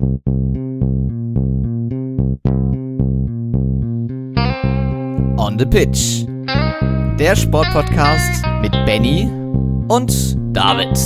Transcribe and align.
On 0.00 0.22
the 5.58 5.66
Pitch. 5.66 6.24
Der 7.18 7.34
Sportpodcast 7.34 8.44
mit 8.62 8.70
Benny 8.86 9.28
und 9.88 10.38
David. 10.56 10.96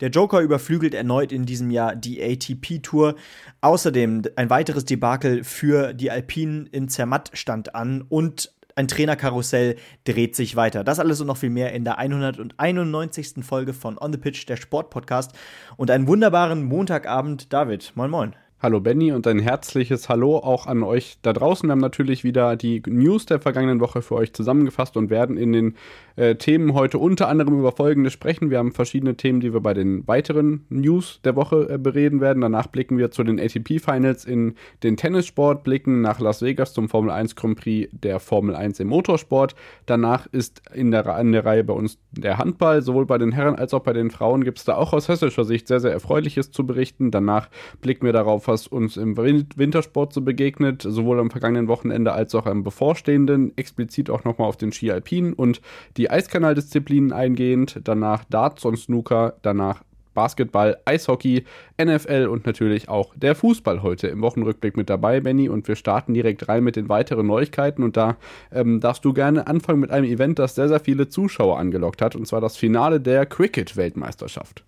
Der 0.00 0.08
Joker 0.08 0.40
überflügelt 0.40 0.94
erneut 0.94 1.32
in 1.32 1.44
diesem 1.44 1.70
Jahr 1.70 1.94
die 1.94 2.22
ATP-Tour. 2.22 3.16
Außerdem 3.60 4.22
ein 4.36 4.48
weiteres 4.48 4.86
Debakel 4.86 5.44
für 5.44 5.92
die 5.92 6.10
Alpinen 6.10 6.66
in 6.66 6.88
Zermatt 6.88 7.30
stand 7.34 7.74
an 7.74 8.02
und 8.08 8.54
ein 8.74 8.88
Trainerkarussell 8.88 9.76
dreht 10.04 10.36
sich 10.36 10.56
weiter. 10.56 10.84
Das 10.84 10.98
alles 10.98 11.20
und 11.20 11.26
noch 11.26 11.36
viel 11.36 11.50
mehr 11.50 11.72
in 11.72 11.84
der 11.84 11.98
191. 11.98 13.44
Folge 13.44 13.72
von 13.72 13.98
On 13.98 14.12
the 14.12 14.18
Pitch, 14.18 14.48
der 14.48 14.56
Sportpodcast. 14.56 15.32
Und 15.76 15.90
einen 15.90 16.06
wunderbaren 16.06 16.64
Montagabend, 16.64 17.52
David. 17.52 17.92
Moin, 17.94 18.10
moin. 18.10 18.36
Hallo 18.62 18.78
Benny 18.78 19.10
und 19.10 19.26
ein 19.26 19.40
herzliches 19.40 20.08
Hallo 20.08 20.36
auch 20.36 20.68
an 20.68 20.84
euch 20.84 21.18
da 21.22 21.32
draußen. 21.32 21.68
Wir 21.68 21.72
haben 21.72 21.80
natürlich 21.80 22.22
wieder 22.22 22.54
die 22.54 22.80
News 22.86 23.26
der 23.26 23.40
vergangenen 23.40 23.80
Woche 23.80 24.02
für 24.02 24.14
euch 24.14 24.32
zusammengefasst 24.32 24.96
und 24.96 25.10
werden 25.10 25.36
in 25.36 25.52
den 25.52 25.74
äh, 26.16 26.34
Themen 26.36 26.74
heute 26.74 26.98
unter 26.98 27.28
anderem 27.28 27.58
über 27.58 27.72
Folgendes 27.72 28.12
sprechen. 28.12 28.50
Wir 28.50 28.58
haben 28.58 28.72
verschiedene 28.72 29.16
Themen, 29.16 29.40
die 29.40 29.52
wir 29.52 29.60
bei 29.60 29.74
den 29.74 30.06
weiteren 30.06 30.66
News 30.68 31.20
der 31.24 31.36
Woche 31.36 31.68
äh, 31.68 31.78
bereden 31.78 32.20
werden. 32.20 32.40
Danach 32.40 32.66
blicken 32.66 32.98
wir 32.98 33.10
zu 33.10 33.24
den 33.24 33.40
ATP 33.40 33.80
Finals 33.80 34.24
in 34.24 34.54
den 34.82 34.96
Tennissport, 34.96 35.64
blicken 35.64 36.00
nach 36.00 36.20
Las 36.20 36.42
Vegas 36.42 36.74
zum 36.74 36.88
Formel 36.88 37.10
1 37.10 37.36
Grand 37.36 37.58
Prix 37.58 37.88
der 37.92 38.20
Formel 38.20 38.54
1 38.54 38.80
im 38.80 38.88
Motorsport. 38.88 39.54
Danach 39.86 40.26
ist 40.26 40.62
in 40.74 40.90
der, 40.90 41.06
an 41.06 41.32
der 41.32 41.44
Reihe 41.44 41.64
bei 41.64 41.74
uns 41.74 41.98
der 42.12 42.38
Handball. 42.38 42.82
Sowohl 42.82 43.06
bei 43.06 43.18
den 43.18 43.32
Herren 43.32 43.56
als 43.56 43.74
auch 43.74 43.82
bei 43.82 43.92
den 43.92 44.10
Frauen 44.10 44.44
gibt 44.44 44.58
es 44.58 44.64
da 44.64 44.76
auch 44.76 44.92
aus 44.92 45.08
hessischer 45.08 45.44
Sicht 45.44 45.68
sehr, 45.68 45.80
sehr 45.80 45.92
Erfreuliches 45.92 46.50
zu 46.50 46.66
berichten. 46.66 47.10
Danach 47.10 47.48
blicken 47.80 48.04
wir 48.04 48.12
darauf, 48.12 48.48
was 48.48 48.66
uns 48.66 48.96
im 48.96 49.16
Wintersport 49.16 50.12
so 50.12 50.20
begegnet, 50.20 50.82
sowohl 50.82 51.20
am 51.20 51.30
vergangenen 51.30 51.68
Wochenende 51.68 52.12
als 52.12 52.34
auch 52.34 52.46
am 52.46 52.62
bevorstehenden, 52.62 53.56
explizit 53.56 54.10
auch 54.10 54.24
nochmal 54.24 54.48
auf 54.48 54.56
den 54.56 54.72
Ski 54.72 54.90
Alpin 54.90 55.32
und 55.32 55.60
die 55.96 56.01
Eiskanaldisziplinen 56.10 57.12
eingehend, 57.12 57.80
danach 57.84 58.24
Darts 58.24 58.64
und 58.64 58.76
Snooker, 58.76 59.34
danach 59.42 59.82
Basketball, 60.14 60.78
Eishockey, 60.84 61.44
NFL 61.82 62.28
und 62.30 62.46
natürlich 62.46 62.88
auch 62.88 63.14
der 63.14 63.34
Fußball 63.34 63.82
heute 63.82 64.08
im 64.08 64.22
Wochenrückblick 64.22 64.76
mit 64.76 64.90
dabei, 64.90 65.20
Benny. 65.20 65.48
Und 65.48 65.68
wir 65.68 65.76
starten 65.76 66.14
direkt 66.14 66.48
rein 66.48 66.64
mit 66.64 66.76
den 66.76 66.88
weiteren 66.88 67.26
Neuigkeiten. 67.26 67.82
Und 67.82 67.96
da 67.96 68.16
ähm, 68.52 68.80
darfst 68.80 69.04
du 69.04 69.12
gerne 69.12 69.46
anfangen 69.46 69.80
mit 69.80 69.90
einem 69.90 70.06
Event, 70.06 70.38
das 70.38 70.54
sehr, 70.54 70.68
sehr 70.68 70.80
viele 70.80 71.08
Zuschauer 71.08 71.58
angelockt 71.58 72.02
hat. 72.02 72.16
Und 72.16 72.26
zwar 72.26 72.40
das 72.40 72.56
Finale 72.56 73.00
der 73.00 73.26
Cricket-Weltmeisterschaft. 73.26 74.64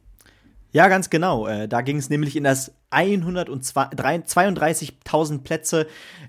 Ja, 0.75 0.89
ganz 0.89 1.09
genau. 1.09 1.47
Äh, 1.47 1.69
da 1.69 1.83
ging 1.83 1.99
es 1.99 2.11
nämlich 2.11 2.35
in 2.35 2.43
das 2.43 2.73
132.000 2.91 5.45
Plätze 5.45 5.87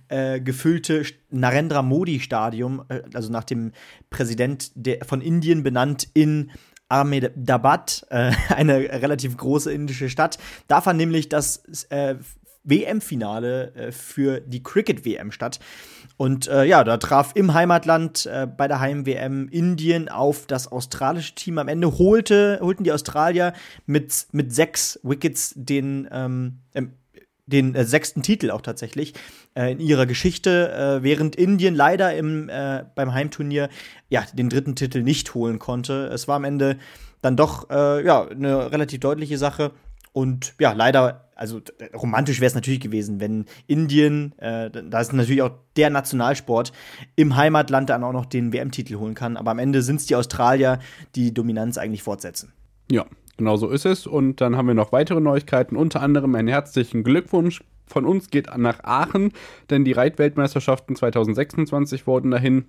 äh, 0.08 0.40
gefüllte 0.40 1.02
Narendra 1.32 1.82
Modi 1.82 2.20
Stadium, 2.20 2.86
äh, 2.90 3.02
also 3.16 3.32
nach 3.32 3.44
dem 3.44 3.72
Präsident 4.12 4.70
der, 4.76 5.04
von 5.04 5.22
Indien 5.22 5.64
benannt 5.64 6.08
in 6.14 6.52
Ahmedabad, 6.90 8.06
äh, 8.12 8.34
eine 8.56 8.82
relativ 9.02 9.36
große 9.36 9.74
indische 9.74 10.12
Stadt. 10.12 10.38
Da 10.68 10.80
fand 10.80 10.98
nämlich 10.98 11.28
das 11.28 11.64
äh, 11.90 12.18
WM-Finale 12.66 13.74
äh, 13.76 13.92
für 13.92 14.42
die 14.42 14.62
Cricket-WM 14.62 15.32
statt. 15.32 15.60
Und 16.18 16.48
äh, 16.48 16.66
ja, 16.66 16.84
da 16.84 16.98
traf 16.98 17.32
im 17.36 17.54
Heimatland 17.54 18.26
äh, 18.26 18.48
bei 18.48 18.68
der 18.68 18.80
Heim-WM 18.80 19.50
Indien 19.50 20.10
auf 20.10 20.46
das 20.48 20.72
australische 20.72 21.36
Team. 21.36 21.58
Am 21.58 21.68
Ende 21.68 21.98
holte, 21.98 22.60
holten 22.62 22.84
die 22.84 22.92
Australier 22.92 23.54
mit, 23.86 24.28
mit 24.32 24.54
sechs 24.54 25.00
Wickets 25.04 25.54
den, 25.56 26.08
ähm, 26.12 26.60
äh, 26.74 26.84
den 27.48 27.76
äh, 27.76 27.84
sechsten 27.84 28.24
Titel 28.24 28.50
auch 28.50 28.62
tatsächlich 28.62 29.14
äh, 29.56 29.74
in 29.74 29.80
ihrer 29.80 30.06
Geschichte, 30.06 30.72
äh, 30.72 31.04
während 31.04 31.36
Indien 31.36 31.76
leider 31.76 32.16
im, 32.16 32.50
beim 32.96 33.14
Heimturnier 33.14 33.70
ja, 34.10 34.26
den 34.34 34.50
dritten 34.50 34.76
Titel 34.76 35.04
nicht 35.04 35.34
holen 35.34 35.60
konnte. 35.60 36.10
Es 36.14 36.28
war 36.28 36.38
am 36.38 36.44
Ende 36.44 36.78
dann 37.22 37.36
doch 37.36 37.70
ja, 37.70 38.28
eine 38.28 38.72
relativ 38.72 39.00
deutliche 39.00 39.38
Sache. 39.40 39.72
Und 40.16 40.54
ja, 40.60 40.72
leider, 40.72 41.30
also 41.36 41.60
romantisch 41.94 42.40
wäre 42.40 42.48
es 42.48 42.56
natürlich 42.56 42.80
gewesen, 42.80 43.20
wenn 43.20 43.44
Indien, 43.68 44.32
äh, 44.40 44.72
da 44.72 45.02
ist 45.02 45.12
natürlich 45.12 45.42
auch 45.42 45.52
der 45.76 45.90
Nationalsport, 45.90 46.72
im 47.18 47.36
Heimatland 47.36 47.90
dann 47.90 48.02
auch 48.02 48.14
noch 48.14 48.26
den 48.26 48.54
WM-Titel 48.54 48.96
holen 48.96 49.14
kann. 49.14 49.36
Aber 49.36 49.52
am 49.52 49.60
Ende 49.60 49.82
sind 49.82 49.98
es 49.98 50.06
die 50.06 50.16
Australier, 50.16 50.80
die 51.16 51.34
Dominanz 51.34 51.78
eigentlich 51.78 52.02
fortsetzen. 52.02 52.54
Ja, 52.90 53.06
genau 53.36 53.58
so 53.58 53.70
ist 53.70 53.86
es. 53.86 54.08
Und 54.08 54.40
dann 54.40 54.56
haben 54.56 54.68
wir 54.68 54.74
noch 54.74 54.94
weitere 54.94 55.20
Neuigkeiten, 55.20 55.76
unter 55.76 56.02
anderem 56.02 56.34
einen 56.36 56.48
herzlichen 56.48 57.04
Glückwunsch 57.04 57.62
von 57.86 58.06
uns 58.06 58.30
geht 58.30 58.48
nach 58.56 58.86
Aachen, 58.86 59.34
denn 59.70 59.84
die 59.84 59.92
Reitweltmeisterschaften 59.92 60.96
2026 60.96 62.08
wurden 62.08 62.32
dahin 62.32 62.66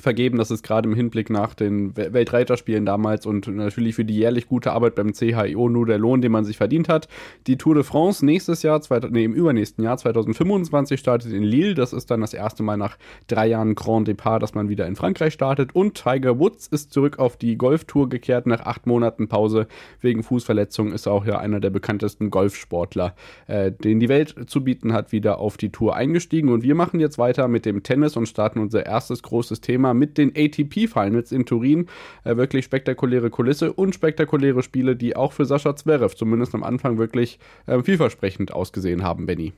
vergeben. 0.00 0.38
Das 0.38 0.50
ist 0.50 0.62
gerade 0.62 0.88
im 0.88 0.94
Hinblick 0.94 1.30
nach 1.30 1.54
den 1.54 1.96
Weltreiterspielen 1.96 2.86
damals 2.86 3.26
und 3.26 3.46
natürlich 3.46 3.94
für 3.94 4.04
die 4.04 4.16
jährlich 4.16 4.48
gute 4.48 4.72
Arbeit 4.72 4.94
beim 4.94 5.12
CHIO 5.12 5.68
nur 5.68 5.86
der 5.86 5.98
Lohn, 5.98 6.20
den 6.20 6.32
man 6.32 6.44
sich 6.44 6.56
verdient 6.56 6.88
hat. 6.88 7.08
Die 7.46 7.56
Tour 7.56 7.74
de 7.74 7.84
France 7.84 8.24
nächstes 8.24 8.62
Jahr, 8.62 8.80
nee, 9.10 9.24
im 9.24 9.32
übernächsten 9.32 9.84
Jahr 9.84 9.96
2025 9.96 10.98
startet 10.98 11.32
in 11.32 11.42
Lille. 11.42 11.74
Das 11.74 11.92
ist 11.92 12.10
dann 12.10 12.20
das 12.20 12.34
erste 12.34 12.62
Mal 12.62 12.76
nach 12.76 12.96
drei 13.26 13.46
Jahren 13.46 13.74
Grand 13.74 14.08
Depart, 14.08 14.42
dass 14.42 14.54
man 14.54 14.68
wieder 14.68 14.86
in 14.86 14.96
Frankreich 14.96 15.32
startet. 15.32 15.74
Und 15.74 15.94
Tiger 15.94 16.38
Woods 16.38 16.66
ist 16.66 16.92
zurück 16.92 17.18
auf 17.18 17.36
die 17.36 17.56
Golftour 17.56 18.08
gekehrt 18.08 18.46
nach 18.46 18.60
acht 18.60 18.86
Monaten 18.86 19.28
Pause 19.28 19.66
wegen 20.00 20.22
Fußverletzung. 20.22 20.92
Ist 20.92 21.06
auch 21.06 21.26
ja 21.26 21.38
einer 21.38 21.60
der 21.60 21.70
bekanntesten 21.70 22.30
Golfsportler, 22.30 23.14
äh, 23.46 23.70
den 23.70 24.00
die 24.00 24.08
Welt 24.08 24.34
zu 24.46 24.64
bieten 24.64 24.92
hat, 24.92 25.12
wieder 25.12 25.38
auf 25.38 25.56
die 25.56 25.70
Tour 25.70 25.94
eingestiegen. 25.94 26.48
Und 26.48 26.62
wir 26.62 26.74
machen 26.74 27.00
jetzt 27.00 27.18
weiter 27.18 27.48
mit 27.48 27.64
dem 27.64 27.82
Tennis 27.82 28.16
und 28.16 28.26
starten 28.26 28.58
unser 28.58 28.86
erstes 28.86 29.22
großes 29.22 29.60
Thema 29.60 29.83
Thema 29.84 29.94
mit 29.94 30.16
den 30.16 30.32
ATP 30.34 30.88
Finals 30.88 31.30
in 31.30 31.44
Turin. 31.44 31.86
Äh, 32.24 32.36
wirklich 32.36 32.64
spektakuläre 32.64 33.28
Kulisse 33.28 33.72
und 33.72 33.94
spektakuläre 33.94 34.62
Spiele, 34.62 34.96
die 34.96 35.14
auch 35.14 35.32
für 35.32 35.44
Sascha 35.44 35.76
Zverev 35.76 36.14
zumindest 36.14 36.54
am 36.54 36.62
Anfang 36.62 36.96
wirklich 36.96 37.38
äh, 37.66 37.82
vielversprechend 37.82 38.52
ausgesehen 38.52 39.02
haben, 39.02 39.26
Benny. 39.26 39.52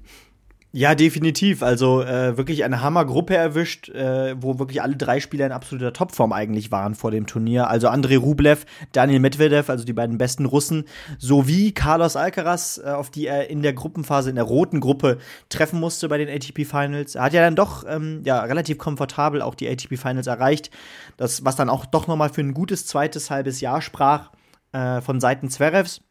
Ja, 0.77 0.95
definitiv. 0.95 1.63
Also 1.63 2.03
äh, 2.03 2.37
wirklich 2.37 2.63
eine 2.63 2.83
Hammergruppe 2.83 3.35
erwischt, 3.35 3.89
äh, 3.89 4.37
wo 4.39 4.59
wirklich 4.59 4.83
alle 4.83 4.95
drei 4.95 5.21
Spieler 5.21 5.47
in 5.47 5.53
absoluter 5.53 5.95
Topform 5.95 6.35
eigentlich 6.35 6.71
waren 6.71 6.95
vor 6.95 7.11
dem 7.11 7.27
Turnier. 7.27 7.71
Also 7.71 7.89
Andrei 7.89 8.19
Rublev, 8.19 8.67
Daniel 8.93 9.21
Medvedev, 9.21 9.71
also 9.71 9.87
die 9.87 9.95
beiden 9.95 10.19
besten 10.19 10.45
Russen, 10.45 10.85
sowie 11.17 11.73
Carlos 11.73 12.15
Alcaraz, 12.15 12.79
äh, 12.85 12.91
auf 12.91 13.09
die 13.09 13.27
er 13.27 13.49
in 13.49 13.63
der 13.63 13.73
Gruppenphase, 13.73 14.29
in 14.29 14.37
der 14.37 14.45
roten 14.45 14.81
Gruppe 14.81 15.17
treffen 15.49 15.81
musste 15.81 16.11
bei 16.11 16.19
den 16.19 16.29
ATP 16.29 16.67
Finals. 16.67 17.15
Er 17.15 17.23
hat 17.23 17.33
ja 17.33 17.41
dann 17.41 17.57
doch 17.57 17.87
ähm, 17.89 18.21
ja, 18.27 18.43
relativ 18.43 18.77
komfortabel 18.77 19.41
auch 19.41 19.55
die 19.55 19.71
ATP 19.71 19.97
Finals 19.97 20.27
erreicht, 20.27 20.69
das, 21.17 21.43
was 21.43 21.57
dann 21.57 21.71
auch 21.71 21.87
doch 21.87 22.07
nochmal 22.07 22.29
für 22.29 22.43
ein 22.43 22.53
gutes 22.53 22.87
zweites 22.87 23.31
halbes 23.31 23.63
Jahr 23.63 23.81
sprach 23.81 24.31
äh, 24.73 25.01
von 25.01 25.21
Seiten 25.21 25.49
Zverevs. 25.49 26.03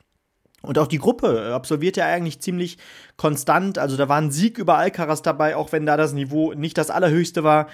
Und 0.65 0.77
auch 0.77 0.87
die 0.87 0.97
Gruppe 0.97 1.53
absolviert 1.53 1.97
ja 1.97 2.05
eigentlich 2.05 2.39
ziemlich 2.39 2.77
konstant. 3.17 3.77
Also 3.77 3.97
da 3.97 4.09
war 4.09 4.17
ein 4.17 4.31
Sieg 4.31 4.57
über 4.57 4.77
Alcaraz 4.77 5.21
dabei, 5.21 5.55
auch 5.55 5.71
wenn 5.71 5.85
da 5.85 5.97
das 5.97 6.13
Niveau 6.13 6.53
nicht 6.53 6.77
das 6.77 6.89
allerhöchste 6.89 7.43
war. 7.43 7.67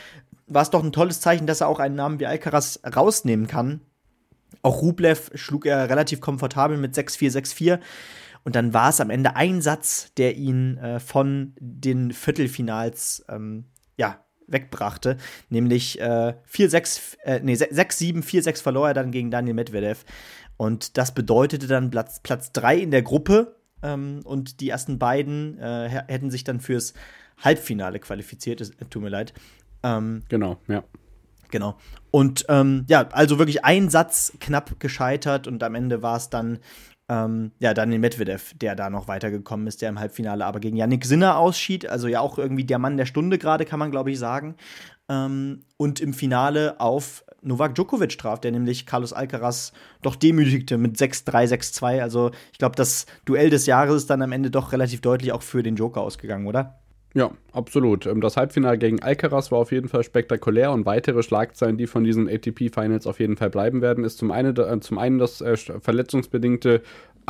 War 0.48 0.62
es 0.62 0.70
doch 0.70 0.84
ein 0.84 0.92
tolles 0.92 1.22
Zeichen, 1.22 1.48
dass 1.48 1.62
er 1.62 1.68
auch 1.68 1.80
einen 1.80 1.96
Namen 1.96 2.20
wie 2.20 2.26
Alcaraz 2.26 2.80
rausnehmen 2.96 3.48
kann. 3.48 3.82
Auch 4.62 4.82
Rublev 4.82 5.32
schlug 5.36 5.66
er 5.66 5.90
relativ 5.90 6.22
komfortabel 6.22 6.78
mit 6.78 6.96
6-4, 6.96 7.32
6-4. 7.32 7.80
Und 8.44 8.56
dann 8.56 8.74
war 8.74 8.90
es 8.90 9.00
am 9.00 9.10
Ende 9.10 9.36
ein 9.36 9.62
Satz, 9.62 10.14
der 10.18 10.36
ihn 10.36 10.78
äh, 10.78 11.00
von 11.00 11.54
den 11.60 12.12
Viertelfinals 12.12 13.24
ähm, 13.30 13.66
ja, 13.98 14.24
wegbrachte. 14.48 15.18
Nämlich 15.50 16.00
äh, 16.00 16.34
4-6, 16.52 17.18
äh, 17.24 17.40
nee, 17.44 17.54
6-7, 17.54 18.24
4-6 18.24 18.62
verlor 18.62 18.90
er 18.90 18.94
dann 18.94 19.12
gegen 19.12 19.32
Daniel 19.32 19.56
Medvedev. 19.56 20.06
Und 20.62 21.00
das 21.00 21.12
bedeutete 21.16 21.66
dann 21.66 21.90
Platz, 21.90 22.20
Platz 22.20 22.52
drei 22.52 22.78
in 22.78 22.92
der 22.92 23.02
Gruppe. 23.02 23.56
Ähm, 23.82 24.20
und 24.26 24.60
die 24.60 24.70
ersten 24.70 25.00
beiden 25.00 25.58
äh, 25.58 25.90
hätten 25.90 26.30
sich 26.30 26.44
dann 26.44 26.60
fürs 26.60 26.94
Halbfinale 27.40 28.00
qualifiziert. 28.00 28.62
Es, 28.62 28.70
äh, 28.70 28.86
tut 28.88 29.02
mir 29.02 29.10
leid. 29.10 29.34
Ähm, 29.82 30.22
genau, 30.30 30.58
ja. 30.68 30.84
Genau. 31.50 31.80
Und 32.12 32.46
ähm, 32.48 32.86
ja, 32.88 33.08
also 33.08 33.40
wirklich 33.40 33.66
ein 33.66 33.90
Satz 33.90 34.34
knapp 34.40 34.80
gescheitert 34.80 35.48
und 35.48 35.64
am 35.64 35.74
Ende 35.74 36.04
war 36.04 36.18
es 36.18 36.30
dann 36.30 36.60
ähm, 37.10 37.54
ja, 37.58 37.74
Daniel 37.74 37.98
Medvedev, 37.98 38.54
der 38.54 38.76
da 38.76 38.92
noch 38.92 39.08
weitergekommen 39.08 39.66
ist, 39.66 39.82
der 39.82 39.90
im 39.90 40.00
Halbfinale 40.00 40.46
aber 40.46 40.60
gegen 40.60 40.78
Yannick 40.78 41.06
Sinner 41.06 41.38
ausschied. 41.38 41.90
Also 41.90 42.08
ja 42.08 42.20
auch 42.20 42.38
irgendwie 42.38 42.66
der 42.66 42.78
Mann 42.78 42.98
der 42.98 43.08
Stunde 43.08 43.40
gerade, 43.40 43.66
kann 43.66 43.80
man 43.80 43.90
glaube 43.90 44.12
ich 44.12 44.20
sagen. 44.20 44.58
Ähm, 45.10 45.64
und 45.78 46.00
im 46.00 46.14
Finale 46.14 46.80
auf 46.80 47.26
Novak 47.42 47.76
Djokovic 47.76 48.18
traf, 48.18 48.40
der 48.40 48.52
nämlich 48.52 48.86
Carlos 48.86 49.14
Alcaraz 49.14 49.74
doch 50.02 50.16
demütigte 50.16 50.78
mit 50.78 50.98
6-3, 50.98 51.50
6-2. 51.50 52.02
Also 52.02 52.32
ich 52.52 52.60
glaube, 52.60 52.76
das 52.76 53.08
Duell 53.26 53.50
des 53.50 53.66
Jahres 53.66 53.96
ist 53.98 54.10
dann 54.10 54.22
am 54.22 54.32
Ende 54.32 54.52
doch 54.52 54.72
relativ 54.72 55.02
deutlich 55.02 55.32
auch 55.32 55.42
für 55.42 55.64
den 55.64 55.76
Joker 55.76 56.02
ausgegangen, 56.02 56.48
oder? 56.48 56.82
Ja, 57.14 57.32
absolut. 57.52 58.06
Ähm, 58.06 58.22
das 58.22 58.38
Halbfinale 58.38 58.78
gegen 58.78 59.02
Alcaraz 59.02 59.52
war 59.52 59.60
auf 59.60 59.74
jeden 59.74 59.90
Fall 59.90 60.04
spektakulär 60.04 60.72
und 60.72 60.86
weitere 60.86 61.24
Schlagzeilen, 61.24 61.78
die 61.78 61.88
von 61.88 62.06
diesen 62.06 62.30
ATP-Finals 62.30 63.06
auf 63.06 63.20
jeden 63.20 63.36
Fall 63.36 63.50
bleiben 63.50 63.82
werden, 63.82 64.06
ist 64.06 64.18
zum 64.18 64.32
einen, 64.32 64.56
äh, 64.56 64.80
zum 64.80 64.98
einen 64.98 65.18
das 65.18 65.42
äh, 65.42 65.58
verletzungsbedingte 65.58 66.82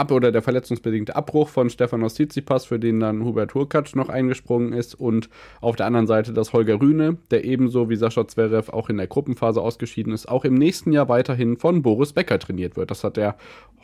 Ab 0.02 0.10
oder 0.10 0.32
der 0.32 0.42
verletzungsbedingte 0.42 1.16
Abbruch 1.16 1.48
von 1.48 1.70
Stefanos 1.70 2.16
Tsitsipas, 2.16 2.66
für 2.66 2.80
den 2.80 3.00
dann 3.00 3.24
Hubert 3.24 3.54
Hurkacz 3.54 3.94
noch 3.94 4.10
eingesprungen 4.10 4.74
ist 4.74 4.96
und 4.96 5.30
auf 5.60 5.76
der 5.76 5.86
anderen 5.86 6.08
Seite 6.08 6.34
das 6.34 6.54
Holger 6.54 6.82
Rühne, 6.82 7.18
der 7.30 7.46
ebenso 7.46 7.88
wie 7.88 7.96
Sascha 7.96 8.28
Zverev 8.28 8.72
auch 8.74 8.90
in 8.90 8.98
der 8.98 9.06
Gruppenphase 9.06 9.62
ausgeschieden 9.62 10.12
ist, 10.12 10.28
auch 10.28 10.44
im 10.44 10.56
nächsten 10.56 10.92
Jahr 10.92 11.08
weiterhin 11.08 11.56
von 11.56 11.84
Boris 11.84 12.14
Becker 12.14 12.40
trainiert 12.40 12.78
wird. 12.78 12.90
Das 12.90 13.04
hat 13.04 13.16
er 13.16 13.36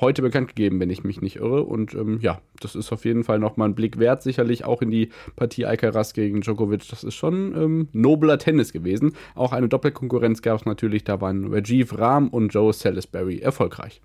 heute 0.02 0.24
bekannt 0.24 0.48
gegeben, 0.48 0.80
wenn 0.80 0.90
ich 0.90 1.04
mich 1.04 1.22
nicht 1.22 1.36
irre 1.36 1.62
und 1.62 1.94
ähm, 1.94 2.18
ja, 2.20 2.42
das 2.62 2.74
ist 2.74 2.92
auf 2.92 3.06
jeden 3.06 3.24
Fall 3.24 3.38
nochmal 3.38 3.70
ein 3.70 3.75
Blick 3.75 4.00
wert, 4.00 4.24
sicherlich 4.24 4.66
auch 4.66 4.81
in 4.81 4.90
die 4.90 5.10
Partie 5.36 5.68
Alcaraz 5.68 6.13
gegen 6.13 6.42
Djokovic. 6.42 6.90
Das 6.90 7.04
ist 7.04 7.13
schon 7.13 7.56
ähm, 7.56 7.90
nobler 7.94 8.40
Tennis 8.40 8.74
gewesen. 8.74 9.13
Auch 9.36 9.52
eine 9.52 9.68
Doppelkonkurrenz 9.68 10.42
gab 10.42 10.62
es 10.62 10.66
natürlich, 10.66 11.04
da 11.04 11.22
waren 11.22 11.54
Rajiv 11.54 11.96
Rahm 11.96 12.30
und 12.30 12.52
Joe 12.56 12.74
Salisbury 12.74 13.38
erfolgreich. 13.38 14.02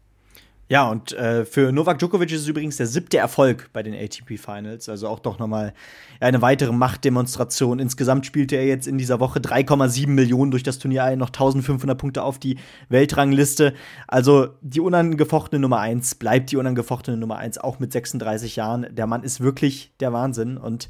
Ja, 0.72 0.88
und 0.88 1.12
äh, 1.12 1.44
für 1.44 1.70
Novak 1.70 1.98
Djokovic 1.98 2.32
ist 2.32 2.40
es 2.40 2.48
übrigens 2.48 2.78
der 2.78 2.86
siebte 2.86 3.18
Erfolg 3.18 3.68
bei 3.74 3.82
den 3.82 3.92
ATP 3.92 4.38
Finals. 4.38 4.88
Also 4.88 5.06
auch 5.06 5.18
doch 5.18 5.38
nochmal 5.38 5.74
eine 6.18 6.40
weitere 6.40 6.72
Machtdemonstration. 6.72 7.78
Insgesamt 7.78 8.24
spielte 8.24 8.56
er 8.56 8.64
jetzt 8.64 8.86
in 8.86 8.96
dieser 8.96 9.20
Woche 9.20 9.38
3,7 9.38 10.08
Millionen 10.08 10.50
durch 10.50 10.62
das 10.62 10.78
Turnier 10.78 11.04
ein, 11.04 11.18
noch 11.18 11.28
1500 11.28 11.98
Punkte 11.98 12.22
auf 12.22 12.38
die 12.38 12.56
Weltrangliste. 12.88 13.74
Also 14.08 14.48
die 14.62 14.80
unangefochtene 14.80 15.60
Nummer 15.60 15.80
1 15.80 16.14
bleibt 16.14 16.50
die 16.52 16.56
unangefochtene 16.56 17.18
Nummer 17.18 17.36
1, 17.36 17.58
auch 17.58 17.78
mit 17.78 17.92
36 17.92 18.56
Jahren. 18.56 18.86
Der 18.92 19.06
Mann 19.06 19.24
ist 19.24 19.42
wirklich 19.42 19.92
der 20.00 20.14
Wahnsinn. 20.14 20.56
Und 20.56 20.88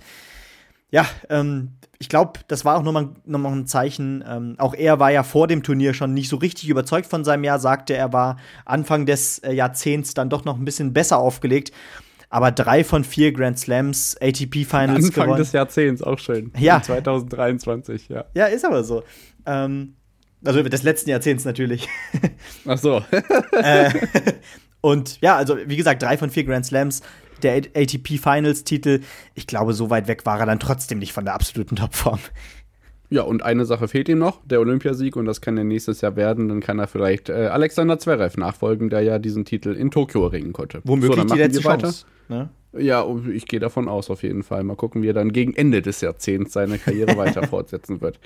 ja, 0.93 1.07
ähm, 1.31 1.71
ich 1.99 2.09
glaube, 2.09 2.41
das 2.49 2.65
war 2.65 2.77
auch 2.77 2.83
nochmal 2.83 3.09
noch 3.25 3.39
mal 3.39 3.51
ein 3.51 3.67
Zeichen. 3.67 4.23
Ähm, 4.29 4.57
auch 4.59 4.75
er 4.75 5.01
war 5.01 5.11
ja 5.11 5.23
vor 5.23 5.49
dem 5.49 5.63
Turnier 5.63 5.95
schon 5.95 6.15
nicht 6.15 6.29
so 6.29 6.37
richtig 6.37 6.69
überzeugt 6.69 7.07
von 7.07 7.25
seinem 7.25 7.45
Jahr, 7.45 7.59
sagte 7.59 7.95
er 7.95 8.13
war 8.13 8.37
Anfang 8.65 9.07
des 9.07 9.39
äh, 9.39 9.53
Jahrzehnts 9.53 10.13
dann 10.13 10.29
doch 10.29 10.45
noch 10.45 10.59
ein 10.59 10.65
bisschen 10.65 10.93
besser 10.93 11.19
aufgelegt. 11.19 11.73
Aber 12.29 12.51
drei 12.51 12.85
von 12.85 13.05
vier 13.05 13.33
Grand 13.33 13.59
Slams, 13.59 14.17
ATP 14.21 14.65
Finals 14.65 15.07
Anfang 15.07 15.25
gewonnen. 15.25 15.39
des 15.39 15.53
Jahrzehnts, 15.53 16.03
auch 16.03 16.19
schön. 16.19 16.53
Ja. 16.59 16.83
2023, 16.83 18.09
ja. 18.09 18.25
Ja, 18.35 18.47
ist 18.47 18.65
aber 18.65 18.85
so. 18.85 19.03
Ähm, 19.47 19.97
also 20.45 20.63
des 20.63 20.83
letzten 20.83 21.11
Jahrzehnts 21.11 21.45
natürlich. 21.45 21.89
Ach 22.67 22.79
so. 22.79 23.03
äh, 23.53 23.91
und 24.81 25.21
ja, 25.21 25.37
also 25.37 25.57
wie 25.67 25.77
gesagt, 25.77 26.03
drei 26.03 26.19
von 26.19 26.31
vier 26.31 26.45
Grand 26.45 26.67
Slams 26.67 27.03
der 27.43 27.57
ATP 27.75 28.19
Finals 28.19 28.65
Titel. 28.65 29.01
Ich 29.35 29.47
glaube, 29.47 29.73
so 29.73 29.91
weit 29.91 30.09
weg 30.09 30.27
war 30.27 30.39
er 30.41 30.47
dann 30.47 30.61
trotzdem 30.61 30.99
nicht 30.99 31.13
von 31.13 31.25
der 31.25 31.35
absoluten 31.35 31.77
Topform. 31.77 32.21
Ja, 33.13 33.23
und 33.23 33.43
eine 33.43 33.67
Sache 33.67 33.89
fehlt 33.89 34.09
ihm 34.09 34.19
noch, 34.19 34.41
der 34.47 34.61
Olympiasieg, 34.61 35.17
und 35.17 35.27
das 35.27 35.43
kann 35.43 35.59
er 35.59 35.65
nächstes 35.65 36.01
Jahr 36.01 36.17
werden. 36.17 36.49
Dann 36.49 36.61
kann 36.61 36.79
er 36.79 36.87
vielleicht 36.87 37.29
äh, 37.29 37.49
Alexander 37.49 37.99
Zverev 37.99 38.41
nachfolgen, 38.41 38.89
der 38.89 39.03
ja 39.03 39.19
diesen 39.19 39.45
Titel 39.45 39.73
in 39.73 39.91
Tokio 39.91 40.25
erringen 40.25 40.55
konnte. 40.55 40.81
Womöglich 40.85 41.29
so, 41.29 41.35
die 41.35 41.39
letzte 41.39 41.61
Chance. 41.61 42.07
Ne? 42.31 42.49
Ja, 42.73 43.07
ich 43.31 43.47
gehe 43.47 43.61
davon 43.61 43.87
aus, 43.87 44.09
auf 44.09 44.23
jeden 44.23 44.43
Fall. 44.43 44.63
Mal 44.63 44.77
gucken, 44.77 45.03
wie 45.03 45.09
er 45.09 45.13
dann 45.13 45.33
gegen 45.33 45.53
Ende 45.53 45.83
des 45.83 46.01
Jahrzehnts 46.01 46.55
seine 46.55 46.79
Karriere 46.79 47.15
weiter 47.19 47.47
fortsetzen 47.47 48.01
wird. 48.01 48.19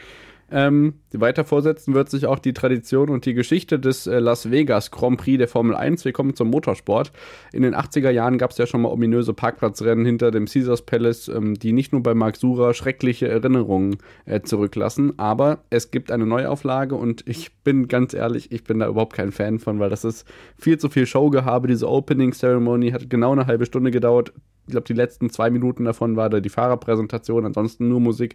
Ähm, 0.48 0.94
weiter 1.12 1.44
vorsetzen 1.44 1.94
wird 1.94 2.08
sich 2.08 2.26
auch 2.26 2.38
die 2.38 2.52
Tradition 2.52 3.10
und 3.10 3.26
die 3.26 3.34
Geschichte 3.34 3.80
des 3.80 4.06
äh, 4.06 4.20
Las 4.20 4.50
Vegas 4.50 4.92
Grand 4.92 5.18
Prix 5.18 5.38
der 5.38 5.48
Formel 5.48 5.74
1. 5.74 6.04
Wir 6.04 6.12
kommen 6.12 6.36
zum 6.36 6.50
Motorsport. 6.50 7.10
In 7.52 7.62
den 7.62 7.74
80er 7.74 8.10
Jahren 8.10 8.38
gab 8.38 8.52
es 8.52 8.58
ja 8.58 8.66
schon 8.66 8.82
mal 8.82 8.90
ominöse 8.90 9.34
Parkplatzrennen 9.34 10.04
hinter 10.04 10.30
dem 10.30 10.46
Caesars 10.46 10.82
Palace, 10.82 11.28
ähm, 11.28 11.54
die 11.54 11.72
nicht 11.72 11.92
nur 11.92 12.02
bei 12.02 12.14
Mark 12.14 12.36
Sura 12.36 12.74
schreckliche 12.74 13.26
Erinnerungen 13.28 13.96
äh, 14.24 14.40
zurücklassen, 14.40 15.18
aber 15.18 15.64
es 15.70 15.90
gibt 15.90 16.12
eine 16.12 16.26
Neuauflage 16.26 16.94
und 16.94 17.26
ich 17.26 17.56
bin 17.64 17.88
ganz 17.88 18.14
ehrlich, 18.14 18.52
ich 18.52 18.62
bin 18.62 18.78
da 18.78 18.86
überhaupt 18.88 19.14
kein 19.14 19.32
Fan 19.32 19.58
von, 19.58 19.80
weil 19.80 19.90
das 19.90 20.04
ist 20.04 20.26
viel 20.56 20.78
zu 20.78 20.88
viel 20.88 21.06
Showgehabe. 21.06 21.66
Diese 21.66 21.88
Opening 21.88 22.32
Ceremony 22.32 22.90
hat 22.90 23.10
genau 23.10 23.32
eine 23.32 23.46
halbe 23.46 23.66
Stunde 23.66 23.90
gedauert. 23.90 24.32
Ich 24.66 24.72
glaube, 24.72 24.86
die 24.86 24.94
letzten 24.94 25.30
zwei 25.30 25.50
Minuten 25.50 25.84
davon 25.84 26.16
war 26.16 26.28
da 26.30 26.40
die 26.40 26.48
Fahrerpräsentation, 26.48 27.46
ansonsten 27.46 27.88
nur 27.88 28.00
Musik, 28.00 28.34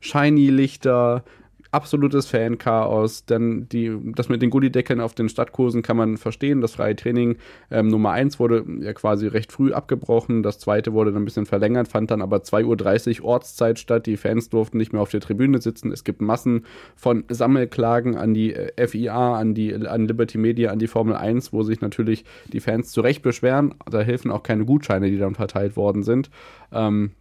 Shiny-Lichter, 0.00 1.24
absolutes 1.70 2.26
Fan-Chaos. 2.26 3.24
Dann 3.26 3.68
die, 3.68 3.96
das 4.14 4.28
mit 4.28 4.42
den 4.42 4.50
Gullideckeln 4.50 5.00
auf 5.00 5.14
den 5.14 5.28
Stadtkursen 5.28 5.82
kann 5.82 5.96
man 5.96 6.16
verstehen. 6.16 6.60
Das 6.60 6.74
freie 6.74 6.96
Training 6.96 7.36
ähm, 7.70 7.88
Nummer 7.88 8.12
1 8.12 8.38
wurde 8.38 8.64
ja 8.80 8.92
quasi 8.92 9.26
recht 9.26 9.52
früh 9.52 9.72
abgebrochen. 9.72 10.42
Das 10.42 10.58
zweite 10.58 10.92
wurde 10.92 11.12
dann 11.12 11.22
ein 11.22 11.24
bisschen 11.24 11.46
verlängert, 11.46 11.88
fand 11.88 12.10
dann 12.10 12.22
aber 12.22 12.38
2.30 12.38 13.20
Uhr 13.20 13.26
Ortszeit 13.26 13.78
statt. 13.78 14.06
Die 14.06 14.16
Fans 14.16 14.48
durften 14.48 14.78
nicht 14.78 14.92
mehr 14.92 15.02
auf 15.02 15.10
der 15.10 15.20
Tribüne 15.20 15.60
sitzen. 15.60 15.92
Es 15.92 16.04
gibt 16.04 16.20
Massen 16.20 16.64
von 16.96 17.24
Sammelklagen 17.28 18.16
an 18.16 18.34
die 18.34 18.54
äh, 18.54 18.86
FIA, 18.86 19.36
an 19.36 19.54
die 19.54 19.74
an 19.74 20.06
Liberty 20.06 20.38
Media, 20.38 20.70
an 20.70 20.78
die 20.78 20.86
Formel 20.86 21.14
1, 21.14 21.52
wo 21.52 21.62
sich 21.62 21.80
natürlich 21.80 22.24
die 22.52 22.60
Fans 22.60 22.90
zu 22.90 23.00
Recht 23.00 23.22
beschweren. 23.22 23.74
Da 23.90 24.00
helfen 24.00 24.30
auch 24.30 24.42
keine 24.42 24.64
Gutscheine, 24.64 25.10
die 25.10 25.18
dann 25.18 25.34
verteilt 25.34 25.76
worden 25.76 26.02
sind. 26.02 26.30
Ähm, 26.72 27.12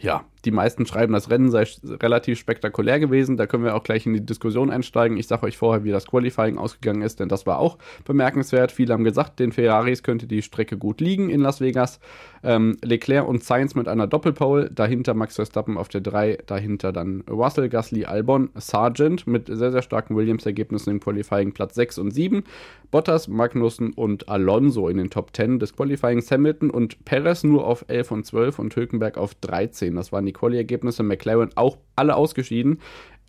ja, 0.00 0.24
die 0.44 0.50
meisten 0.50 0.86
schreiben, 0.86 1.12
das 1.12 1.30
Rennen 1.30 1.50
sei 1.50 1.66
relativ 1.84 2.38
spektakulär 2.38 3.00
gewesen. 3.00 3.36
Da 3.36 3.46
können 3.46 3.64
wir 3.64 3.74
auch 3.74 3.82
gleich 3.82 4.06
in 4.06 4.12
die 4.12 4.24
Diskussion 4.24 4.70
einsteigen. 4.70 5.16
Ich 5.16 5.26
sage 5.26 5.46
euch 5.46 5.56
vorher, 5.56 5.84
wie 5.84 5.90
das 5.90 6.06
Qualifying 6.06 6.58
ausgegangen 6.58 7.02
ist, 7.02 7.20
denn 7.20 7.28
das 7.28 7.46
war 7.46 7.58
auch 7.58 7.78
bemerkenswert. 8.04 8.72
Viele 8.72 8.92
haben 8.92 9.04
gesagt, 9.04 9.40
den 9.40 9.52
Ferraris 9.52 10.02
könnte 10.02 10.26
die 10.26 10.42
Strecke 10.42 10.76
gut 10.76 11.00
liegen 11.00 11.30
in 11.30 11.40
Las 11.40 11.60
Vegas. 11.60 12.00
Ähm, 12.42 12.76
Leclerc 12.82 13.26
und 13.26 13.42
Sainz 13.42 13.74
mit 13.74 13.88
einer 13.88 14.06
Doppelpole, 14.06 14.70
dahinter 14.70 15.14
Max 15.14 15.36
Verstappen 15.36 15.78
auf 15.78 15.88
der 15.88 16.02
3, 16.02 16.40
dahinter 16.46 16.92
dann 16.92 17.22
Russell, 17.30 17.70
Gasly, 17.70 18.04
Albon, 18.04 18.50
Sargent 18.54 19.26
mit 19.26 19.46
sehr, 19.46 19.72
sehr 19.72 19.80
starken 19.80 20.14
Williams-Ergebnissen 20.14 20.90
im 20.90 21.00
Qualifying 21.00 21.52
Platz 21.52 21.74
6 21.74 21.98
und 21.98 22.10
7. 22.10 22.44
Bottas, 22.90 23.28
Magnussen 23.28 23.92
und 23.94 24.28
Alonso 24.28 24.88
in 24.88 24.98
den 24.98 25.10
Top 25.10 25.34
10 25.34 25.58
des 25.58 25.74
Qualifyings. 25.74 26.30
Hamilton 26.30 26.70
und 26.70 27.04
Perez 27.04 27.44
nur 27.44 27.66
auf 27.66 27.86
11 27.88 28.10
und 28.10 28.26
12 28.26 28.58
und 28.58 28.76
Hülkenberg 28.76 29.16
auf 29.16 29.34
13. 29.34 29.96
Das 29.96 30.12
waren 30.12 30.26
die 30.26 30.33
Quali-Ergebnisse. 30.34 31.02
McLaren 31.02 31.50
auch 31.54 31.78
alle 31.96 32.16
ausgeschieden. 32.16 32.80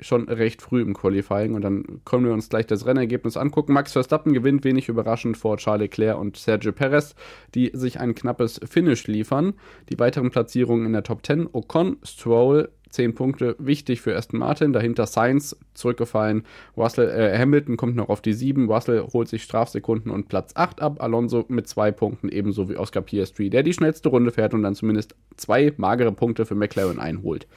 Schon 0.01 0.27
recht 0.27 0.61
früh 0.61 0.81
im 0.81 0.93
Qualifying 0.93 1.53
und 1.53 1.61
dann 1.61 2.01
können 2.03 2.25
wir 2.25 2.33
uns 2.33 2.49
gleich 2.49 2.67
das 2.67 2.85
Rennergebnis 2.85 3.37
angucken. 3.37 3.71
Max 3.71 3.93
Verstappen 3.93 4.33
gewinnt 4.33 4.65
wenig 4.65 4.89
überraschend 4.89 5.37
vor 5.37 5.55
Charles 5.55 5.83
Leclerc 5.83 6.19
und 6.19 6.35
Sergio 6.35 6.73
Perez, 6.73 7.15
die 7.53 7.71
sich 7.73 8.01
ein 8.01 8.13
knappes 8.13 8.59
Finish 8.69 9.07
liefern. 9.07 9.53
Die 9.89 9.97
weiteren 9.97 10.31
Platzierungen 10.31 10.85
in 10.85 10.91
der 10.91 11.03
Top 11.03 11.25
10: 11.25 11.47
Ocon, 11.53 11.95
Stroll, 12.03 12.69
10 12.89 13.15
Punkte, 13.15 13.55
wichtig 13.59 14.01
für 14.01 14.15
Aston 14.15 14.39
Martin. 14.39 14.73
Dahinter 14.73 15.05
Sainz 15.05 15.57
zurückgefallen. 15.73 16.43
Russell, 16.77 17.09
äh, 17.09 17.37
Hamilton 17.37 17.77
kommt 17.77 17.95
noch 17.95 18.09
auf 18.09 18.21
die 18.21 18.33
7. 18.33 18.69
Russell 18.69 19.01
holt 19.13 19.27
sich 19.27 19.43
Strafsekunden 19.43 20.11
und 20.11 20.27
Platz 20.27 20.51
8 20.55 20.81
ab. 20.81 21.01
Alonso 21.01 21.45
mit 21.47 21.67
2 21.67 21.91
Punkten, 21.91 22.29
ebenso 22.29 22.69
wie 22.69 22.77
Oscar 22.77 23.01
Piastri, 23.01 23.49
der 23.49 23.63
die 23.63 23.73
schnellste 23.73 24.09
Runde 24.09 24.31
fährt 24.31 24.53
und 24.53 24.63
dann 24.63 24.75
zumindest 24.75 25.15
zwei 25.37 25.73
magere 25.77 26.11
Punkte 26.11 26.45
für 26.45 26.55
McLaren 26.55 26.99
einholt. 26.99 27.47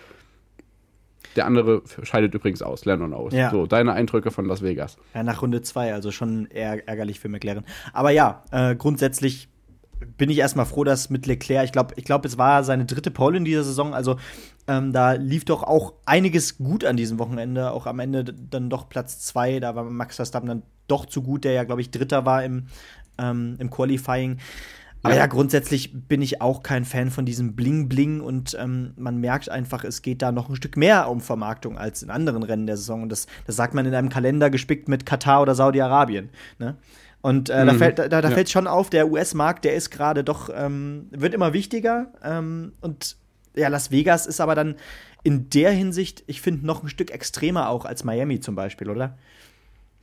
Der 1.36 1.46
andere 1.46 1.82
scheidet 2.02 2.34
übrigens 2.34 2.62
aus, 2.62 2.84
Lennon 2.84 3.14
aus. 3.14 3.32
Ja. 3.32 3.50
So, 3.50 3.66
deine 3.66 3.92
Eindrücke 3.92 4.30
von 4.30 4.46
Las 4.46 4.62
Vegas. 4.62 4.96
Ja, 5.14 5.22
nach 5.22 5.42
Runde 5.42 5.62
2, 5.62 5.94
also 5.94 6.10
schon 6.10 6.46
eher 6.46 6.88
ärgerlich 6.88 7.20
für 7.20 7.28
McLaren. 7.28 7.64
Aber 7.92 8.10
ja, 8.10 8.42
äh, 8.50 8.74
grundsätzlich 8.74 9.48
bin 10.16 10.30
ich 10.30 10.38
erstmal 10.38 10.66
froh, 10.66 10.84
dass 10.84 11.10
mit 11.10 11.26
Leclerc, 11.26 11.64
ich 11.64 11.72
glaube, 11.72 11.94
ich 11.96 12.04
glaub, 12.04 12.24
es 12.24 12.38
war 12.38 12.64
seine 12.64 12.84
dritte 12.84 13.10
Pole 13.10 13.36
in 13.36 13.44
dieser 13.44 13.64
Saison, 13.64 13.94
also 13.94 14.16
ähm, 14.66 14.92
da 14.92 15.12
lief 15.12 15.44
doch 15.44 15.62
auch 15.62 15.94
einiges 16.04 16.58
gut 16.58 16.84
an 16.84 16.96
diesem 16.96 17.18
Wochenende, 17.18 17.72
auch 17.72 17.86
am 17.86 17.98
Ende 17.98 18.24
dann 18.24 18.70
doch 18.70 18.88
Platz 18.88 19.20
zwei, 19.20 19.60
da 19.60 19.74
war 19.74 19.84
Max 19.84 20.16
Verstappen 20.16 20.48
dann 20.48 20.62
doch 20.86 21.06
zu 21.06 21.22
gut, 21.22 21.44
der 21.44 21.52
ja, 21.52 21.64
glaube 21.64 21.80
ich, 21.80 21.90
Dritter 21.90 22.24
war 22.24 22.44
im, 22.44 22.66
ähm, 23.18 23.56
im 23.58 23.70
Qualifying. 23.70 24.38
Aber 25.02 25.14
ja. 25.14 25.20
ja. 25.20 25.26
grundsätzlich 25.26 25.92
bin 26.08 26.22
ich 26.22 26.40
auch 26.40 26.62
kein 26.62 26.84
Fan 26.84 27.10
von 27.10 27.24
diesem 27.24 27.54
Bling-Bling 27.54 28.20
und 28.20 28.56
ähm, 28.58 28.92
man 28.96 29.18
merkt 29.18 29.48
einfach, 29.48 29.84
es 29.84 30.02
geht 30.02 30.22
da 30.22 30.32
noch 30.32 30.48
ein 30.48 30.56
Stück 30.56 30.76
mehr 30.76 31.08
um 31.08 31.20
Vermarktung 31.20 31.78
als 31.78 32.02
in 32.02 32.10
anderen 32.10 32.42
Rennen 32.42 32.66
der 32.66 32.76
Saison. 32.76 33.02
Und 33.02 33.10
das, 33.10 33.26
das 33.46 33.56
sagt 33.56 33.74
man 33.74 33.86
in 33.86 33.94
einem 33.94 34.08
Kalender 34.08 34.50
gespickt 34.50 34.88
mit 34.88 35.06
Katar 35.06 35.42
oder 35.42 35.54
Saudi-Arabien. 35.54 36.30
Ne? 36.58 36.76
Und 37.28 37.50
äh, 37.50 37.62
mhm. 37.62 37.66
da 37.66 37.74
fällt, 37.74 37.98
da, 37.98 38.08
da 38.08 38.20
ja. 38.20 38.30
fällt 38.30 38.48
schon 38.48 38.66
auf, 38.66 38.88
der 38.88 39.10
US-Markt, 39.10 39.66
der 39.66 39.74
ist 39.74 39.90
gerade 39.90 40.24
doch, 40.24 40.48
ähm, 40.50 41.08
wird 41.10 41.34
immer 41.34 41.52
wichtiger. 41.52 42.06
Ähm, 42.24 42.72
und 42.80 43.18
ja, 43.54 43.68
Las 43.68 43.90
Vegas 43.90 44.26
ist 44.26 44.40
aber 44.40 44.54
dann 44.54 44.76
in 45.24 45.50
der 45.50 45.70
Hinsicht, 45.72 46.24
ich 46.26 46.40
finde, 46.40 46.64
noch 46.64 46.82
ein 46.82 46.88
Stück 46.88 47.10
extremer 47.10 47.68
auch 47.68 47.84
als 47.84 48.02
Miami 48.02 48.40
zum 48.40 48.54
Beispiel, 48.54 48.88
oder? 48.88 49.18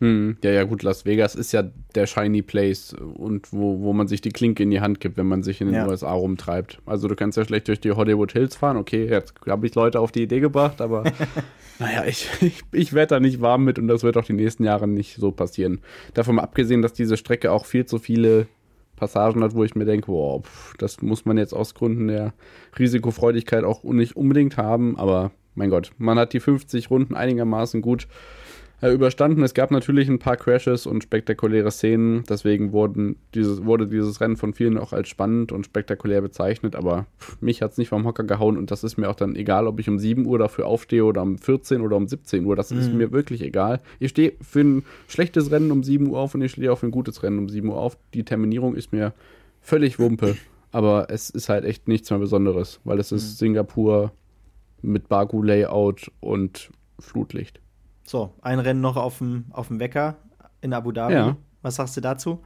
Hm, 0.01 0.37
ja, 0.43 0.51
ja, 0.51 0.63
gut, 0.63 0.83
Las 0.83 1.05
Vegas 1.05 1.35
ist 1.35 1.53
ja 1.53 1.63
der 1.95 2.05
Shiny 2.05 2.41
Place 2.41 2.93
und 2.93 3.53
wo, 3.53 3.79
wo 3.79 3.93
man 3.93 4.07
sich 4.07 4.19
die 4.19 4.29
Klinke 4.29 4.63
in 4.63 4.69
die 4.69 4.81
Hand 4.81 4.99
gibt, 4.99 5.15
wenn 5.15 5.27
man 5.27 5.41
sich 5.41 5.61
in 5.61 5.67
den 5.67 5.75
ja. 5.75 5.87
USA 5.87 6.11
rumtreibt. 6.11 6.79
Also 6.85 7.07
du 7.07 7.15
kannst 7.15 7.37
ja 7.37 7.45
schlecht 7.45 7.69
durch 7.69 7.79
die 7.79 7.93
Hollywood 7.93 8.33
Hills 8.33 8.57
fahren. 8.57 8.75
Okay, 8.75 9.07
jetzt 9.07 9.33
habe 9.47 9.65
ich 9.65 9.73
Leute 9.73 10.01
auf 10.01 10.11
die 10.11 10.23
Idee 10.23 10.41
gebracht, 10.41 10.81
aber 10.81 11.03
naja, 11.79 12.03
ich, 12.05 12.29
ich, 12.41 12.61
ich 12.73 12.91
werde 12.91 13.15
da 13.15 13.19
nicht 13.21 13.39
warm 13.39 13.63
mit 13.63 13.79
und 13.79 13.87
das 13.87 14.03
wird 14.03 14.17
auch 14.17 14.25
die 14.25 14.33
nächsten 14.33 14.65
Jahre 14.65 14.85
nicht 14.85 15.15
so 15.15 15.31
passieren. 15.31 15.79
Davon 16.13 16.35
mal 16.35 16.43
abgesehen, 16.43 16.81
dass 16.81 16.91
diese 16.91 17.15
Strecke 17.15 17.51
auch 17.51 17.65
viel 17.65 17.85
zu 17.85 17.97
viele 17.97 18.47
Passagen 18.97 19.43
hat, 19.43 19.55
wo 19.55 19.63
ich 19.63 19.75
mir 19.75 19.85
denke, 19.85 20.09
wow, 20.09 20.43
das 20.77 21.01
muss 21.01 21.23
man 21.23 21.37
jetzt 21.37 21.53
aus 21.53 21.73
Gründen 21.73 22.09
der 22.09 22.33
Risikofreudigkeit 22.77 23.63
auch 23.63 23.83
nicht 23.83 24.17
unbedingt 24.17 24.57
haben. 24.57 24.97
Aber 24.97 25.31
mein 25.53 25.69
Gott, 25.69 25.91
man 25.97 26.19
hat 26.19 26.33
die 26.33 26.41
50 26.41 26.89
Runden 26.89 27.15
einigermaßen 27.15 27.81
gut 27.81 28.07
äh, 28.85 28.93
überstanden. 28.93 29.43
Es 29.43 29.53
gab 29.53 29.71
natürlich 29.71 30.07
ein 30.09 30.19
paar 30.19 30.37
Crashes 30.37 30.85
und 30.85 31.03
spektakuläre 31.03 31.71
Szenen, 31.71 32.23
deswegen 32.29 32.71
wurden 32.71 33.15
dieses, 33.33 33.65
wurde 33.65 33.87
dieses 33.87 34.21
Rennen 34.21 34.37
von 34.37 34.53
vielen 34.53 34.77
auch 34.77 34.93
als 34.93 35.09
spannend 35.09 35.51
und 35.51 35.65
spektakulär 35.65 36.21
bezeichnet, 36.21 36.75
aber 36.75 37.05
mich 37.41 37.61
hat 37.61 37.71
es 37.71 37.77
nicht 37.77 37.89
vom 37.89 38.05
Hocker 38.05 38.23
gehauen 38.23 38.57
und 38.57 38.71
das 38.71 38.83
ist 38.83 38.97
mir 38.97 39.09
auch 39.09 39.15
dann 39.15 39.35
egal, 39.35 39.67
ob 39.67 39.79
ich 39.79 39.89
um 39.89 39.97
7 39.97 40.25
Uhr 40.25 40.37
dafür 40.37 40.67
aufstehe 40.67 41.03
oder 41.03 41.21
um 41.21 41.37
14 41.37 41.81
oder 41.81 41.97
um 41.97 42.07
17 42.07 42.45
Uhr, 42.45 42.55
das 42.55 42.71
mhm. 42.71 42.79
ist 42.79 42.93
mir 42.93 43.11
wirklich 43.11 43.41
egal. 43.41 43.81
Ich 43.99 44.11
stehe 44.11 44.33
für 44.41 44.61
ein 44.61 44.83
schlechtes 45.07 45.51
Rennen 45.51 45.71
um 45.71 45.83
7 45.83 46.07
Uhr 46.07 46.19
auf 46.19 46.35
und 46.35 46.41
ich 46.41 46.51
stehe 46.51 46.71
auch 46.71 46.77
für 46.77 46.87
ein 46.87 46.91
gutes 46.91 47.23
Rennen 47.23 47.39
um 47.39 47.49
7 47.49 47.67
Uhr 47.67 47.77
auf. 47.77 47.97
Die 48.13 48.23
Terminierung 48.23 48.75
ist 48.75 48.93
mir 48.93 49.13
völlig 49.61 49.97
Wumpe, 49.99 50.37
aber 50.71 51.07
es 51.09 51.29
ist 51.29 51.49
halt 51.49 51.65
echt 51.65 51.87
nichts 51.87 52.09
mehr 52.11 52.19
Besonderes, 52.19 52.79
weil 52.83 52.99
es 52.99 53.11
ist 53.11 53.23
mhm. 53.23 53.35
Singapur 53.37 54.11
mit 54.81 55.09
Baku-Layout 55.09 56.11
und 56.19 56.69
Flutlicht. 56.99 57.59
So, 58.05 58.33
ein 58.41 58.59
Rennen 58.59 58.81
noch 58.81 58.97
auf 58.97 59.17
dem, 59.17 59.45
auf 59.51 59.67
dem 59.67 59.79
Wecker 59.79 60.15
in 60.61 60.73
Abu 60.73 60.91
Dhabi. 60.91 61.13
Ja. 61.13 61.37
Was 61.61 61.75
sagst 61.75 61.97
du 61.97 62.01
dazu? 62.01 62.39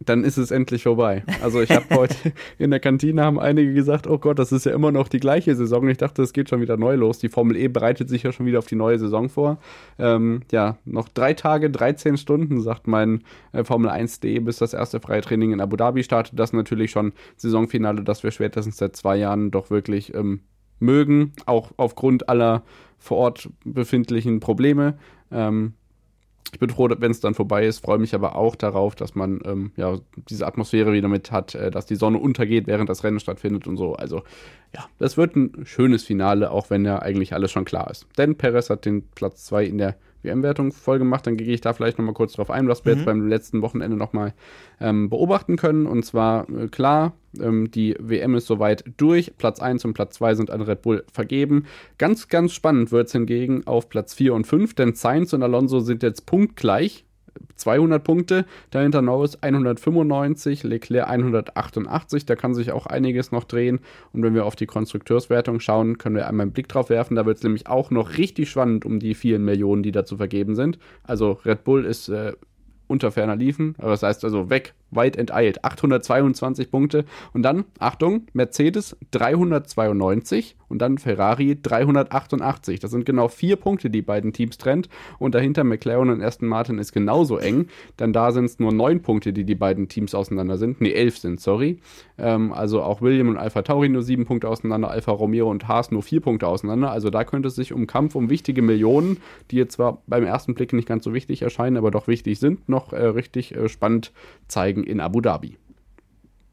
Dann 0.00 0.24
ist 0.24 0.36
es 0.36 0.50
endlich 0.50 0.82
vorbei. 0.82 1.24
Also 1.42 1.62
ich 1.62 1.70
habe 1.70 1.86
heute 1.94 2.32
in 2.58 2.70
der 2.70 2.80
Kantine 2.80 3.22
haben 3.22 3.40
einige 3.40 3.72
gesagt, 3.72 4.06
oh 4.06 4.18
Gott, 4.18 4.38
das 4.38 4.52
ist 4.52 4.66
ja 4.66 4.72
immer 4.72 4.92
noch 4.92 5.08
die 5.08 5.20
gleiche 5.20 5.54
Saison. 5.54 5.88
Ich 5.88 5.96
dachte, 5.96 6.20
es 6.22 6.32
geht 6.32 6.50
schon 6.50 6.60
wieder 6.60 6.76
neu 6.76 6.96
los. 6.96 7.18
Die 7.18 7.28
Formel 7.28 7.56
E 7.56 7.68
bereitet 7.68 8.10
sich 8.10 8.24
ja 8.24 8.32
schon 8.32 8.44
wieder 8.44 8.58
auf 8.58 8.66
die 8.66 8.74
neue 8.74 8.98
Saison 8.98 9.28
vor. 9.28 9.58
Ähm, 9.98 10.42
ja, 10.50 10.76
noch 10.84 11.08
drei 11.08 11.32
Tage, 11.32 11.70
13 11.70 12.18
Stunden, 12.18 12.60
sagt 12.60 12.88
mein 12.88 13.22
äh, 13.52 13.64
Formel 13.64 13.88
1.de, 13.88 14.38
bis 14.40 14.58
das 14.58 14.74
erste 14.74 15.00
Freitraining 15.00 15.52
in 15.52 15.60
Abu 15.60 15.76
Dhabi 15.76 16.02
startet. 16.02 16.38
Das 16.38 16.52
natürlich 16.52 16.90
schon 16.90 17.12
Saisonfinale, 17.36 18.02
das 18.02 18.22
wir 18.22 18.32
spätestens 18.32 18.76
seit 18.76 18.96
zwei 18.96 19.16
Jahren 19.16 19.50
doch 19.50 19.70
wirklich 19.70 20.12
ähm, 20.14 20.40
mögen, 20.78 21.32
auch 21.46 21.72
aufgrund 21.76 22.28
aller 22.28 22.62
vor 22.98 23.18
Ort 23.18 23.50
befindlichen 23.64 24.40
Probleme. 24.40 24.98
Ähm, 25.30 25.74
ich 26.52 26.60
bin 26.60 26.70
froh, 26.70 26.88
wenn 26.98 27.10
es 27.10 27.20
dann 27.20 27.34
vorbei 27.34 27.66
ist, 27.66 27.84
freue 27.84 27.98
mich 27.98 28.14
aber 28.14 28.36
auch 28.36 28.54
darauf, 28.54 28.94
dass 28.94 29.14
man 29.14 29.40
ähm, 29.44 29.72
ja 29.76 29.98
diese 30.28 30.46
Atmosphäre 30.46 30.92
wieder 30.92 31.08
mit 31.08 31.32
hat, 31.32 31.54
äh, 31.54 31.70
dass 31.70 31.86
die 31.86 31.96
Sonne 31.96 32.18
untergeht, 32.18 32.66
während 32.66 32.88
das 32.88 33.04
Rennen 33.04 33.20
stattfindet 33.20 33.66
und 33.66 33.76
so. 33.76 33.94
Also 33.94 34.22
ja, 34.74 34.86
das 34.98 35.16
wird 35.16 35.36
ein 35.36 35.66
schönes 35.66 36.04
Finale, 36.04 36.50
auch 36.50 36.70
wenn 36.70 36.84
ja 36.84 37.00
eigentlich 37.00 37.34
alles 37.34 37.50
schon 37.50 37.64
klar 37.64 37.90
ist. 37.90 38.06
Denn 38.16 38.36
Perez 38.36 38.70
hat 38.70 38.84
den 38.84 39.02
Platz 39.08 39.44
2 39.46 39.64
in 39.64 39.78
der 39.78 39.96
WM-Wertung 40.26 40.72
voll 40.72 40.98
gemacht. 40.98 41.26
Dann 41.26 41.38
gehe 41.38 41.54
ich 41.54 41.62
da 41.62 41.72
vielleicht 41.72 41.98
nochmal 41.98 42.14
kurz 42.14 42.34
drauf 42.34 42.50
ein, 42.50 42.68
was 42.68 42.84
wir 42.84 42.92
mhm. 42.92 42.98
jetzt 42.98 43.06
beim 43.06 43.28
letzten 43.28 43.62
Wochenende 43.62 43.96
nochmal 43.96 44.34
ähm, 44.80 45.08
beobachten 45.08 45.56
können. 45.56 45.86
Und 45.86 46.04
zwar, 46.04 46.46
äh, 46.50 46.68
klar, 46.68 47.14
ähm, 47.40 47.70
die 47.70 47.96
WM 47.98 48.34
ist 48.34 48.46
soweit 48.46 48.84
durch. 48.98 49.32
Platz 49.38 49.60
1 49.60 49.84
und 49.86 49.94
Platz 49.94 50.16
2 50.16 50.34
sind 50.34 50.50
an 50.50 50.60
Red 50.60 50.82
Bull 50.82 51.04
vergeben. 51.10 51.64
Ganz, 51.96 52.28
ganz 52.28 52.52
spannend 52.52 52.92
wird 52.92 53.06
es 53.06 53.12
hingegen 53.12 53.66
auf 53.66 53.88
Platz 53.88 54.12
4 54.12 54.34
und 54.34 54.46
5, 54.46 54.74
denn 54.74 54.94
Sainz 54.94 55.32
und 55.32 55.42
Alonso 55.42 55.80
sind 55.80 56.02
jetzt 56.02 56.26
punktgleich 56.26 57.06
200 57.56 58.02
Punkte, 58.02 58.46
dahinter 58.70 59.02
Norris 59.02 59.42
195, 59.42 60.62
Leclerc 60.64 61.08
188, 61.08 62.26
da 62.26 62.36
kann 62.36 62.54
sich 62.54 62.72
auch 62.72 62.86
einiges 62.86 63.32
noch 63.32 63.44
drehen. 63.44 63.80
Und 64.12 64.22
wenn 64.22 64.34
wir 64.34 64.44
auf 64.44 64.56
die 64.56 64.66
Konstrukteurswertung 64.66 65.60
schauen, 65.60 65.98
können 65.98 66.16
wir 66.16 66.28
einmal 66.28 66.44
einen 66.44 66.52
Blick 66.52 66.68
drauf 66.68 66.90
werfen. 66.90 67.16
Da 67.16 67.26
wird 67.26 67.38
es 67.38 67.42
nämlich 67.42 67.66
auch 67.66 67.90
noch 67.90 68.18
richtig 68.18 68.50
spannend 68.50 68.84
um 68.84 69.00
die 69.00 69.14
vielen 69.14 69.44
Millionen, 69.44 69.82
die 69.82 69.92
da 69.92 70.04
zu 70.04 70.16
vergeben 70.16 70.54
sind. 70.54 70.78
Also 71.04 71.38
Red 71.44 71.64
Bull 71.64 71.84
ist 71.84 72.08
äh, 72.08 72.32
unter 72.88 73.10
ferner 73.10 73.36
Liefen, 73.36 73.74
das 73.78 74.02
heißt 74.02 74.24
also 74.24 74.48
weg 74.50 74.74
weit 74.96 75.16
enteilt. 75.16 75.64
822 75.64 76.70
Punkte. 76.70 77.04
Und 77.32 77.42
dann, 77.42 77.64
Achtung, 77.78 78.26
Mercedes 78.32 78.96
392 79.10 80.56
und 80.68 80.80
dann 80.80 80.98
Ferrari 80.98 81.58
388. 81.60 82.80
Das 82.80 82.90
sind 82.90 83.06
genau 83.06 83.28
vier 83.28 83.56
Punkte, 83.56 83.90
die 83.90 84.02
beiden 84.02 84.32
Teams 84.32 84.58
trennt. 84.58 84.88
Und 85.18 85.34
dahinter 85.34 85.64
McLaren 85.64 86.10
und 86.10 86.22
Aston 86.22 86.48
Martin 86.48 86.78
ist 86.78 86.92
genauso 86.92 87.38
eng, 87.38 87.68
denn 87.98 88.12
da 88.12 88.32
sind 88.32 88.46
es 88.46 88.58
nur 88.58 88.72
neun 88.72 89.02
Punkte, 89.02 89.32
die 89.32 89.44
die 89.44 89.54
beiden 89.54 89.88
Teams 89.88 90.14
auseinander 90.14 90.58
sind. 90.58 90.80
Ne, 90.80 90.94
elf 90.94 91.18
sind, 91.18 91.40
sorry. 91.40 91.80
Ähm, 92.18 92.52
also 92.52 92.82
auch 92.82 93.02
William 93.02 93.28
und 93.28 93.36
Alpha 93.36 93.62
Tauri 93.62 93.88
nur 93.88 94.02
sieben 94.02 94.24
Punkte 94.24 94.48
auseinander, 94.48 94.90
Alpha 94.90 95.12
Romeo 95.12 95.50
und 95.50 95.68
Haas 95.68 95.90
nur 95.90 96.02
vier 96.02 96.20
Punkte 96.20 96.48
auseinander. 96.48 96.90
Also 96.90 97.10
da 97.10 97.24
könnte 97.24 97.48
es 97.48 97.54
sich 97.54 97.72
um 97.72 97.86
Kampf 97.86 98.14
um 98.14 98.30
wichtige 98.30 98.62
Millionen, 98.62 99.18
die 99.50 99.56
jetzt 99.56 99.74
zwar 99.74 100.02
beim 100.06 100.24
ersten 100.24 100.54
Blick 100.54 100.72
nicht 100.72 100.88
ganz 100.88 101.04
so 101.04 101.14
wichtig 101.14 101.42
erscheinen, 101.42 101.76
aber 101.76 101.90
doch 101.90 102.08
wichtig 102.08 102.38
sind, 102.38 102.68
noch 102.68 102.92
äh, 102.92 103.04
richtig 103.04 103.54
äh, 103.54 103.68
spannend 103.68 104.12
zeigen 104.48 104.84
in 104.86 105.00
Abu 105.00 105.20
Dhabi. 105.20 105.56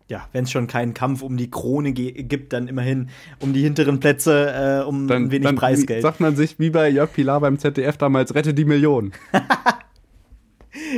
Ja, 0.09 0.27
wenn 0.33 0.43
es 0.43 0.51
schon 0.51 0.67
keinen 0.67 0.93
Kampf 0.93 1.21
um 1.21 1.37
die 1.37 1.49
Krone 1.49 1.93
gibt, 1.93 2.53
dann 2.53 2.67
immerhin 2.67 3.09
um 3.39 3.53
die 3.53 3.61
hinteren 3.61 3.99
Plätze, 3.99 4.81
äh, 4.81 4.85
um 4.85 5.07
dann, 5.07 5.31
wenig 5.31 5.45
dann 5.45 5.55
Preisgeld. 5.55 6.01
Sagt 6.01 6.19
man 6.19 6.35
sich 6.35 6.59
wie 6.59 6.69
bei 6.69 6.89
Jörg 6.89 7.11
Pilar 7.13 7.39
beim 7.39 7.57
ZDF 7.57 7.97
damals, 7.97 8.35
rette 8.35 8.53
die 8.53 8.65
Million. 8.65 9.13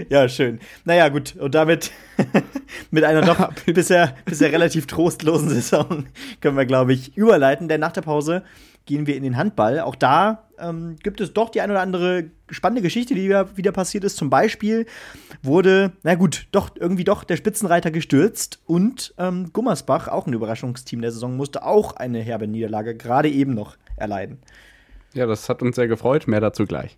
ja, 0.09 0.27
schön. 0.29 0.59
Naja, 0.83 1.09
gut. 1.09 1.35
Und 1.35 1.55
damit 1.55 1.91
mit 2.91 3.03
einer 3.03 3.21
doch 3.21 3.51
bisher, 3.65 4.15
bisher 4.25 4.51
relativ 4.51 4.87
trostlosen 4.87 5.49
Saison 5.49 6.05
können 6.41 6.57
wir, 6.57 6.65
glaube 6.65 6.93
ich, 6.93 7.15
überleiten. 7.17 7.67
Denn 7.67 7.81
nach 7.81 7.91
der 7.91 8.01
Pause 8.01 8.43
gehen 8.85 9.07
wir 9.07 9.15
in 9.15 9.23
den 9.23 9.37
Handball. 9.37 9.79
Auch 9.79 9.95
da 9.95 10.47
ähm, 10.59 10.95
gibt 11.01 11.21
es 11.21 11.33
doch 11.33 11.49
die 11.49 11.61
ein 11.61 11.71
oder 11.71 11.81
andere 11.81 12.25
spannende 12.49 12.81
Geschichte, 12.81 13.15
die 13.15 13.23
wieder, 13.23 13.57
wieder 13.57 13.71
passiert 13.71 14.03
ist. 14.03 14.17
Zum 14.17 14.29
Beispiel 14.29 14.85
wurde, 15.41 15.93
na 16.03 16.15
gut, 16.15 16.47
doch 16.51 16.69
irgendwie 16.75 17.03
doch 17.03 17.23
der 17.23 17.37
Spitzenreiter 17.37 17.91
gestürzt 17.91 18.59
und 18.65 19.13
ähm, 19.17 19.51
Gummersbach, 19.53 20.07
auch 20.07 20.27
ein 20.27 20.33
Überraschungsteam 20.33 21.01
der 21.01 21.11
Saison, 21.11 21.35
musste 21.35 21.63
auch 21.63 21.95
eine 21.95 22.19
herbe 22.19 22.47
Niederlage 22.47 22.95
gerade 22.95 23.29
eben 23.29 23.53
noch 23.53 23.77
erleiden. 23.97 24.39
Ja, 25.13 25.25
das 25.25 25.49
hat 25.49 25.61
uns 25.61 25.77
sehr 25.77 25.87
gefreut. 25.87 26.27
Mehr 26.27 26.41
dazu 26.41 26.65
gleich. 26.65 26.97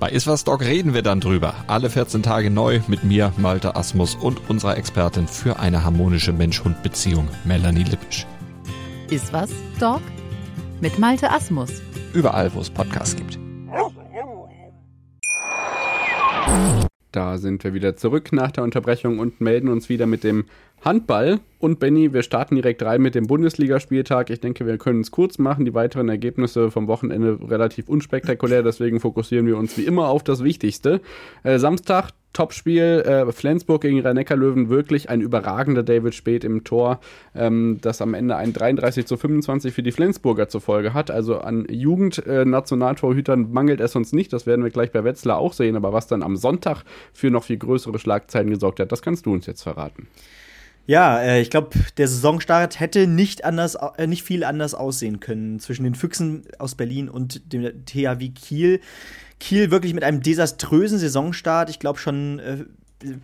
Bei 0.00 0.08
Iswas 0.08 0.44
Dog 0.44 0.62
reden 0.62 0.94
wir 0.94 1.02
dann 1.02 1.20
drüber. 1.20 1.54
Alle 1.66 1.90
14 1.90 2.22
Tage 2.22 2.48
neu 2.48 2.80
mit 2.88 3.04
mir, 3.04 3.34
Malte 3.36 3.76
Asmus 3.76 4.14
und 4.14 4.48
unserer 4.48 4.78
Expertin 4.78 5.26
für 5.26 5.60
eine 5.60 5.84
harmonische 5.84 6.32
Mensch-Hund-Beziehung, 6.32 7.28
Melanie 7.44 7.82
Lippisch. 7.82 8.26
Iswas 9.10 9.50
Dog 9.78 10.00
mit 10.80 10.98
Malte 10.98 11.30
Asmus. 11.30 11.82
Überall, 12.14 12.50
wo 12.54 12.60
es 12.60 12.70
Podcasts 12.70 13.14
gibt. 13.14 13.38
Da 17.12 17.36
sind 17.36 17.62
wir 17.62 17.74
wieder 17.74 17.94
zurück 17.94 18.32
nach 18.32 18.52
der 18.52 18.64
Unterbrechung 18.64 19.18
und 19.18 19.42
melden 19.42 19.68
uns 19.68 19.90
wieder 19.90 20.06
mit 20.06 20.24
dem 20.24 20.46
Handball. 20.82 21.40
Und 21.58 21.78
Benny, 21.78 22.14
wir 22.14 22.22
starten 22.22 22.54
direkt 22.54 22.82
rein 22.82 23.02
mit 23.02 23.14
dem 23.14 23.26
Bundesligaspieltag. 23.26 24.30
Ich 24.30 24.40
denke, 24.40 24.66
wir 24.66 24.78
können 24.78 25.02
es 25.02 25.10
kurz 25.10 25.38
machen. 25.38 25.66
Die 25.66 25.74
weiteren 25.74 26.08
Ergebnisse 26.08 26.70
vom 26.70 26.86
Wochenende 26.88 27.38
relativ 27.48 27.88
unspektakulär. 27.88 28.62
Deswegen 28.62 28.98
fokussieren 28.98 29.46
wir 29.46 29.58
uns 29.58 29.76
wie 29.76 29.84
immer 29.84 30.08
auf 30.08 30.24
das 30.24 30.42
Wichtigste. 30.42 31.00
Äh, 31.42 31.58
Samstag, 31.58 32.12
Topspiel. 32.32 33.02
Äh, 33.04 33.32
Flensburg 33.32 33.82
gegen 33.82 34.00
rhein 34.00 34.16
löwen 34.16 34.68
Wirklich 34.70 35.10
ein 35.10 35.20
überragender 35.20 35.82
David 35.82 36.14
Spät 36.14 36.44
im 36.44 36.64
Tor, 36.64 37.00
ähm, 37.34 37.78
das 37.82 38.00
am 38.00 38.14
Ende 38.14 38.36
ein 38.36 38.52
33 38.52 39.04
zu 39.04 39.16
25 39.16 39.74
für 39.74 39.82
die 39.82 39.92
Flensburger 39.92 40.48
zur 40.48 40.60
Folge 40.60 40.94
hat. 40.94 41.10
Also 41.10 41.38
an 41.38 41.66
Jugend-Nationaltorhütern 41.68 43.44
äh, 43.44 43.48
mangelt 43.48 43.80
es 43.80 43.96
uns 43.96 44.12
nicht. 44.12 44.32
Das 44.32 44.46
werden 44.46 44.64
wir 44.64 44.70
gleich 44.70 44.92
bei 44.92 45.04
Wetzlar 45.04 45.38
auch 45.38 45.52
sehen. 45.52 45.76
Aber 45.76 45.92
was 45.92 46.06
dann 46.06 46.22
am 46.22 46.36
Sonntag 46.36 46.84
für 47.12 47.30
noch 47.30 47.44
viel 47.44 47.58
größere 47.58 47.98
Schlagzeilen 47.98 48.48
gesorgt 48.50 48.80
hat, 48.80 48.92
das 48.92 49.02
kannst 49.02 49.26
du 49.26 49.32
uns 49.32 49.46
jetzt 49.46 49.62
verraten. 49.62 50.06
Ja, 50.86 51.20
äh, 51.20 51.40
ich 51.40 51.50
glaube, 51.50 51.70
der 51.96 52.08
Saisonstart 52.08 52.80
hätte 52.80 53.06
nicht 53.06 53.44
anders, 53.44 53.76
äh, 53.76 54.06
nicht 54.06 54.22
viel 54.22 54.44
anders 54.44 54.74
aussehen 54.74 55.20
können 55.20 55.60
zwischen 55.60 55.84
den 55.84 55.94
Füchsen 55.94 56.42
aus 56.58 56.74
Berlin 56.74 57.08
und 57.08 57.52
dem 57.52 57.84
THW 57.84 58.30
Kiel. 58.30 58.80
Kiel 59.38 59.70
wirklich 59.70 59.94
mit 59.94 60.04
einem 60.04 60.22
desaströsen 60.22 60.98
Saisonstart. 60.98 61.70
Ich 61.70 61.78
glaube 61.78 61.98
schon 61.98 62.38
äh, 62.40 62.64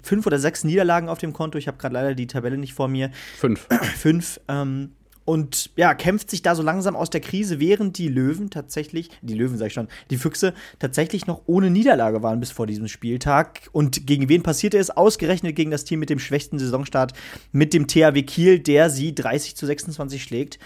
fünf 0.03 0.27
oder 0.27 0.39
sechs 0.39 0.65
Niederlagen 0.65 1.09
auf 1.09 1.19
dem 1.19 1.33
Konto. 1.33 1.59
Ich 1.59 1.69
habe 1.69 1.79
gerade 1.79 1.95
leider 1.95 2.15
die 2.15 2.27
Tabelle 2.27 2.57
nicht 2.57 2.75
vor 2.75 2.89
mir. 2.89 3.11
Fünf. 3.37 3.67
fünf. 3.97 4.41
Ähm, 4.49 4.93
und 5.27 5.71
ja, 5.77 5.93
kämpft 5.93 6.31
sich 6.31 6.41
da 6.41 6.55
so 6.55 6.63
langsam 6.63 6.97
aus 6.97 7.11
der 7.11 7.21
Krise, 7.21 7.61
während 7.61 7.99
die 7.99 8.09
Löwen 8.09 8.49
tatsächlich, 8.49 9.11
die 9.21 9.35
Löwen 9.35 9.59
sag 9.59 9.67
ich 9.67 9.73
schon, 9.75 9.89
die 10.09 10.17
Füchse 10.17 10.55
tatsächlich 10.79 11.27
noch 11.27 11.43
ohne 11.47 11.69
Niederlage 11.69 12.23
waren 12.23 12.41
bis 12.41 12.53
vor 12.53 12.67
diesem 12.67 12.87
Spieltag. 12.87 13.69
Und 13.73 14.07
gegen 14.07 14.29
wen 14.29 14.45
passierte 14.45 14.79
es? 14.79 14.91
Ausgerechnet 14.91 15.57
gegen 15.57 15.73
das 15.73 15.85
Team 15.85 15.99
mit 15.99 16.11
dem 16.11 16.21
schwächsten 16.21 16.59
Saisonstart, 16.61 17.13
mit 17.51 17.75
dem 17.75 17.89
THW 17.89 18.23
Kiel, 18.23 18.61
der 18.61 18.89
sie 18.89 19.15
30 19.15 19.57
zu 19.57 19.67
26 19.67 20.23
schlägt. 20.23 20.59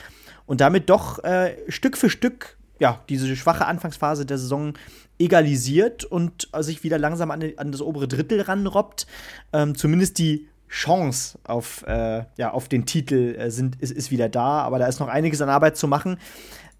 und 0.44 0.60
damit 0.60 0.90
doch 0.90 1.24
äh, 1.24 1.56
Stück 1.68 1.96
für 1.96 2.10
Stück 2.10 2.58
ja, 2.80 3.02
diese 3.08 3.34
schwache 3.36 3.66
Anfangsphase 3.66 4.26
der 4.26 4.38
Saison 4.38 4.74
egalisiert 5.18 6.04
und 6.04 6.48
sich 6.60 6.82
wieder 6.82 6.98
langsam 6.98 7.30
an, 7.30 7.52
an 7.56 7.72
das 7.72 7.82
obere 7.82 8.08
Drittel 8.08 8.40
ranrobbt. 8.40 9.06
Ähm, 9.52 9.74
zumindest 9.74 10.18
die 10.18 10.48
Chance 10.70 11.38
auf, 11.42 11.84
äh, 11.86 12.24
ja, 12.36 12.52
auf 12.52 12.68
den 12.68 12.86
Titel 12.86 13.34
äh, 13.36 13.50
sind, 13.50 13.80
ist, 13.82 13.90
ist 13.90 14.10
wieder 14.10 14.28
da, 14.28 14.60
aber 14.62 14.78
da 14.78 14.86
ist 14.86 15.00
noch 15.00 15.08
einiges 15.08 15.42
an 15.42 15.48
Arbeit 15.48 15.76
zu 15.76 15.88
machen. 15.88 16.16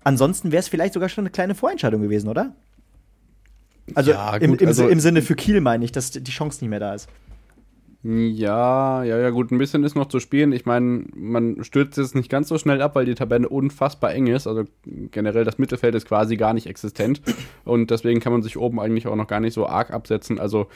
Ansonsten 0.04 0.52
wäre 0.52 0.61
es 0.61 0.68
vielleicht 0.68 0.94
sogar 0.94 1.09
schon 1.09 1.23
eine 1.23 1.30
kleine 1.30 1.54
Vorentscheidung 1.56 2.00
gewesen, 2.00 2.28
oder? 2.28 2.54
Also, 3.94 4.12
ja, 4.12 4.32
gut, 4.32 4.42
im, 4.42 4.54
im, 4.54 4.68
also 4.68 4.88
im 4.88 5.00
Sinne 5.00 5.23
für 5.23 5.35
Kiel 5.35 5.61
meine 5.61 5.85
ich, 5.85 5.90
dass 5.90 6.12
die 6.12 6.23
Chance 6.30 6.62
nicht 6.62 6.70
mehr 6.70 6.78
da 6.78 6.94
ist. 6.94 7.09
Ja, 8.02 9.04
ja, 9.04 9.19
ja, 9.19 9.28
gut, 9.28 9.50
ein 9.52 9.59
bisschen 9.59 9.85
ist 9.85 9.95
noch 9.95 10.09
zu 10.09 10.21
spielen. 10.21 10.52
Ich 10.52 10.64
meine, 10.64 11.04
man 11.14 11.62
stürzt 11.62 11.99
jetzt 11.99 12.14
nicht 12.14 12.30
ganz 12.30 12.49
so 12.49 12.57
schnell 12.57 12.80
ab, 12.80 12.95
weil 12.95 13.04
die 13.04 13.14
Tabelle 13.14 13.47
unfassbar 13.47 14.14
eng 14.14 14.26
ist. 14.28 14.47
Also 14.47 14.64
generell 15.11 15.45
das 15.45 15.59
Mittelfeld 15.59 15.95
ist 15.95 16.09
quasi 16.09 16.38
gar 16.38 16.54
nicht 16.54 16.66
existent. 16.66 17.21
Und 17.66 17.90
deswegen 17.90 18.21
kann 18.21 18.33
man 18.33 18.40
sich 18.40 18.57
oben 18.57 18.80
eigentlich 18.80 19.07
auch 19.07 19.16
noch 19.16 19.26
gar 19.26 19.40
nicht 19.40 19.52
so 19.52 19.66
arg 19.66 19.90
absetzen. 19.90 20.38
Also 20.38 20.69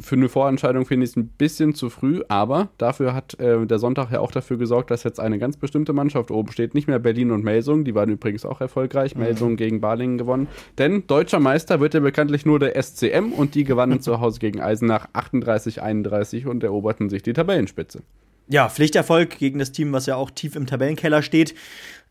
für 0.00 0.16
eine 0.16 0.28
Vorentscheidung 0.28 0.84
finde 0.84 1.04
ich 1.04 1.10
es 1.10 1.16
ein 1.16 1.28
bisschen 1.28 1.74
zu 1.74 1.88
früh, 1.88 2.20
aber 2.28 2.68
dafür 2.76 3.14
hat 3.14 3.40
äh, 3.40 3.66
der 3.66 3.78
Sonntag 3.78 4.10
ja 4.12 4.20
auch 4.20 4.30
dafür 4.30 4.58
gesorgt, 4.58 4.90
dass 4.90 5.02
jetzt 5.02 5.18
eine 5.18 5.38
ganz 5.38 5.56
bestimmte 5.56 5.94
Mannschaft 5.94 6.30
oben 6.30 6.52
steht. 6.52 6.74
Nicht 6.74 6.88
mehr 6.88 6.98
Berlin 6.98 7.30
und 7.30 7.42
Melsung, 7.42 7.84
die 7.84 7.94
waren 7.94 8.10
übrigens 8.10 8.44
auch 8.44 8.60
erfolgreich. 8.60 9.14
Mhm. 9.14 9.22
Melsung 9.22 9.56
gegen 9.56 9.80
Balingen 9.80 10.18
gewonnen. 10.18 10.46
Denn 10.76 11.06
deutscher 11.06 11.40
Meister 11.40 11.80
wird 11.80 11.94
ja 11.94 12.00
bekanntlich 12.00 12.44
nur 12.44 12.58
der 12.58 12.80
SCM 12.80 13.32
und 13.34 13.54
die 13.54 13.64
gewannen 13.64 14.00
zu 14.02 14.20
Hause 14.20 14.40
gegen 14.40 14.60
Eisenach 14.60 15.08
38-31 15.14 16.49
und 16.50 16.62
eroberten 16.62 17.08
sich 17.08 17.22
die 17.22 17.32
Tabellenspitze. 17.32 18.02
Ja, 18.48 18.68
Pflichterfolg 18.68 19.38
gegen 19.38 19.60
das 19.60 19.70
Team, 19.70 19.92
was 19.92 20.06
ja 20.06 20.16
auch 20.16 20.30
tief 20.30 20.56
im 20.56 20.66
Tabellenkeller 20.66 21.22
steht. 21.22 21.54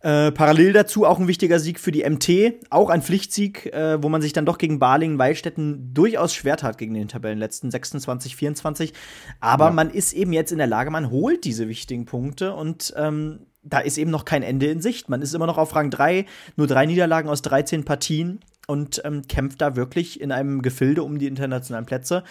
Äh, 0.01 0.31
parallel 0.31 0.71
dazu 0.71 1.05
auch 1.05 1.19
ein 1.19 1.27
wichtiger 1.27 1.59
Sieg 1.59 1.77
für 1.77 1.91
die 1.91 2.09
MT, 2.09 2.65
auch 2.69 2.89
ein 2.89 3.01
Pflichtsieg, 3.01 3.65
äh, 3.73 4.01
wo 4.01 4.07
man 4.07 4.21
sich 4.21 4.31
dann 4.31 4.45
doch 4.45 4.57
gegen 4.57 4.79
Balingen-Weilstätten 4.79 5.93
durchaus 5.93 6.33
schwer 6.33 6.55
tat 6.55 6.77
gegen 6.77 6.93
den 6.93 7.09
Tabellenletzten 7.09 7.69
26, 7.69 8.37
24. 8.37 8.93
Aber 9.41 9.65
ja. 9.65 9.71
man 9.71 9.89
ist 9.89 10.13
eben 10.13 10.31
jetzt 10.31 10.53
in 10.53 10.57
der 10.57 10.67
Lage, 10.67 10.89
man 10.89 11.11
holt 11.11 11.43
diese 11.43 11.67
wichtigen 11.67 12.05
Punkte 12.05 12.53
und 12.53 12.93
ähm, 12.95 13.39
da 13.61 13.79
ist 13.79 13.97
eben 13.97 14.09
noch 14.09 14.23
kein 14.23 14.41
Ende 14.41 14.67
in 14.67 14.81
Sicht. 14.81 15.09
Man 15.09 15.21
ist 15.21 15.35
immer 15.35 15.47
noch 15.47 15.57
auf 15.57 15.75
Rang 15.75 15.89
3, 15.89 16.25
nur 16.55 16.67
drei 16.67 16.85
Niederlagen 16.85 17.27
aus 17.27 17.41
13 17.41 17.83
Partien 17.83 18.39
und 18.67 19.01
ähm, 19.03 19.23
kämpft 19.27 19.59
da 19.59 19.75
wirklich 19.75 20.21
in 20.21 20.31
einem 20.31 20.61
Gefilde 20.61 21.03
um 21.03 21.19
die 21.19 21.27
internationalen 21.27 21.85
Plätze. 21.85 22.23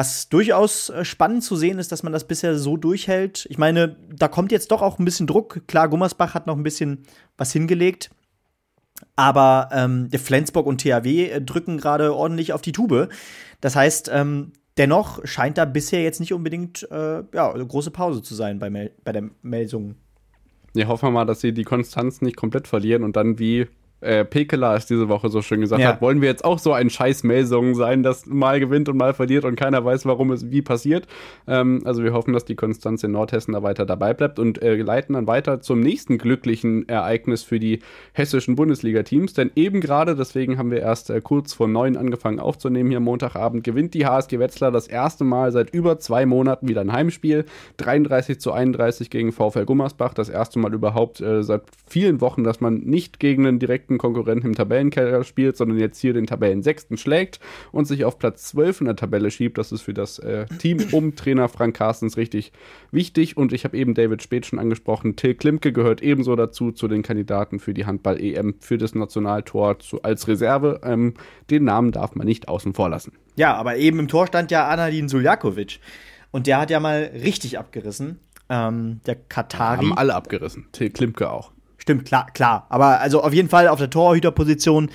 Was 0.00 0.30
durchaus 0.30 0.88
äh, 0.88 1.04
spannend 1.04 1.44
zu 1.44 1.56
sehen 1.56 1.78
ist, 1.78 1.92
dass 1.92 2.02
man 2.02 2.14
das 2.14 2.26
bisher 2.26 2.56
so 2.56 2.78
durchhält. 2.78 3.46
Ich 3.50 3.58
meine, 3.58 3.96
da 4.10 4.28
kommt 4.28 4.50
jetzt 4.50 4.70
doch 4.70 4.80
auch 4.80 4.98
ein 4.98 5.04
bisschen 5.04 5.26
Druck. 5.26 5.60
Klar, 5.66 5.90
Gummersbach 5.90 6.32
hat 6.32 6.46
noch 6.46 6.56
ein 6.56 6.62
bisschen 6.62 7.02
was 7.36 7.52
hingelegt. 7.52 8.08
Aber 9.14 9.68
ähm, 9.72 10.08
Flensburg 10.10 10.64
und 10.64 10.80
THW 10.80 11.26
äh, 11.26 11.42
drücken 11.42 11.76
gerade 11.76 12.14
ordentlich 12.14 12.54
auf 12.54 12.62
die 12.62 12.72
Tube. 12.72 13.10
Das 13.60 13.76
heißt, 13.76 14.10
ähm, 14.10 14.54
dennoch 14.78 15.20
scheint 15.26 15.58
da 15.58 15.66
bisher 15.66 16.02
jetzt 16.02 16.20
nicht 16.20 16.32
unbedingt 16.32 16.90
äh, 16.90 17.22
ja, 17.34 17.52
eine 17.52 17.66
große 17.66 17.90
Pause 17.90 18.22
zu 18.22 18.34
sein 18.34 18.58
bei, 18.58 18.70
Mel 18.70 18.92
bei 19.04 19.12
der 19.12 19.28
Meldung. 19.42 19.96
Ja, 20.72 20.86
hoffen 20.88 21.08
wir 21.08 21.12
mal, 21.12 21.26
dass 21.26 21.42
sie 21.42 21.52
die 21.52 21.64
Konstanz 21.64 22.22
nicht 22.22 22.36
komplett 22.36 22.68
verlieren 22.68 23.04
und 23.04 23.16
dann 23.16 23.38
wie 23.38 23.66
äh, 24.00 24.24
Pekela 24.24 24.76
es 24.76 24.86
diese 24.86 25.08
Woche 25.08 25.28
so 25.28 25.42
schön 25.42 25.60
gesagt 25.60 25.82
ja. 25.82 25.88
hat, 25.88 26.02
wollen 26.02 26.20
wir 26.20 26.28
jetzt 26.28 26.44
auch 26.44 26.58
so 26.58 26.72
ein 26.72 26.90
scheiß 26.90 27.24
Melsungen 27.24 27.74
sein, 27.74 28.02
das 28.02 28.26
mal 28.26 28.60
gewinnt 28.60 28.88
und 28.88 28.96
mal 28.96 29.14
verliert 29.14 29.44
und 29.44 29.56
keiner 29.56 29.84
weiß, 29.84 30.06
warum 30.06 30.30
es 30.30 30.50
wie 30.50 30.62
passiert. 30.62 31.06
Ähm, 31.46 31.82
also 31.84 32.02
wir 32.02 32.12
hoffen, 32.12 32.32
dass 32.32 32.44
die 32.44 32.56
Konstanz 32.56 33.02
in 33.04 33.12
Nordhessen 33.12 33.52
da 33.52 33.62
weiter 33.62 33.86
dabei 33.86 34.14
bleibt 34.14 34.38
und 34.38 34.62
äh, 34.62 34.76
leiten 34.76 35.14
dann 35.14 35.26
weiter 35.26 35.60
zum 35.60 35.80
nächsten 35.80 36.18
glücklichen 36.18 36.88
Ereignis 36.88 37.42
für 37.42 37.58
die 37.58 37.80
hessischen 38.12 38.56
Bundesliga-Teams. 38.56 39.34
Denn 39.34 39.50
eben 39.54 39.80
gerade, 39.80 40.16
deswegen 40.16 40.58
haben 40.58 40.70
wir 40.70 40.80
erst 40.80 41.10
äh, 41.10 41.20
kurz 41.20 41.52
vor 41.52 41.68
neun 41.68 41.96
angefangen 41.96 42.40
aufzunehmen 42.40 42.90
hier 42.90 43.00
Montagabend, 43.00 43.64
gewinnt 43.64 43.94
die 43.94 44.06
HSG 44.06 44.38
Wetzlar 44.38 44.70
das 44.70 44.86
erste 44.86 45.24
Mal 45.24 45.52
seit 45.52 45.70
über 45.70 45.98
zwei 45.98 46.26
Monaten 46.26 46.68
wieder 46.68 46.80
ein 46.80 46.92
Heimspiel. 46.92 47.44
33 47.78 48.40
zu 48.40 48.52
31 48.52 49.10
gegen 49.10 49.32
VfL 49.32 49.64
Gummersbach. 49.64 50.14
Das 50.14 50.28
erste 50.28 50.58
Mal 50.58 50.72
überhaupt 50.72 51.20
äh, 51.20 51.42
seit 51.42 51.62
vielen 51.86 52.20
Wochen, 52.20 52.44
dass 52.44 52.60
man 52.60 52.78
nicht 52.78 53.20
gegen 53.20 53.46
einen 53.46 53.58
direkten 53.58 53.89
direkten 53.90 53.98
Konkurrenten 53.98 54.48
im 54.48 54.54
Tabellenkeller 54.54 55.24
spielt, 55.24 55.56
sondern 55.56 55.78
jetzt 55.78 56.00
hier 56.00 56.12
den 56.12 56.26
Tabellensechsten 56.26 56.96
schlägt 56.96 57.40
und 57.72 57.86
sich 57.86 58.04
auf 58.04 58.18
Platz 58.18 58.48
12 58.48 58.82
in 58.82 58.86
der 58.86 58.96
Tabelle 58.96 59.30
schiebt. 59.30 59.58
Das 59.58 59.72
ist 59.72 59.82
für 59.82 59.94
das 59.94 60.18
äh, 60.18 60.46
Team 60.58 60.78
um 60.92 61.16
Trainer 61.16 61.48
Frank 61.48 61.76
Carstens 61.76 62.16
richtig 62.16 62.52
wichtig. 62.90 63.36
Und 63.36 63.52
ich 63.52 63.64
habe 63.64 63.76
eben 63.76 63.94
David 63.94 64.22
Speth 64.22 64.46
schon 64.46 64.58
angesprochen. 64.58 65.16
Till 65.16 65.34
Klimke 65.34 65.72
gehört 65.72 66.02
ebenso 66.02 66.36
dazu, 66.36 66.72
zu 66.72 66.88
den 66.88 67.02
Kandidaten 67.02 67.58
für 67.58 67.74
die 67.74 67.86
Handball-EM, 67.86 68.54
für 68.60 68.78
das 68.78 68.94
Nationaltor 68.94 69.78
zu, 69.80 70.02
als 70.02 70.28
Reserve. 70.28 70.80
Ähm, 70.84 71.14
den 71.50 71.64
Namen 71.64 71.92
darf 71.92 72.14
man 72.14 72.26
nicht 72.26 72.48
außen 72.48 72.74
vor 72.74 72.88
lassen. 72.88 73.12
Ja, 73.36 73.54
aber 73.54 73.76
eben 73.76 73.98
im 73.98 74.08
Tor 74.08 74.26
stand 74.26 74.50
ja 74.50 74.68
Anadin 74.68 75.08
Suljakovic. 75.08 75.80
Und 76.30 76.46
der 76.46 76.60
hat 76.60 76.70
ja 76.70 76.78
mal 76.78 77.10
richtig 77.12 77.58
abgerissen. 77.58 78.20
Ähm, 78.48 79.00
der 79.06 79.16
Katari. 79.16 79.78
Haben 79.78 79.96
alle 79.96 80.14
abgerissen. 80.14 80.68
Till 80.72 80.90
Klimke 80.90 81.30
auch. 81.30 81.52
Stimmt, 81.80 82.04
klar, 82.04 82.26
klar. 82.34 82.66
Aber 82.68 83.00
also 83.00 83.22
auf 83.22 83.32
jeden 83.32 83.48
Fall 83.48 83.66
auf 83.66 83.78
der 83.78 83.88
Torhüterposition 83.88 84.90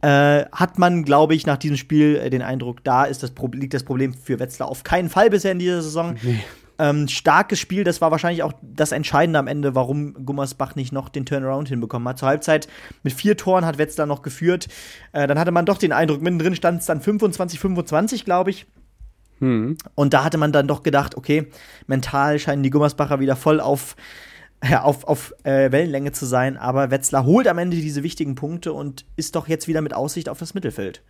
äh, 0.00 0.46
hat 0.52 0.78
man, 0.78 1.04
glaube 1.04 1.34
ich, 1.34 1.46
nach 1.46 1.58
diesem 1.58 1.76
Spiel 1.76 2.16
äh, 2.16 2.30
den 2.30 2.40
Eindruck, 2.40 2.82
da 2.82 3.04
ist 3.04 3.22
das 3.22 3.32
liegt 3.52 3.74
das 3.74 3.84
Problem 3.84 4.14
für 4.14 4.38
Wetzlar 4.38 4.68
auf 4.68 4.82
keinen 4.82 5.10
Fall 5.10 5.28
bisher 5.28 5.52
in 5.52 5.58
dieser 5.58 5.82
Saison. 5.82 6.14
Nee. 6.22 6.40
Ähm, 6.78 7.08
starkes 7.08 7.58
Spiel, 7.58 7.84
das 7.84 8.00
war 8.00 8.10
wahrscheinlich 8.10 8.42
auch 8.42 8.54
das 8.62 8.92
Entscheidende 8.92 9.38
am 9.38 9.48
Ende, 9.48 9.74
warum 9.74 10.14
Gummersbach 10.24 10.76
nicht 10.76 10.92
noch 10.92 11.10
den 11.10 11.26
Turnaround 11.26 11.68
hinbekommen 11.68 12.08
hat. 12.08 12.18
Zur 12.18 12.28
Halbzeit 12.28 12.68
mit 13.02 13.12
vier 13.12 13.36
Toren 13.36 13.66
hat 13.66 13.76
Wetzlar 13.76 14.06
noch 14.06 14.22
geführt. 14.22 14.68
Äh, 15.12 15.26
dann 15.26 15.38
hatte 15.38 15.50
man 15.50 15.66
doch 15.66 15.76
den 15.76 15.92
Eindruck, 15.92 16.22
mittendrin 16.22 16.56
stand 16.56 16.80
es 16.80 16.86
dann 16.86 17.02
25, 17.02 17.60
25, 17.60 18.24
glaube 18.24 18.48
ich. 18.48 18.66
Hm. 19.40 19.76
Und 19.94 20.14
da 20.14 20.24
hatte 20.24 20.38
man 20.38 20.52
dann 20.52 20.68
doch 20.68 20.82
gedacht, 20.82 21.18
okay, 21.18 21.48
mental 21.86 22.38
scheinen 22.38 22.62
die 22.62 22.70
Gummersbacher 22.70 23.20
wieder 23.20 23.36
voll 23.36 23.60
auf 23.60 23.94
ja, 24.68 24.82
auf, 24.82 25.04
auf 25.04 25.32
äh, 25.44 25.72
Wellenlänge 25.72 26.12
zu 26.12 26.26
sein, 26.26 26.56
aber 26.56 26.90
Wetzlar 26.90 27.24
holt 27.24 27.48
am 27.48 27.58
Ende 27.58 27.76
diese 27.76 28.02
wichtigen 28.02 28.34
Punkte 28.34 28.72
und 28.72 29.06
ist 29.16 29.36
doch 29.36 29.48
jetzt 29.48 29.68
wieder 29.68 29.80
mit 29.80 29.94
Aussicht 29.94 30.28
auf 30.28 30.38
das 30.38 30.54
Mittelfeld. 30.54 31.02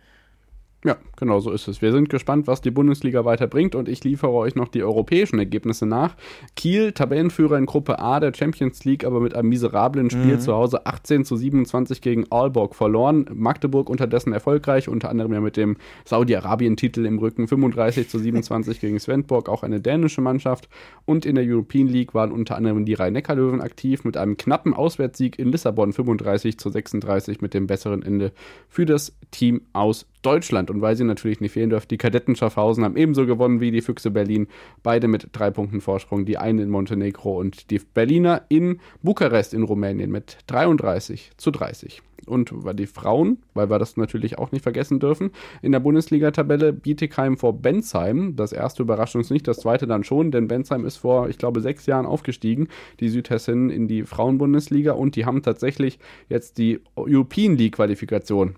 Ja, 0.83 0.97
genau 1.15 1.39
so 1.39 1.51
ist 1.51 1.67
es. 1.67 1.83
Wir 1.83 1.91
sind 1.91 2.09
gespannt, 2.09 2.47
was 2.47 2.61
die 2.61 2.71
Bundesliga 2.71 3.23
weiterbringt 3.23 3.75
und 3.75 3.87
ich 3.87 4.03
liefere 4.03 4.31
euch 4.31 4.55
noch 4.55 4.67
die 4.67 4.81
europäischen 4.81 5.37
Ergebnisse 5.37 5.85
nach. 5.85 6.15
Kiel, 6.55 6.91
Tabellenführer 6.91 7.59
in 7.59 7.67
Gruppe 7.67 7.99
A 7.99 8.19
der 8.19 8.33
Champions 8.33 8.83
League, 8.83 9.05
aber 9.05 9.19
mit 9.19 9.35
einem 9.35 9.49
miserablen 9.49 10.09
Spiel 10.09 10.37
mhm. 10.37 10.39
zu 10.39 10.55
Hause 10.55 10.87
18 10.87 11.23
zu 11.23 11.35
27 11.35 12.01
gegen 12.01 12.25
Aalborg 12.31 12.73
verloren. 12.73 13.27
Magdeburg 13.31 13.91
unterdessen 13.91 14.33
erfolgreich, 14.33 14.89
unter 14.89 15.11
anderem 15.11 15.33
ja 15.33 15.39
mit 15.39 15.55
dem 15.55 15.77
Saudi-Arabien-Titel 16.05 17.05
im 17.05 17.19
Rücken 17.19 17.47
35 17.47 18.09
zu 18.09 18.17
27 18.17 18.79
gegen 18.79 18.99
Svendborg, 18.99 19.49
auch 19.49 19.61
eine 19.61 19.81
dänische 19.81 20.21
Mannschaft. 20.21 20.67
Und 21.05 21.27
in 21.27 21.35
der 21.35 21.45
European 21.45 21.85
League 21.85 22.15
waren 22.15 22.31
unter 22.31 22.55
anderem 22.55 22.85
die 22.85 22.95
Rhein-Neckar-Löwen 22.95 23.61
aktiv 23.61 24.03
mit 24.03 24.17
einem 24.17 24.35
knappen 24.35 24.73
Auswärtssieg 24.73 25.37
in 25.37 25.51
Lissabon 25.51 25.93
35 25.93 26.57
zu 26.57 26.71
36 26.71 27.41
mit 27.41 27.53
dem 27.53 27.67
besseren 27.67 28.01
Ende 28.01 28.31
für 28.67 28.87
das 28.87 29.15
Team 29.29 29.61
aus 29.73 30.07
Deutschland. 30.21 30.69
Und 30.69 30.81
weil 30.81 30.95
sie 30.95 31.03
natürlich 31.03 31.41
nicht 31.41 31.53
fehlen 31.53 31.69
dürfen, 31.69 31.87
die 31.89 31.97
Kadetten 31.97 32.35
Schaffhausen 32.35 32.83
haben 32.83 32.97
ebenso 32.97 33.25
gewonnen 33.25 33.59
wie 33.61 33.71
die 33.71 33.81
Füchse 33.81 34.11
Berlin. 34.11 34.47
Beide 34.83 35.07
mit 35.07 35.29
drei 35.31 35.51
Punkten 35.51 35.81
Vorsprung. 35.81 36.25
Die 36.25 36.37
einen 36.37 36.59
in 36.59 36.69
Montenegro 36.69 37.37
und 37.39 37.69
die 37.71 37.79
Berliner 37.79 38.43
in 38.49 38.79
Bukarest 39.01 39.53
in 39.53 39.63
Rumänien 39.63 40.11
mit 40.11 40.37
33 40.47 41.31
zu 41.37 41.51
30 41.51 42.01
und 42.27 42.53
die 42.73 42.87
Frauen, 42.87 43.39
weil 43.53 43.69
wir 43.69 43.79
das 43.79 43.97
natürlich 43.97 44.37
auch 44.37 44.51
nicht 44.51 44.61
vergessen 44.61 44.99
dürfen, 44.99 45.31
in 45.61 45.71
der 45.71 45.79
Bundesliga-Tabelle 45.79 46.73
Bietigheim 46.73 47.37
vor 47.37 47.53
Bensheim. 47.53 48.35
Das 48.35 48.51
erste 48.51 48.83
überrascht 48.83 49.15
uns 49.15 49.29
nicht, 49.29 49.47
das 49.47 49.59
zweite 49.59 49.87
dann 49.87 50.03
schon, 50.03 50.31
denn 50.31 50.47
Bensheim 50.47 50.85
ist 50.85 50.97
vor, 50.97 51.29
ich 51.29 51.37
glaube, 51.37 51.61
sechs 51.61 51.85
Jahren 51.85 52.05
aufgestiegen, 52.05 52.67
die 52.99 53.09
Südhessen 53.09 53.69
in 53.69 53.87
die 53.87 54.03
Frauenbundesliga 54.03 54.93
und 54.93 55.15
die 55.15 55.25
haben 55.25 55.41
tatsächlich 55.41 55.99
jetzt 56.29 56.57
die 56.57 56.79
European 56.95 57.57
League-Qualifikation 57.57 58.55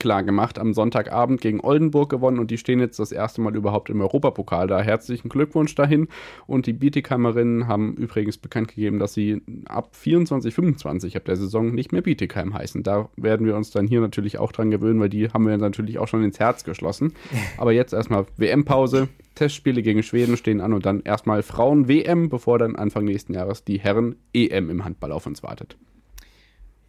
klar 0.00 0.24
gemacht, 0.24 0.58
am 0.58 0.74
Sonntagabend 0.74 1.40
gegen 1.40 1.60
Oldenburg 1.60 2.10
gewonnen 2.10 2.40
und 2.40 2.50
die 2.50 2.58
stehen 2.58 2.80
jetzt 2.80 2.98
das 2.98 3.12
erste 3.12 3.40
Mal 3.40 3.54
überhaupt 3.54 3.90
im 3.90 4.00
Europapokal 4.00 4.66
da. 4.66 4.80
Herzlichen 4.80 5.28
Glückwunsch 5.28 5.74
dahin. 5.76 6.08
Und 6.46 6.66
die 6.66 6.72
Bietigheimerinnen 6.72 7.68
haben 7.68 7.94
übrigens 7.94 8.38
bekannt 8.38 8.68
gegeben, 8.68 8.98
dass 8.98 9.14
sie 9.14 9.42
ab 9.66 9.94
24, 9.94 10.52
25 10.52 11.16
ab 11.16 11.24
der 11.26 11.36
Saison 11.36 11.72
nicht 11.72 11.92
mehr 11.92 12.02
Bietigheim 12.02 12.54
heißen. 12.54 12.82
Da 12.82 13.08
werden 13.16 13.46
wir 13.46 13.54
uns 13.54 13.70
dann 13.70 13.86
hier 13.86 14.00
natürlich 14.00 14.38
auch 14.38 14.50
dran 14.50 14.70
gewöhnen, 14.70 14.98
weil 14.98 15.08
die 15.08 15.28
haben 15.28 15.46
wir 15.46 15.56
natürlich 15.56 15.98
auch 15.98 16.08
schon 16.08 16.24
ins 16.24 16.40
Herz 16.40 16.64
geschlossen. 16.64 17.12
Aber 17.58 17.72
jetzt 17.72 17.92
erstmal 17.92 18.26
WM-Pause. 18.36 19.08
Testspiele 19.36 19.82
gegen 19.82 20.02
Schweden 20.02 20.36
stehen 20.36 20.60
an 20.60 20.72
und 20.72 20.84
dann 20.84 21.02
erstmal 21.02 21.42
Frauen-WM, 21.42 22.28
bevor 22.28 22.58
dann 22.58 22.74
Anfang 22.76 23.04
nächsten 23.04 23.32
Jahres 23.32 23.64
die 23.64 23.78
Herren-EM 23.78 24.68
im 24.68 24.84
Handball 24.84 25.12
auf 25.12 25.26
uns 25.26 25.42
wartet. 25.42 25.76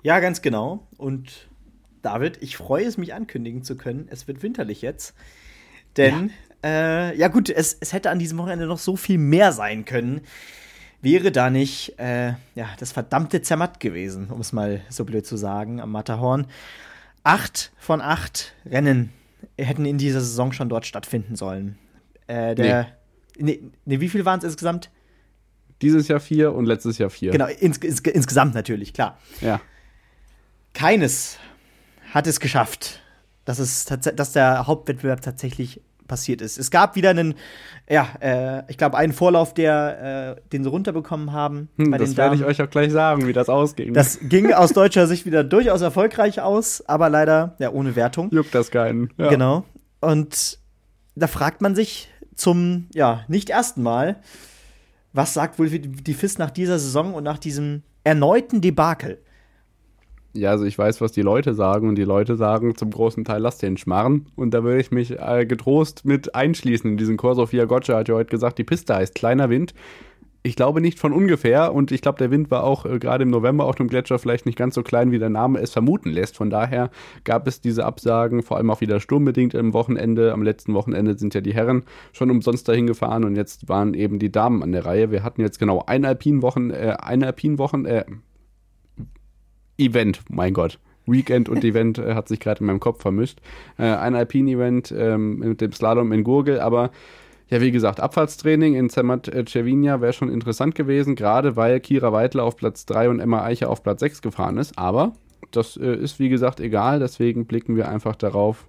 Ja, 0.04 0.20
ganz 0.20 0.42
genau. 0.42 0.88
Und 0.98 1.51
David, 2.02 2.38
ich 2.42 2.58
freue 2.58 2.86
es, 2.86 2.98
mich 2.98 3.14
ankündigen 3.14 3.64
zu 3.64 3.76
können. 3.76 4.08
Es 4.10 4.28
wird 4.28 4.44
winterlich 4.44 4.82
jetzt. 4.82 5.14
Denn, 5.98 6.32
ja, 6.64 7.10
äh, 7.10 7.18
ja 7.18 7.28
gut, 7.28 7.50
es, 7.50 7.78
es 7.80 7.94
hätte 7.94 8.10
an 8.10 8.20
diesem 8.20 8.38
Wochenende 8.38 8.66
noch 8.66 8.80
so 8.80 8.96
viel 8.96 9.18
mehr 9.18 9.52
sein 9.52 9.86
können. 9.86 10.22
wäre 11.02 11.32
da 11.32 11.50
nicht 11.50 12.00
äh, 12.00 12.30
ja, 12.56 12.70
das 12.80 12.92
verdammte 12.92 13.42
Zermatt 13.42 13.80
gewesen, 13.80 14.30
um 14.30 14.40
es 14.40 14.54
mal 14.54 14.82
so 14.90 15.06
blöd 15.06 15.26
zu 15.26 15.36
sagen, 15.36 15.82
am 15.82 15.92
Matterhorn. 15.92 16.48
Acht 17.24 17.72
von 17.78 18.02
acht 18.02 18.54
Rennen 18.66 19.12
hätten 19.58 19.86
in 19.86 19.98
dieser 19.98 20.22
Saison 20.22 20.54
schon 20.54 20.70
dort 20.70 20.86
stattfinden 20.86 21.36
sollen. 21.36 21.78
Äh, 22.28 22.56
der, 22.56 22.84
nee. 22.84 22.90
Nee, 23.38 23.62
nee, 23.86 24.00
wie 24.00 24.10
viel 24.10 24.26
waren 24.26 24.40
es 24.40 24.46
insgesamt? 24.46 24.90
Dieses 25.82 26.08
Jahr 26.08 26.20
vier 26.20 26.54
und 26.54 26.66
letztes 26.66 26.98
Jahr 26.98 27.10
vier. 27.10 27.32
Genau, 27.32 27.48
ins, 27.48 27.78
ins, 27.78 28.02
insgesamt 28.02 28.54
natürlich, 28.54 28.94
klar. 28.94 29.18
Ja. 29.40 29.60
Keines 30.74 31.38
hat 32.14 32.28
es 32.28 32.40
geschafft, 32.40 33.02
dass, 33.46 33.60
es 33.60 33.86
dass 33.86 34.34
der 34.34 34.68
Hauptwettbewerb 34.68 35.22
tatsächlich 35.22 35.82
passiert 36.08 36.42
ist. 36.42 36.58
Es 36.58 36.72
gab 36.72 36.98
wieder 36.98 37.12
einen, 37.12 37.36
ja, 37.90 38.06
äh, 38.20 38.64
ich 38.70 38.78
glaube, 38.78 38.98
einen 38.98 39.14
Vorlauf, 39.14 39.54
der, 39.54 40.36
äh, 40.38 40.50
den 40.50 40.64
sie 40.64 40.70
runterbekommen 40.70 41.32
haben. 41.32 41.70
Hm, 41.78 41.94
das 41.98 42.18
werde 42.18 42.36
ich 42.36 42.44
euch 42.44 42.62
auch 42.62 42.70
gleich 42.70 42.92
sagen, 42.92 43.28
wie 43.28 43.34
das 43.34 43.48
ausging. 43.48 43.94
Das 43.94 44.20
ging 44.24 44.52
aus 44.54 44.74
deutscher 44.74 45.08
Sicht 45.08 45.26
wieder 45.26 45.46
durchaus 45.46 45.80
erfolgreich 45.80 46.42
aus, 46.42 46.84
aber 46.86 47.10
leider 47.10 47.56
ja 47.60 47.72
ohne 47.72 47.96
Wertung. 47.96 48.30
Juckt 48.32 48.54
das 48.54 48.72
keinen. 48.72 49.10
Ja. 49.18 49.30
Genau. 49.30 49.64
Und 50.02 50.60
da 51.16 51.28
fragt 51.28 51.62
man 51.62 51.76
sich 51.76 52.10
zum, 52.36 52.88
ja, 52.94 53.24
nicht 53.30 53.50
ersten 53.50 53.82
Mal, 53.82 54.18
was 55.14 55.34
sagt 55.34 55.60
wohl 55.60 55.70
die 55.70 56.14
FIS 56.14 56.38
nach 56.38 56.52
dieser 56.52 56.78
Saison 56.78 57.14
und 57.14 57.24
nach 57.24 57.38
diesem 57.38 57.84
erneuten 58.04 58.60
Debakel? 58.60 59.20
Ja, 60.34 60.52
also 60.52 60.64
ich 60.64 60.78
weiß, 60.78 61.02
was 61.02 61.12
die 61.12 61.22
Leute 61.22 61.54
sagen 61.54 61.90
und 61.90 61.96
die 61.96 62.06
Leute 62.06 62.38
sagen 62.38 62.76
zum 62.76 62.90
großen 62.90 63.26
Teil, 63.26 63.42
lass 63.42 63.58
den 63.58 63.76
schmarren. 63.76 64.28
Und 64.36 64.54
da 64.54 64.64
würde 64.64 64.80
ich 64.80 64.92
mich 64.92 65.20
äh, 65.20 65.46
getrost 65.46 66.06
mit 66.06 66.36
einschließen 66.36 66.90
in 66.90 66.98
diesen 66.98 67.18
Kurs. 67.18 67.36
Sophia 67.36 67.66
Gotcha 67.66 67.98
hat 67.98 68.08
ja 68.08 68.16
heute 68.16 68.30
gesagt, 68.30 68.58
die 68.58 68.64
Piste 68.64 68.96
heißt 68.96 69.14
kleiner 69.14 69.50
Wind. 69.50 69.74
Ich 70.44 70.56
glaube 70.56 70.82
nicht 70.82 70.98
von 70.98 71.14
ungefähr 71.14 71.72
und 71.72 71.92
ich 71.92 72.02
glaube, 72.02 72.18
der 72.18 72.32
Wind 72.32 72.50
war 72.50 72.64
auch 72.64 72.86
äh, 72.86 72.98
gerade 72.98 73.24
im 73.24 73.30
November 73.30 73.66
auf 73.66 73.76
dem 73.76 73.90
Gletscher 73.90 74.18
vielleicht 74.20 74.46
nicht 74.46 74.58
ganz 74.58 74.74
so 74.74 74.84
klein, 74.84 75.12
wie 75.12 75.20
der 75.20 75.30
Name 75.30 75.60
es 75.60 75.72
vermuten 75.72 76.10
lässt. 76.10 76.38
Von 76.38 76.50
daher 76.50 76.92
gab 77.26 77.46
es 77.46 77.60
diese 77.60 77.86
Absagen, 77.86 78.42
vor 78.42 78.56
allem 78.56 78.72
auch 78.72 78.80
wieder 78.80 79.02
sturmbedingt 79.02 79.54
im 79.54 79.74
Wochenende. 79.74 80.32
Am 80.32 80.42
letzten 80.44 80.74
Wochenende 80.74 81.18
sind 81.18 81.36
ja 81.36 81.42
die 81.42 81.54
Herren 81.54 81.84
schon 82.14 82.32
umsonst 82.32 82.70
dahin 82.70 82.88
gefahren 82.88 83.26
und 83.26 83.36
jetzt 83.36 83.68
waren 83.68 83.94
eben 83.94 84.18
die 84.18 84.32
Damen 84.32 84.64
an 84.64 84.72
der 84.72 84.86
Reihe. 84.86 85.12
Wir 85.12 85.24
hatten 85.24 85.42
jetzt 85.42 85.60
genau 85.60 85.84
ein 85.86 86.06
Alpinwochen, 86.06 86.72
äh, 86.72 86.96
ein 87.00 87.22
Alpinwochen, 87.22 87.86
äh, 87.86 88.06
Event, 89.82 90.22
mein 90.30 90.54
Gott. 90.54 90.80
Weekend 91.06 91.50
und 91.50 91.64
Event 91.64 91.98
äh, 91.98 92.14
hat 92.14 92.28
sich 92.28 92.40
gerade 92.40 92.62
in 92.62 92.68
meinem 92.68 92.80
Kopf 92.80 93.02
vermischt. 93.02 93.40
Äh, 93.78 93.84
ein 93.84 94.16
Alpin-Event 94.16 94.94
ähm, 94.98 95.40
mit 95.40 95.62
dem 95.62 95.72
Slalom 95.72 96.12
in 96.12 96.24
Gurgel, 96.24 96.60
aber 96.60 96.92
ja, 97.50 97.60
wie 97.60 97.72
gesagt, 97.72 98.00
Abfahrtstraining 98.00 98.76
in 98.76 98.90
Zermatt 98.90 99.28
äh, 99.28 99.44
Cervinia 99.46 100.00
wäre 100.00 100.14
schon 100.14 100.30
interessant 100.30 100.74
gewesen, 100.74 101.16
gerade 101.16 101.58
weil 101.58 101.82
Kira 101.82 102.14
Weidler 102.14 102.46
auf 102.46 102.56
Platz 102.56 102.86
3 102.86 103.10
und 103.10 103.20
Emma 103.20 103.44
Eicher 103.44 103.70
auf 103.70 103.84
Platz 103.84 104.00
6 104.00 104.22
gefahren 104.22 104.58
ist. 104.58 104.78
Aber 104.78 105.14
das 105.52 105.76
äh, 105.76 105.96
ist, 105.96 106.18
wie 106.20 106.30
gesagt, 106.30 106.62
egal, 106.62 107.00
deswegen 107.00 107.46
blicken 107.46 107.76
wir 107.76 107.90
einfach 107.90 108.16
darauf. 108.16 108.68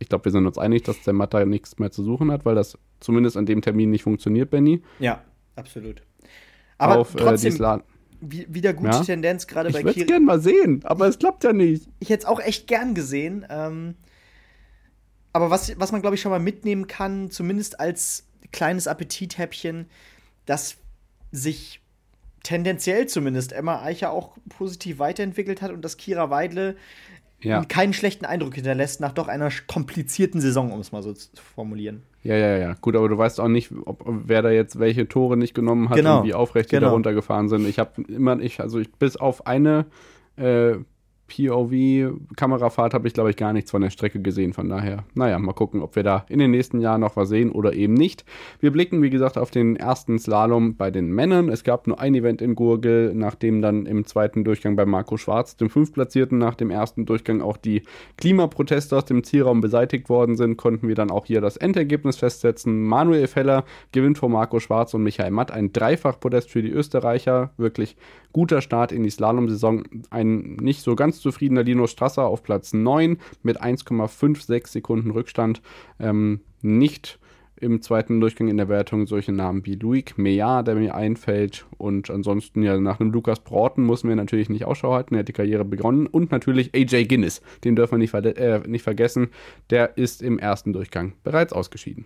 Ich 0.00 0.08
glaube, 0.08 0.24
wir 0.24 0.32
sind 0.32 0.44
uns 0.44 0.58
einig, 0.58 0.82
dass 0.82 1.02
Zermatt 1.02 1.34
da 1.34 1.44
nichts 1.44 1.78
mehr 1.78 1.92
zu 1.92 2.02
suchen 2.02 2.32
hat, 2.32 2.44
weil 2.44 2.56
das 2.56 2.76
zumindest 2.98 3.36
an 3.36 3.46
dem 3.46 3.62
Termin 3.62 3.90
nicht 3.90 4.02
funktioniert, 4.02 4.50
Benny. 4.50 4.82
Ja, 4.98 5.22
absolut. 5.54 6.02
Aber 6.78 6.98
auf, 6.98 7.14
trotzdem, 7.14 7.54
äh, 7.62 7.78
wieder 8.30 8.72
gute 8.72 8.90
ja? 8.90 9.02
Tendenz, 9.02 9.46
gerade 9.46 9.70
bei 9.70 9.80
Kiri. 9.80 9.90
Ich 9.90 9.96
würde 9.96 10.00
es 10.00 10.06
gerne 10.06 10.24
mal 10.24 10.40
sehen, 10.40 10.80
aber 10.84 11.06
es 11.06 11.18
klappt 11.18 11.44
ja 11.44 11.52
nicht. 11.52 11.88
Ich 12.00 12.10
hätte 12.10 12.24
es 12.24 12.28
auch 12.28 12.40
echt 12.40 12.66
gern 12.66 12.94
gesehen. 12.94 13.46
Ähm, 13.48 13.94
aber 15.32 15.50
was, 15.50 15.78
was 15.78 15.92
man, 15.92 16.00
glaube 16.00 16.16
ich, 16.16 16.22
schon 16.22 16.30
mal 16.30 16.40
mitnehmen 16.40 16.86
kann, 16.86 17.30
zumindest 17.30 17.80
als 17.80 18.24
kleines 18.52 18.86
Appetithäppchen, 18.86 19.86
dass 20.46 20.76
sich 21.32 21.80
tendenziell 22.44 23.06
zumindest 23.06 23.52
Emma 23.52 23.82
Eicher 23.82 24.12
auch 24.12 24.36
positiv 24.48 24.98
weiterentwickelt 24.98 25.60
hat 25.60 25.72
und 25.72 25.82
dass 25.82 25.96
Kira 25.96 26.30
Weidle 26.30 26.76
ja. 27.44 27.64
keinen 27.64 27.92
schlechten 27.92 28.24
Eindruck 28.24 28.54
hinterlässt 28.54 29.00
nach 29.00 29.12
doch 29.12 29.28
einer 29.28 29.50
komplizierten 29.66 30.40
Saison, 30.40 30.72
um 30.72 30.80
es 30.80 30.92
mal 30.92 31.02
so 31.02 31.12
zu 31.12 31.28
formulieren. 31.54 32.02
Ja, 32.22 32.36
ja, 32.36 32.56
ja. 32.56 32.74
Gut, 32.80 32.96
aber 32.96 33.08
du 33.08 33.18
weißt 33.18 33.38
auch 33.38 33.48
nicht, 33.48 33.70
ob, 33.84 34.02
wer 34.06 34.42
da 34.42 34.50
jetzt 34.50 34.78
welche 34.78 35.06
Tore 35.06 35.36
nicht 35.36 35.54
genommen 35.54 35.90
hat 35.90 35.96
genau. 35.96 36.20
und 36.20 36.26
wie 36.26 36.34
aufrecht 36.34 36.70
die 36.70 36.76
genau. 36.76 36.88
da 36.88 36.92
runtergefahren 36.92 37.48
sind. 37.48 37.68
Ich 37.68 37.78
habe 37.78 38.02
immer, 38.08 38.40
ich, 38.40 38.60
also 38.60 38.78
ich 38.78 38.90
bis 38.92 39.16
auf 39.16 39.46
eine 39.46 39.84
äh, 40.36 40.76
POV-Kamerafahrt 41.26 42.94
habe 42.94 43.08
ich, 43.08 43.14
glaube 43.14 43.30
ich, 43.30 43.36
gar 43.36 43.52
nichts 43.52 43.70
von 43.70 43.82
der 43.82 43.90
Strecke 43.90 44.20
gesehen. 44.20 44.52
Von 44.52 44.68
daher, 44.68 45.04
naja, 45.14 45.38
mal 45.38 45.52
gucken, 45.52 45.82
ob 45.82 45.96
wir 45.96 46.02
da 46.02 46.26
in 46.28 46.38
den 46.38 46.50
nächsten 46.50 46.80
Jahren 46.80 47.00
noch 47.00 47.16
was 47.16 47.28
sehen 47.28 47.50
oder 47.50 47.72
eben 47.72 47.94
nicht. 47.94 48.24
Wir 48.60 48.70
blicken, 48.70 49.02
wie 49.02 49.10
gesagt, 49.10 49.38
auf 49.38 49.50
den 49.50 49.76
ersten 49.76 50.18
Slalom 50.18 50.76
bei 50.76 50.90
den 50.90 51.08
Männern. 51.08 51.48
Es 51.48 51.64
gab 51.64 51.86
nur 51.86 51.98
ein 51.98 52.14
Event 52.14 52.42
in 52.42 52.54
Gurgel, 52.54 53.14
nachdem 53.14 53.62
dann 53.62 53.86
im 53.86 54.04
zweiten 54.04 54.44
Durchgang 54.44 54.76
bei 54.76 54.84
Marco 54.84 55.16
Schwarz, 55.16 55.56
dem 55.56 55.70
Fünftplatzierten, 55.70 56.38
nach 56.38 56.54
dem 56.54 56.70
ersten 56.70 57.06
Durchgang 57.06 57.40
auch 57.40 57.56
die 57.56 57.82
Klimaproteste 58.16 58.96
aus 58.96 59.04
dem 59.04 59.24
Zielraum 59.24 59.60
beseitigt 59.60 60.08
worden 60.08 60.36
sind, 60.36 60.56
konnten 60.56 60.88
wir 60.88 60.94
dann 60.94 61.10
auch 61.10 61.26
hier 61.26 61.40
das 61.40 61.56
Endergebnis 61.56 62.16
festsetzen. 62.16 62.84
Manuel 62.84 63.26
Feller 63.26 63.64
gewinnt 63.92 64.18
vor 64.18 64.28
Marco 64.28 64.60
Schwarz 64.60 64.94
und 64.94 65.02
Michael 65.02 65.30
Matt 65.30 65.50
ein 65.50 65.72
Dreifach-Podest 65.72 66.50
für 66.50 66.62
die 66.62 66.70
Österreicher. 66.70 67.50
Wirklich 67.56 67.96
guter 68.34 68.60
Start 68.60 68.92
in 68.92 69.02
die 69.02 69.10
Slalom-Saison. 69.10 69.84
Ein 70.10 70.56
nicht 70.56 70.82
so 70.82 70.94
ganz 70.94 71.20
zufriedener 71.20 71.62
Lino 71.62 71.86
Strasser 71.86 72.24
auf 72.24 72.42
Platz 72.42 72.74
9 72.74 73.16
mit 73.42 73.62
1,56 73.62 74.66
Sekunden 74.68 75.12
Rückstand. 75.12 75.62
Ähm, 75.98 76.40
nicht 76.60 77.18
im 77.60 77.80
zweiten 77.80 78.20
Durchgang 78.20 78.48
in 78.48 78.56
der 78.56 78.68
Wertung 78.68 79.06
solche 79.06 79.32
Namen 79.32 79.64
wie 79.64 79.76
Luik 79.76 80.18
Meillard, 80.18 80.66
der 80.66 80.74
mir 80.74 80.94
einfällt. 80.94 81.64
Und 81.78 82.10
ansonsten 82.10 82.62
ja 82.62 82.78
nach 82.78 83.00
einem 83.00 83.12
Lukas 83.12 83.40
Broughton 83.40 83.84
muss 83.84 84.04
wir 84.04 84.14
natürlich 84.16 84.50
nicht 84.50 84.64
Ausschau 84.64 84.92
halten. 84.92 85.14
Er 85.14 85.20
hat 85.20 85.28
die 85.28 85.32
Karriere 85.32 85.64
begonnen. 85.64 86.06
Und 86.06 86.32
natürlich 86.32 86.74
AJ 86.74 87.06
Guinness, 87.06 87.40
den 87.62 87.76
dürfen 87.76 87.92
wir 87.92 87.98
nicht, 87.98 88.10
ver 88.10 88.24
äh, 88.24 88.66
nicht 88.66 88.82
vergessen. 88.82 89.28
Der 89.70 89.96
ist 89.96 90.22
im 90.22 90.38
ersten 90.40 90.72
Durchgang 90.72 91.12
bereits 91.22 91.52
ausgeschieden. 91.52 92.04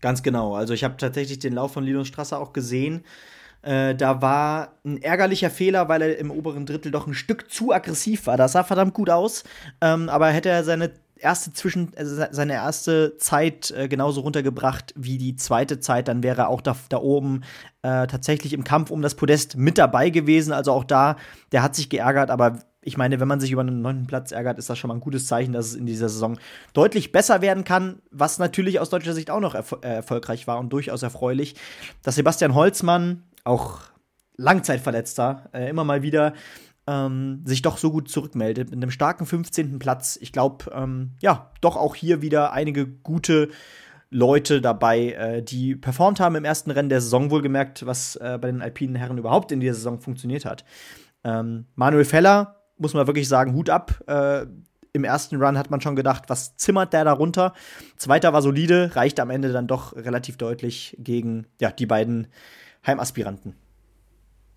Ganz 0.00 0.22
genau. 0.22 0.54
Also 0.54 0.72
ich 0.72 0.82
habe 0.82 0.96
tatsächlich 0.96 1.38
den 1.38 1.52
Lauf 1.52 1.74
von 1.74 1.84
Linus 1.84 2.08
Strasser 2.08 2.40
auch 2.40 2.54
gesehen. 2.54 3.04
Äh, 3.62 3.94
da 3.94 4.22
war 4.22 4.72
ein 4.84 5.02
ärgerlicher 5.02 5.50
Fehler, 5.50 5.88
weil 5.88 6.02
er 6.02 6.18
im 6.18 6.30
oberen 6.30 6.66
Drittel 6.66 6.90
doch 6.90 7.06
ein 7.06 7.14
Stück 7.14 7.50
zu 7.50 7.72
aggressiv 7.72 8.26
war. 8.26 8.36
Das 8.36 8.52
sah 8.52 8.64
verdammt 8.64 8.94
gut 8.94 9.10
aus, 9.10 9.44
ähm, 9.80 10.08
aber 10.08 10.28
hätte 10.28 10.48
er 10.48 10.64
seine 10.64 10.90
erste 11.20 11.52
Zwischen, 11.52 11.92
also 11.96 12.24
seine 12.30 12.54
erste 12.54 13.16
Zeit 13.18 13.70
äh, 13.70 13.88
genauso 13.88 14.22
runtergebracht 14.22 14.94
wie 14.96 15.18
die 15.18 15.36
zweite 15.36 15.80
Zeit, 15.80 16.08
dann 16.08 16.22
wäre 16.22 16.42
er 16.42 16.48
auch 16.48 16.60
da, 16.60 16.76
da 16.88 16.98
oben 16.98 17.42
äh, 17.82 18.06
tatsächlich 18.06 18.52
im 18.52 18.64
Kampf 18.64 18.90
um 18.90 19.02
das 19.02 19.14
Podest 19.14 19.56
mit 19.56 19.78
dabei 19.78 20.10
gewesen. 20.10 20.52
Also 20.52 20.72
auch 20.72 20.84
da, 20.84 21.16
der 21.52 21.62
hat 21.62 21.74
sich 21.74 21.88
geärgert, 21.88 22.30
aber 22.30 22.58
ich 22.82 22.96
meine, 22.96 23.20
wenn 23.20 23.28
man 23.28 23.40
sich 23.40 23.50
über 23.50 23.60
einen 23.60 23.82
neunten 23.82 24.06
Platz 24.06 24.32
ärgert, 24.32 24.58
ist 24.58 24.70
das 24.70 24.78
schon 24.78 24.88
mal 24.88 24.94
ein 24.94 25.00
gutes 25.00 25.26
Zeichen, 25.26 25.52
dass 25.52 25.66
es 25.66 25.74
in 25.74 25.84
dieser 25.84 26.08
Saison 26.08 26.38
deutlich 26.72 27.12
besser 27.12 27.42
werden 27.42 27.64
kann, 27.64 28.00
was 28.10 28.38
natürlich 28.38 28.80
aus 28.80 28.88
deutscher 28.88 29.12
Sicht 29.12 29.30
auch 29.30 29.40
noch 29.40 29.54
erfol 29.54 29.80
äh, 29.82 29.96
erfolgreich 29.96 30.46
war 30.46 30.58
und 30.58 30.72
durchaus 30.72 31.02
erfreulich. 31.02 31.56
Dass 32.02 32.14
Sebastian 32.14 32.54
Holzmann 32.54 33.24
auch 33.50 33.80
Langzeitverletzter, 34.36 35.50
äh, 35.52 35.68
immer 35.68 35.84
mal 35.84 36.02
wieder 36.02 36.32
ähm, 36.86 37.42
sich 37.44 37.62
doch 37.62 37.76
so 37.76 37.90
gut 37.90 38.08
zurückmeldet. 38.08 38.70
Mit 38.70 38.82
einem 38.82 38.90
starken 38.90 39.26
15. 39.26 39.78
Platz. 39.78 40.18
Ich 40.20 40.32
glaube, 40.32 40.70
ähm, 40.72 41.12
ja, 41.20 41.50
doch 41.60 41.76
auch 41.76 41.94
hier 41.94 42.22
wieder 42.22 42.52
einige 42.52 42.86
gute 42.86 43.48
Leute 44.10 44.60
dabei, 44.60 45.12
äh, 45.12 45.42
die 45.42 45.76
performt 45.76 46.18
haben 46.18 46.34
im 46.34 46.44
ersten 46.44 46.70
Rennen 46.72 46.88
der 46.88 47.00
Saison, 47.00 47.30
wohlgemerkt, 47.30 47.86
was 47.86 48.16
äh, 48.16 48.38
bei 48.40 48.50
den 48.50 48.60
alpinen 48.62 48.96
Herren 48.96 49.18
überhaupt 49.18 49.52
in 49.52 49.60
dieser 49.60 49.74
Saison 49.74 50.00
funktioniert 50.00 50.44
hat. 50.44 50.64
Ähm, 51.22 51.66
Manuel 51.76 52.04
Feller, 52.04 52.56
muss 52.76 52.94
man 52.94 53.06
wirklich 53.06 53.28
sagen, 53.28 53.54
Hut 53.54 53.70
ab. 53.70 54.02
Äh, 54.08 54.46
Im 54.92 55.04
ersten 55.04 55.40
Run 55.40 55.56
hat 55.56 55.70
man 55.70 55.80
schon 55.80 55.94
gedacht, 55.94 56.24
was 56.26 56.56
zimmert 56.56 56.92
der 56.92 57.04
da 57.04 57.12
runter? 57.12 57.52
Zweiter 57.96 58.32
war 58.32 58.42
solide, 58.42 58.96
reicht 58.96 59.20
am 59.20 59.30
Ende 59.30 59.52
dann 59.52 59.68
doch 59.68 59.94
relativ 59.94 60.36
deutlich 60.38 60.96
gegen 60.98 61.46
ja, 61.60 61.70
die 61.70 61.86
beiden 61.86 62.26
Heimaspiranten. 62.86 63.54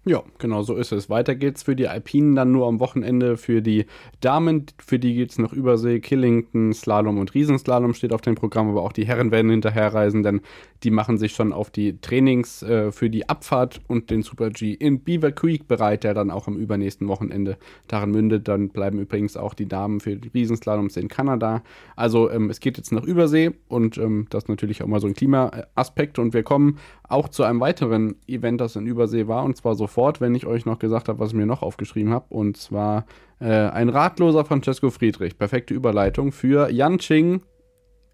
Ja, 0.06 0.22
genau 0.38 0.64
so 0.64 0.76
ist 0.76 0.92
es. 0.92 1.10
Weiter 1.10 1.34
geht's 1.34 1.64
für 1.64 1.78
die 1.78 1.88
Alpinen 1.88 2.36
dann 2.36 2.52
nur 2.52 2.68
am 2.68 2.82
Wochenende. 2.82 3.38
Für 3.38 3.62
die 3.62 3.86
Damen, 4.20 4.66
für 4.86 5.00
die 5.00 5.14
geht's 5.14 5.40
noch 5.40 5.54
Übersee, 5.54 6.02
Killington, 6.02 6.74
Slalom 6.74 7.18
und 7.20 7.34
Riesenslalom 7.34 7.94
steht 7.94 8.12
auf 8.12 8.20
dem 8.20 8.36
Programm, 8.36 8.68
aber 8.70 8.82
auch 8.82 8.92
die 8.92 9.06
Herren 9.06 9.32
werden 9.32 9.50
hinterherreisen, 9.50 10.22
denn 10.22 10.42
die 10.84 10.92
machen 10.92 11.18
sich 11.18 11.32
schon 11.32 11.54
auf 11.54 11.70
die 11.70 12.02
Trainings 12.02 12.64
äh, 12.64 12.92
für 12.92 13.10
die 13.10 13.30
Abfahrt 13.30 13.80
und 13.88 14.10
den 14.10 14.24
Super 14.24 14.50
G 14.50 14.74
in 14.74 15.00
Beaver 15.00 15.32
Creek 15.32 15.70
bereit, 15.70 16.04
der 16.04 16.14
dann 16.14 16.32
auch 16.32 16.48
am 16.48 16.58
übernächsten 16.58 17.08
Wochenende 17.08 17.58
darin 17.88 18.12
mündet. 18.12 18.50
Dann 18.50 18.70
bleiben 18.70 19.00
übrigens 19.00 19.38
auch 19.38 19.54
die 19.54 19.70
Damen 19.70 20.02
für 20.02 20.18
die 20.18 20.28
Riesenslaloms 20.28 20.98
in 20.98 21.08
Kanada. 21.08 21.64
Also 21.96 22.30
ähm, 22.30 22.50
es 22.50 22.60
geht 22.60 22.76
jetzt 22.76 22.92
nach 22.92 23.04
Übersee 23.04 23.52
und 23.70 23.98
ähm, 23.98 24.28
das 24.30 24.44
ist 24.44 24.50
natürlich 24.50 24.84
auch 24.84 24.88
mal 24.88 25.00
so 25.00 25.08
ein 25.08 25.14
Klimaaspekt 25.14 26.20
und 26.20 26.34
wir 26.34 26.44
kommen 26.44 26.78
auch 27.13 27.30
zu 27.30 27.43
einem 27.43 27.60
weiteren 27.60 28.15
Event, 28.28 28.60
das 28.60 28.76
in 28.76 28.88
Übersee 28.88 29.28
war 29.28 29.43
und 29.43 29.56
zwar 29.56 29.76
sofort, 29.76 30.19
wenn 30.19 30.36
ich 30.36 30.45
euch 30.45 30.65
noch 30.65 30.80
gesagt 30.80 31.08
habe, 31.08 31.19
was 31.19 31.30
ich 31.30 31.36
mir 31.36 31.45
noch 31.45 31.62
aufgeschrieben 31.62 32.12
habe 32.12 32.26
und 32.30 32.58
zwar 32.58 33.06
äh, 33.39 33.45
ein 33.45 33.89
ratloser 33.89 34.43
Francesco 34.45 34.89
Friedrich. 34.89 35.38
Perfekte 35.38 35.73
Überleitung 35.73 36.32
für 36.32 36.69
Yan 36.69 36.97
Ching 36.97 37.41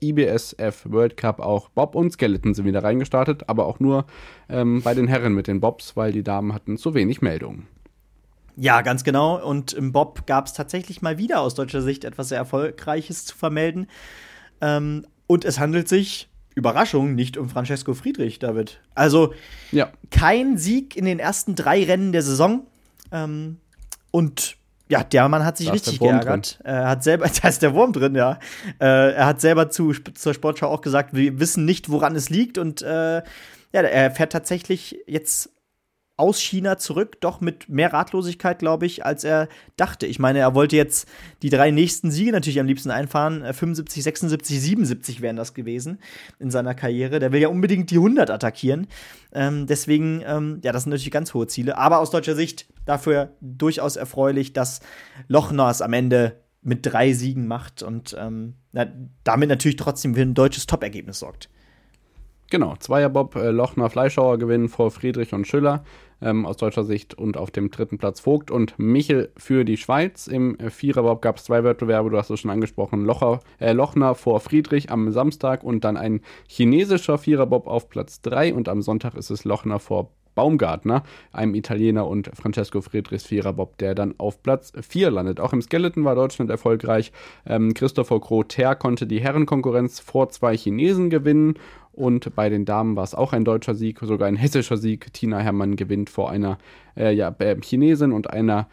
IBSF 0.01 0.85
World 0.89 1.17
Cup 1.17 1.39
auch 1.39 1.69
Bob 1.69 1.95
und 1.95 2.11
Skeleton 2.11 2.53
sind 2.53 2.65
wieder 2.65 2.83
reingestartet, 2.83 3.49
aber 3.49 3.65
auch 3.65 3.79
nur 3.79 4.05
ähm, 4.49 4.81
bei 4.81 4.93
den 4.93 5.07
Herren 5.07 5.33
mit 5.33 5.47
den 5.47 5.59
Bobs, 5.59 5.95
weil 5.95 6.11
die 6.11 6.23
Damen 6.23 6.53
hatten 6.53 6.77
zu 6.77 6.93
wenig 6.93 7.21
Meldungen. 7.21 7.67
Ja, 8.55 8.81
ganz 8.81 9.03
genau. 9.03 9.41
Und 9.41 9.71
im 9.73 9.93
Bob 9.93 10.27
gab 10.27 10.47
es 10.47 10.53
tatsächlich 10.53 11.01
mal 11.01 11.17
wieder 11.17 11.39
aus 11.41 11.55
deutscher 11.55 11.81
Sicht 11.81 12.03
etwas 12.03 12.29
sehr 12.29 12.37
Erfolgreiches 12.37 13.25
zu 13.25 13.37
vermelden. 13.37 13.87
Ähm, 14.59 15.05
und 15.27 15.45
es 15.45 15.59
handelt 15.59 15.87
sich, 15.87 16.29
Überraschung, 16.55 17.15
nicht 17.15 17.37
um 17.37 17.49
Francesco 17.49 17.93
Friedrich, 17.93 18.39
David. 18.39 18.79
Also 18.95 19.33
ja. 19.71 19.91
kein 20.11 20.57
Sieg 20.57 20.95
in 20.95 21.05
den 21.05 21.19
ersten 21.19 21.55
drei 21.55 21.83
Rennen 21.83 22.11
der 22.11 22.21
Saison. 22.21 22.67
Ähm, 23.11 23.57
und 24.11 24.57
ja, 24.89 25.03
der 25.03 25.29
Mann 25.29 25.45
hat 25.45 25.57
sich 25.57 25.67
da 25.67 25.73
richtig 25.73 25.99
geärgert. 25.99 26.59
Er 26.63 26.89
hat 26.89 27.03
selber, 27.03 27.29
da 27.41 27.47
ist 27.47 27.61
der 27.61 27.73
Wurm 27.73 27.93
drin, 27.93 28.15
ja. 28.15 28.39
Äh, 28.79 29.13
er 29.13 29.25
hat 29.27 29.39
selber 29.39 29.69
zu, 29.69 29.93
zur 29.93 30.33
Sportschau 30.33 30.67
auch 30.67 30.81
gesagt, 30.81 31.13
wir 31.13 31.39
wissen 31.39 31.65
nicht, 31.65 31.89
woran 31.89 32.15
es 32.15 32.29
liegt. 32.29 32.57
Und 32.57 32.81
äh, 32.81 33.17
ja, 33.17 33.23
er 33.71 34.11
fährt 34.11 34.31
tatsächlich 34.31 34.97
jetzt 35.05 35.51
aus 36.19 36.39
China 36.41 36.77
zurück, 36.77 37.21
doch 37.21 37.39
mit 37.39 37.69
mehr 37.69 37.93
Ratlosigkeit, 37.93 38.59
glaube 38.59 38.85
ich, 38.85 39.05
als 39.05 39.23
er 39.23 39.47
dachte. 39.77 40.05
Ich 40.05 40.19
meine, 40.19 40.39
er 40.39 40.53
wollte 40.53 40.75
jetzt 40.75 41.07
die 41.41 41.49
drei 41.49 41.71
nächsten 41.71 42.11
Siege 42.11 42.31
natürlich 42.31 42.59
am 42.59 42.67
liebsten 42.67 42.91
einfahren. 42.91 43.41
75, 43.41 44.03
76, 44.03 44.59
77 44.61 45.21
wären 45.21 45.37
das 45.37 45.53
gewesen 45.53 45.99
in 46.37 46.51
seiner 46.51 46.75
Karriere. 46.75 47.19
Der 47.19 47.31
will 47.31 47.39
ja 47.39 47.47
unbedingt 47.47 47.89
die 47.89 47.95
100 47.95 48.29
attackieren. 48.29 48.87
Ähm, 49.31 49.65
deswegen, 49.65 50.21
ähm, 50.25 50.59
ja, 50.61 50.73
das 50.73 50.83
sind 50.83 50.91
natürlich 50.91 51.11
ganz 51.11 51.33
hohe 51.33 51.47
Ziele. 51.47 51.77
Aber 51.77 51.99
aus 51.99 52.11
deutscher 52.11 52.35
Sicht 52.35 52.67
dafür 52.85 53.31
durchaus 53.39 53.95
erfreulich, 53.95 54.51
dass 54.51 54.81
Lochner 55.29 55.69
es 55.69 55.81
am 55.81 55.93
Ende 55.93 56.35
mit 56.61 56.85
drei 56.85 57.13
Siegen 57.13 57.47
macht 57.47 57.81
und 57.81 58.15
ähm, 58.19 58.55
na, 58.73 58.87
damit 59.23 59.47
natürlich 59.47 59.77
trotzdem 59.77 60.15
für 60.15 60.21
ein 60.21 60.33
deutsches 60.33 60.67
Top-Ergebnis 60.67 61.19
sorgt. 61.19 61.49
Genau, 62.51 62.75
Zweierbob, 62.79 63.35
äh, 63.35 63.51
Lochner, 63.51 63.89
Fleischhauer 63.91 64.39
gewinnen 64.39 64.69
vor 64.69 64.89
Friedrich 64.89 65.33
und 65.33 65.45
Schüller 65.45 65.83
ähm, 66.21 66.45
aus 66.47 66.57
deutscher 66.57 66.83
Sicht 66.83 67.13
und 67.13 67.37
auf 67.37 67.51
dem 67.51 67.69
dritten 67.69 67.97
Platz 67.97 68.19
Vogt 68.19 68.49
und 68.49 68.77
Michel 68.77 69.31
für 69.37 69.63
die 69.63 69.77
Schweiz. 69.77 70.25
Im 70.25 70.57
Viererbob 70.57 71.21
gab 71.21 71.37
es 71.37 71.43
zwei 71.43 71.63
Wettbewerbe, 71.63 72.09
du 72.09 72.17
hast 72.17 72.29
es 72.29 72.39
schon 72.39 72.51
angesprochen, 72.51 73.05
Locher, 73.05 73.41
äh, 73.59 73.73
Lochner 73.73 74.15
vor 74.15 74.39
Friedrich 74.39 74.91
am 74.91 75.11
Samstag 75.11 75.63
und 75.63 75.83
dann 75.83 75.95
ein 75.95 76.21
chinesischer 76.47 77.17
Viererbob 77.19 77.67
auf 77.67 77.87
Platz 77.89 78.21
3 78.21 78.53
und 78.55 78.67
am 78.67 78.81
Sonntag 78.81 79.13
ist 79.13 79.29
es 79.29 79.43
Lochner 79.43 79.79
vor 79.79 80.11
Baumgartner, 80.39 81.03
einem 81.33 81.53
Italiener 81.53 82.07
und 82.07 82.31
Francesco 82.33 82.79
Friedrichs 82.79 83.25
Viererbob, 83.25 83.77
der 83.77 83.93
dann 83.93 84.15
auf 84.19 84.41
Platz 84.41 84.71
4 84.79 85.11
landet. 85.11 85.41
Auch 85.41 85.51
im 85.51 85.61
Skeleton 85.61 86.05
war 86.05 86.15
Deutschland 86.15 86.49
erfolgreich. 86.49 87.11
Ähm, 87.45 87.73
Christopher 87.73 88.21
Croter 88.21 88.75
konnte 88.75 89.05
die 89.05 89.19
Herrenkonkurrenz 89.19 89.99
vor 89.99 90.29
zwei 90.29 90.55
Chinesen 90.55 91.09
gewinnen 91.09 91.55
und 91.91 92.33
bei 92.35 92.47
den 92.47 92.63
Damen 92.63 92.95
war 92.95 93.03
es 93.03 93.13
auch 93.13 93.33
ein 93.33 93.43
deutscher 93.43 93.75
Sieg, 93.75 93.99
sogar 93.99 94.29
ein 94.29 94.37
hessischer 94.37 94.77
Sieg. 94.77 95.11
Tina 95.11 95.39
Hermann 95.39 95.75
gewinnt 95.75 96.09
vor 96.09 96.29
einer 96.31 96.57
äh, 96.95 97.13
ja, 97.13 97.35
äh, 97.39 97.57
Chinesin 97.61 98.13
und 98.13 98.29
einer 98.29 98.69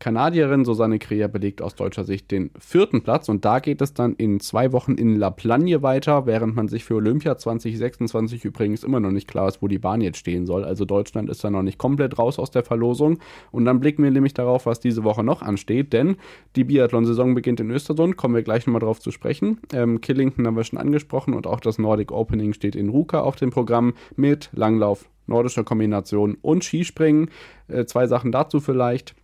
Kanadierin 0.00 0.64
Susanne 0.64 0.98
Kreher 0.98 1.28
belegt 1.28 1.60
aus 1.60 1.74
deutscher 1.74 2.04
Sicht 2.04 2.30
den 2.30 2.50
vierten 2.58 3.02
Platz 3.02 3.28
und 3.28 3.44
da 3.44 3.58
geht 3.58 3.82
es 3.82 3.92
dann 3.92 4.14
in 4.14 4.40
zwei 4.40 4.72
Wochen 4.72 4.94
in 4.94 5.16
La 5.16 5.28
Plagne 5.28 5.82
weiter, 5.82 6.24
während 6.24 6.56
man 6.56 6.68
sich 6.68 6.84
für 6.84 6.94
Olympia 6.94 7.36
2026 7.36 8.46
übrigens 8.46 8.82
immer 8.82 8.98
noch 8.98 9.10
nicht 9.10 9.28
klar 9.28 9.46
ist, 9.46 9.60
wo 9.60 9.68
die 9.68 9.78
Bahn 9.78 10.00
jetzt 10.00 10.16
stehen 10.16 10.46
soll. 10.46 10.64
Also 10.64 10.86
Deutschland 10.86 11.28
ist 11.28 11.44
da 11.44 11.50
noch 11.50 11.62
nicht 11.62 11.76
komplett 11.76 12.18
raus 12.18 12.38
aus 12.38 12.50
der 12.50 12.64
Verlosung 12.64 13.18
und 13.52 13.66
dann 13.66 13.78
blicken 13.78 14.02
wir 14.02 14.10
nämlich 14.10 14.32
darauf, 14.32 14.64
was 14.64 14.80
diese 14.80 15.04
Woche 15.04 15.22
noch 15.22 15.42
ansteht, 15.42 15.92
denn 15.92 16.16
die 16.56 16.64
Biathlon-Saison 16.64 17.34
beginnt 17.34 17.60
in 17.60 17.70
Östersund, 17.70 18.16
kommen 18.16 18.34
wir 18.34 18.42
gleich 18.42 18.66
nochmal 18.66 18.80
drauf 18.80 19.00
zu 19.00 19.10
sprechen. 19.10 19.60
Ähm, 19.74 20.00
Killington 20.00 20.46
haben 20.46 20.56
wir 20.56 20.64
schon 20.64 20.78
angesprochen 20.78 21.34
und 21.34 21.46
auch 21.46 21.60
das 21.60 21.78
Nordic 21.78 22.10
Opening 22.10 22.54
steht 22.54 22.74
in 22.74 22.88
Ruka 22.88 23.20
auf 23.20 23.36
dem 23.36 23.50
Programm 23.50 23.92
mit 24.16 24.48
Langlauf, 24.54 25.10
nordischer 25.26 25.62
Kombination 25.62 26.38
und 26.40 26.64
Skispringen. 26.64 27.28
Äh, 27.68 27.84
zwei 27.84 28.06
Sachen 28.06 28.32
dazu 28.32 28.60
vielleicht. 28.60 29.14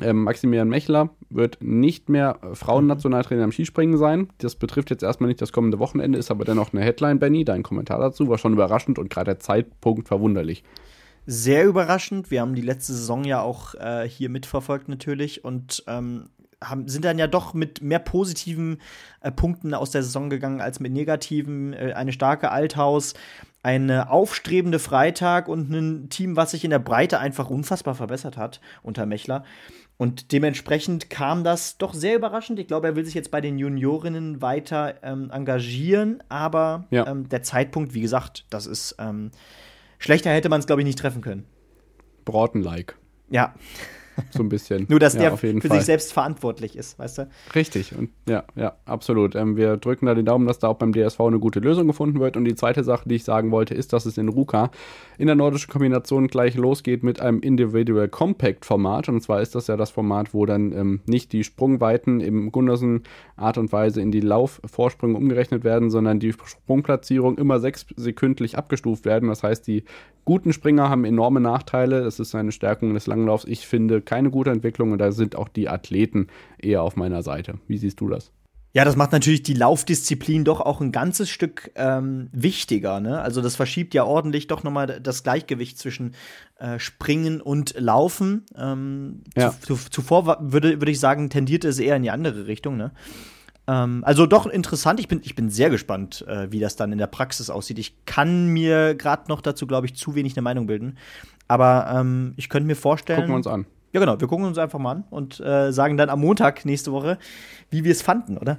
Ähm, 0.00 0.24
Maximilian 0.24 0.68
Mechler 0.68 1.10
wird 1.30 1.58
nicht 1.60 2.08
mehr 2.08 2.38
Frauennationaltrainer 2.52 3.44
im 3.44 3.52
Skispringen 3.52 3.98
sein. 3.98 4.28
Das 4.38 4.54
betrifft 4.54 4.90
jetzt 4.90 5.02
erstmal 5.02 5.28
nicht 5.28 5.42
das 5.42 5.52
kommende 5.52 5.78
Wochenende, 5.78 6.18
ist 6.18 6.30
aber 6.30 6.44
dennoch 6.44 6.72
eine 6.72 6.82
Headline, 6.82 7.18
Benny. 7.18 7.44
Dein 7.44 7.62
Kommentar 7.62 7.98
dazu 7.98 8.28
war 8.28 8.38
schon 8.38 8.52
überraschend 8.52 8.98
und 8.98 9.10
gerade 9.10 9.32
der 9.32 9.40
Zeitpunkt 9.40 10.08
verwunderlich. 10.08 10.62
Sehr 11.26 11.66
überraschend. 11.66 12.30
Wir 12.30 12.40
haben 12.40 12.54
die 12.54 12.62
letzte 12.62 12.94
Saison 12.94 13.24
ja 13.24 13.42
auch 13.42 13.74
äh, 13.74 14.08
hier 14.08 14.30
mitverfolgt 14.30 14.88
natürlich 14.88 15.44
und 15.44 15.84
ähm, 15.86 16.30
haben, 16.62 16.88
sind 16.88 17.04
dann 17.04 17.18
ja 17.18 17.26
doch 17.26 17.54
mit 17.54 17.82
mehr 17.82 17.98
positiven 17.98 18.80
äh, 19.20 19.30
Punkten 19.30 19.74
aus 19.74 19.90
der 19.90 20.02
Saison 20.02 20.30
gegangen 20.30 20.60
als 20.60 20.80
mit 20.80 20.92
negativen. 20.92 21.72
Äh, 21.72 21.92
eine 21.94 22.12
starke 22.12 22.50
Althaus, 22.50 23.14
eine 23.62 24.10
aufstrebende 24.10 24.78
Freitag 24.78 25.48
und 25.48 25.70
ein 25.70 26.08
Team, 26.08 26.36
was 26.36 26.52
sich 26.52 26.64
in 26.64 26.70
der 26.70 26.78
Breite 26.78 27.18
einfach 27.18 27.50
unfassbar 27.50 27.94
verbessert 27.94 28.36
hat 28.36 28.60
unter 28.82 29.04
Mechler. 29.06 29.44
Und 29.98 30.30
dementsprechend 30.30 31.10
kam 31.10 31.42
das 31.42 31.76
doch 31.76 31.92
sehr 31.92 32.14
überraschend. 32.14 32.60
Ich 32.60 32.68
glaube, 32.68 32.86
er 32.86 32.96
will 32.96 33.04
sich 33.04 33.14
jetzt 33.14 33.32
bei 33.32 33.40
den 33.40 33.58
Juniorinnen 33.58 34.40
weiter 34.40 34.94
ähm, 35.02 35.30
engagieren, 35.32 36.22
aber 36.28 36.86
ja. 36.90 37.06
ähm, 37.08 37.28
der 37.28 37.42
Zeitpunkt, 37.42 37.94
wie 37.94 38.00
gesagt, 38.00 38.46
das 38.48 38.66
ist 38.66 38.94
ähm, 39.00 39.32
schlechter 39.98 40.30
hätte 40.30 40.48
man 40.48 40.60
es, 40.60 40.66
glaube 40.66 40.82
ich, 40.82 40.86
nicht 40.86 41.00
treffen 41.00 41.20
können. 41.20 41.44
Broughton-like. 42.24 42.96
Ja. 43.28 43.54
So 44.30 44.42
ein 44.42 44.48
bisschen. 44.48 44.86
Nur, 44.88 45.00
dass 45.00 45.14
ja, 45.14 45.20
der 45.20 45.36
für 45.36 45.60
Fall. 45.60 45.78
sich 45.78 45.86
selbst 45.86 46.12
verantwortlich 46.12 46.76
ist, 46.76 46.98
weißt 46.98 47.18
du? 47.18 47.28
Richtig. 47.54 47.96
Und 47.96 48.10
ja, 48.28 48.44
ja, 48.56 48.74
absolut. 48.84 49.34
Ähm, 49.34 49.56
wir 49.56 49.76
drücken 49.76 50.06
da 50.06 50.14
den 50.14 50.24
Daumen, 50.24 50.46
dass 50.46 50.58
da 50.58 50.68
auch 50.68 50.76
beim 50.76 50.92
DSV 50.92 51.20
eine 51.20 51.38
gute 51.38 51.60
Lösung 51.60 51.86
gefunden 51.86 52.20
wird. 52.20 52.36
Und 52.36 52.44
die 52.44 52.54
zweite 52.54 52.84
Sache, 52.84 53.08
die 53.08 53.16
ich 53.16 53.24
sagen 53.24 53.50
wollte, 53.50 53.74
ist, 53.74 53.92
dass 53.92 54.06
es 54.06 54.18
in 54.18 54.28
Ruka 54.28 54.70
in 55.18 55.26
der 55.26 55.36
nordischen 55.36 55.70
Kombination 55.70 56.28
gleich 56.28 56.54
losgeht 56.54 57.02
mit 57.02 57.20
einem 57.20 57.40
Individual 57.40 58.08
Compact 58.08 58.64
Format. 58.64 59.08
Und 59.08 59.20
zwar 59.20 59.40
ist 59.40 59.54
das 59.54 59.66
ja 59.66 59.76
das 59.76 59.90
Format, 59.90 60.34
wo 60.34 60.46
dann 60.46 60.72
ähm, 60.72 61.00
nicht 61.06 61.32
die 61.32 61.44
Sprungweiten 61.44 62.20
im 62.20 62.52
Gundersen 62.52 63.02
Art 63.36 63.58
und 63.58 63.72
Weise 63.72 64.00
in 64.00 64.10
die 64.10 64.20
Laufvorsprünge 64.20 65.16
umgerechnet 65.16 65.64
werden, 65.64 65.90
sondern 65.90 66.20
die 66.20 66.32
Sprungplatzierung 66.32 67.38
immer 67.38 67.60
sechs 67.60 67.86
sekündlich 67.96 68.58
abgestuft 68.58 69.04
werden. 69.04 69.28
Das 69.28 69.42
heißt, 69.42 69.66
die 69.66 69.84
guten 70.24 70.52
Springer 70.52 70.90
haben 70.90 71.04
enorme 71.04 71.40
Nachteile. 71.40 72.02
Das 72.02 72.20
ist 72.20 72.34
eine 72.34 72.52
Stärkung 72.52 72.94
des 72.94 73.06
Langlaufs. 73.06 73.44
Ich 73.44 73.66
finde 73.66 74.02
keine 74.08 74.30
gute 74.30 74.50
Entwicklung 74.50 74.92
und 74.92 74.98
da 74.98 75.12
sind 75.12 75.36
auch 75.36 75.48
die 75.48 75.68
Athleten 75.68 76.28
eher 76.58 76.82
auf 76.82 76.96
meiner 76.96 77.22
Seite. 77.22 77.58
Wie 77.68 77.76
siehst 77.76 78.00
du 78.00 78.08
das? 78.08 78.32
Ja, 78.72 78.84
das 78.84 78.96
macht 78.96 79.12
natürlich 79.12 79.42
die 79.42 79.54
Laufdisziplin 79.54 80.44
doch 80.44 80.60
auch 80.60 80.80
ein 80.80 80.92
ganzes 80.92 81.28
Stück 81.28 81.70
ähm, 81.74 82.28
wichtiger. 82.32 83.00
Ne? 83.00 83.20
Also 83.20 83.42
das 83.42 83.56
verschiebt 83.56 83.92
ja 83.92 84.04
ordentlich 84.04 84.46
doch 84.46 84.62
nochmal 84.62 85.00
das 85.00 85.22
Gleichgewicht 85.22 85.78
zwischen 85.78 86.14
äh, 86.58 86.78
Springen 86.78 87.40
und 87.40 87.74
Laufen. 87.78 88.46
Ähm, 88.56 89.24
ja. 89.36 89.50
zu, 89.50 89.74
zu, 89.74 89.90
zuvor 89.90 90.38
würde, 90.40 90.80
würde 90.80 90.90
ich 90.90 91.00
sagen, 91.00 91.28
tendierte 91.28 91.68
es 91.68 91.78
eher 91.78 91.96
in 91.96 92.02
die 92.02 92.10
andere 92.10 92.46
Richtung. 92.46 92.76
Ne? 92.76 92.92
Ähm, 93.66 94.02
also 94.04 94.26
doch 94.26 94.46
interessant. 94.46 95.00
Ich 95.00 95.08
bin, 95.08 95.20
ich 95.22 95.34
bin 95.34 95.50
sehr 95.50 95.68
gespannt, 95.68 96.24
äh, 96.28 96.50
wie 96.50 96.60
das 96.60 96.76
dann 96.76 96.92
in 96.92 96.98
der 96.98 97.08
Praxis 97.08 97.50
aussieht. 97.50 97.78
Ich 97.78 98.06
kann 98.06 98.48
mir 98.48 98.94
gerade 98.94 99.24
noch 99.28 99.42
dazu, 99.42 99.66
glaube 99.66 99.86
ich, 99.86 99.96
zu 99.96 100.14
wenig 100.14 100.34
eine 100.36 100.42
Meinung 100.42 100.66
bilden. 100.66 100.96
Aber 101.48 101.90
ähm, 101.94 102.32
ich 102.36 102.48
könnte 102.48 102.66
mir 102.66 102.76
vorstellen. 102.76 103.20
Gucken 103.20 103.32
wir 103.32 103.36
uns 103.36 103.46
an. 103.46 103.66
Ja, 103.98 104.04
genau. 104.04 104.20
Wir 104.20 104.28
gucken 104.28 104.46
uns 104.46 104.58
einfach 104.58 104.78
mal 104.78 104.92
an 104.92 105.04
und 105.10 105.40
äh, 105.40 105.72
sagen 105.72 105.96
dann 105.96 106.08
am 106.08 106.20
Montag 106.20 106.64
nächste 106.64 106.92
Woche, 106.92 107.18
wie 107.68 107.82
wir 107.82 107.90
es 107.90 108.00
fanden, 108.00 108.38
oder? 108.38 108.58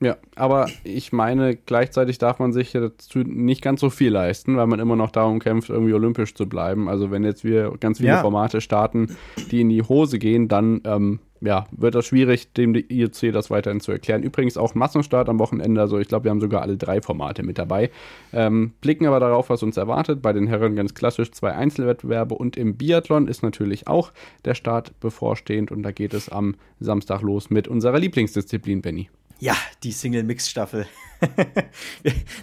Ja, 0.00 0.16
aber 0.34 0.66
ich 0.82 1.12
meine, 1.12 1.54
gleichzeitig 1.54 2.18
darf 2.18 2.40
man 2.40 2.52
sich 2.52 2.72
dazu 2.72 3.20
nicht 3.20 3.62
ganz 3.62 3.80
so 3.80 3.90
viel 3.90 4.10
leisten, 4.10 4.56
weil 4.56 4.66
man 4.66 4.80
immer 4.80 4.96
noch 4.96 5.12
darum 5.12 5.38
kämpft, 5.38 5.70
irgendwie 5.70 5.92
olympisch 5.92 6.34
zu 6.34 6.48
bleiben. 6.48 6.88
Also 6.88 7.12
wenn 7.12 7.22
jetzt 7.22 7.44
wir 7.44 7.72
ganz 7.78 7.98
viele 7.98 8.10
ja. 8.10 8.20
Formate 8.20 8.60
starten, 8.60 9.16
die 9.52 9.60
in 9.60 9.68
die 9.68 9.82
Hose 9.82 10.18
gehen, 10.18 10.48
dann 10.48 10.80
ähm, 10.84 11.20
ja, 11.40 11.66
wird 11.70 11.94
das 11.94 12.06
schwierig, 12.06 12.52
dem 12.52 12.74
IOC 12.74 13.32
das 13.32 13.50
weiterhin 13.50 13.80
zu 13.80 13.92
erklären. 13.92 14.22
Übrigens 14.22 14.56
auch 14.56 14.74
Massenstart 14.74 15.28
am 15.28 15.38
Wochenende, 15.38 15.80
also 15.80 15.98
ich 15.98 16.08
glaube, 16.08 16.24
wir 16.24 16.30
haben 16.30 16.40
sogar 16.40 16.62
alle 16.62 16.76
drei 16.76 17.00
Formate 17.00 17.42
mit 17.42 17.58
dabei. 17.58 17.90
Ähm, 18.32 18.72
blicken 18.80 19.06
aber 19.06 19.20
darauf, 19.20 19.50
was 19.50 19.62
uns 19.62 19.76
erwartet. 19.76 20.22
Bei 20.22 20.32
den 20.32 20.46
Herren 20.46 20.76
ganz 20.76 20.94
klassisch 20.94 21.30
zwei 21.32 21.52
Einzelwettbewerbe 21.52 22.34
und 22.34 22.56
im 22.56 22.76
Biathlon 22.76 23.28
ist 23.28 23.42
natürlich 23.42 23.88
auch 23.88 24.12
der 24.44 24.54
Start 24.54 24.98
bevorstehend 25.00 25.70
und 25.70 25.82
da 25.82 25.92
geht 25.92 26.14
es 26.14 26.28
am 26.28 26.56
Samstag 26.78 27.22
los 27.22 27.50
mit 27.50 27.68
unserer 27.68 27.98
Lieblingsdisziplin, 27.98 28.82
Benny. 28.82 29.08
Ja, 29.40 29.56
die 29.82 29.92
Single-Mix-Staffel. 29.92 30.86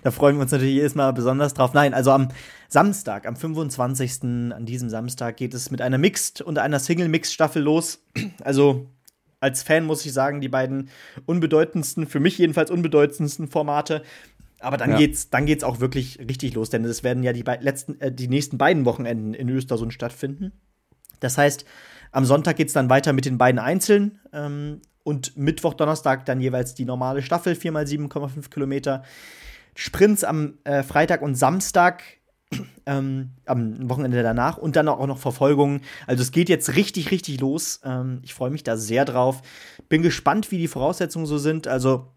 da 0.04 0.12
freuen 0.12 0.36
wir 0.38 0.42
uns 0.42 0.52
natürlich 0.52 0.74
jedes 0.74 0.96
Mal 0.96 1.12
besonders 1.14 1.54
drauf. 1.54 1.74
Nein, 1.74 1.94
also 1.94 2.12
am 2.12 2.30
Samstag, 2.68 3.28
am 3.28 3.36
25. 3.36 4.24
an 4.24 4.66
diesem 4.66 4.90
Samstag 4.90 5.38
geht 5.38 5.54
es 5.54 5.70
mit 5.72 5.82
einer 5.82 6.00
Mixed 6.00 6.42
und 6.42 6.58
einer 6.58 6.80
Single-Mix-Staffel 6.80 7.62
los. 7.62 8.04
Also 8.44 8.88
als 9.40 9.62
Fan 9.62 9.86
muss 9.86 10.06
ich 10.06 10.14
sagen, 10.14 10.42
die 10.42 10.50
beiden 10.50 10.90
unbedeutendsten, 11.28 12.08
für 12.08 12.20
mich 12.20 12.40
jedenfalls 12.40 12.72
unbedeutendsten 12.72 13.48
Formate. 13.48 14.02
Aber 14.60 14.78
dann 14.78 14.92
ja. 14.92 14.98
geht's, 14.98 15.30
dann 15.30 15.46
geht's 15.46 15.64
auch 15.64 15.80
wirklich 15.80 16.18
richtig 16.20 16.56
los, 16.56 16.72
denn 16.72 16.84
es 16.84 17.04
werden 17.04 17.22
ja 17.22 17.32
die 17.32 17.44
letzten, 17.60 18.02
äh, 18.02 18.12
die 18.12 18.28
nächsten 18.28 18.58
beiden 18.58 18.86
Wochenenden 18.86 19.36
in 19.36 19.50
Östersund 19.50 19.94
stattfinden. 19.94 20.52
Das 21.20 21.38
heißt, 21.38 21.66
am 22.12 22.26
Sonntag 22.26 22.56
geht's 22.56 22.74
dann 22.74 22.90
weiter 22.90 23.14
mit 23.14 23.26
den 23.26 23.38
beiden 23.38 23.60
Einzeln. 23.60 24.20
Ähm, 24.34 24.82
und 25.08 25.38
Mittwoch, 25.38 25.74
Donnerstag 25.74 26.26
dann 26.26 26.42
jeweils 26.42 26.74
die 26.74 26.84
normale 26.84 27.22
Staffel, 27.22 27.54
4x7,5 27.54 28.50
Kilometer. 28.50 29.04
Sprints 29.74 30.26
am 30.26 30.56
äh, 30.66 30.84
Freitag 30.84 31.22
und 31.22 31.36
Samstag 31.36 32.04
ähm, 32.86 33.32
am 33.46 33.90
Wochenende 33.90 34.22
danach 34.22 34.58
und 34.58 34.76
dann 34.76 34.90
auch 34.90 35.08
noch 35.08 35.18
Verfolgungen. 35.18 35.80
Also 36.08 36.24
es 36.24 36.32
geht 36.34 36.50
jetzt 36.50 36.76
richtig, 36.76 37.10
richtig 37.12 37.40
los. 37.40 37.80
Ähm, 37.86 38.20
ich 38.22 38.34
freue 38.34 38.50
mich 38.50 38.64
da 38.64 38.76
sehr 38.76 39.06
drauf. 39.06 39.44
Bin 39.88 40.02
gespannt, 40.02 40.52
wie 40.52 40.58
die 40.58 40.68
Voraussetzungen 40.68 41.26
so 41.26 41.38
sind. 41.38 41.68
Also 41.70 42.08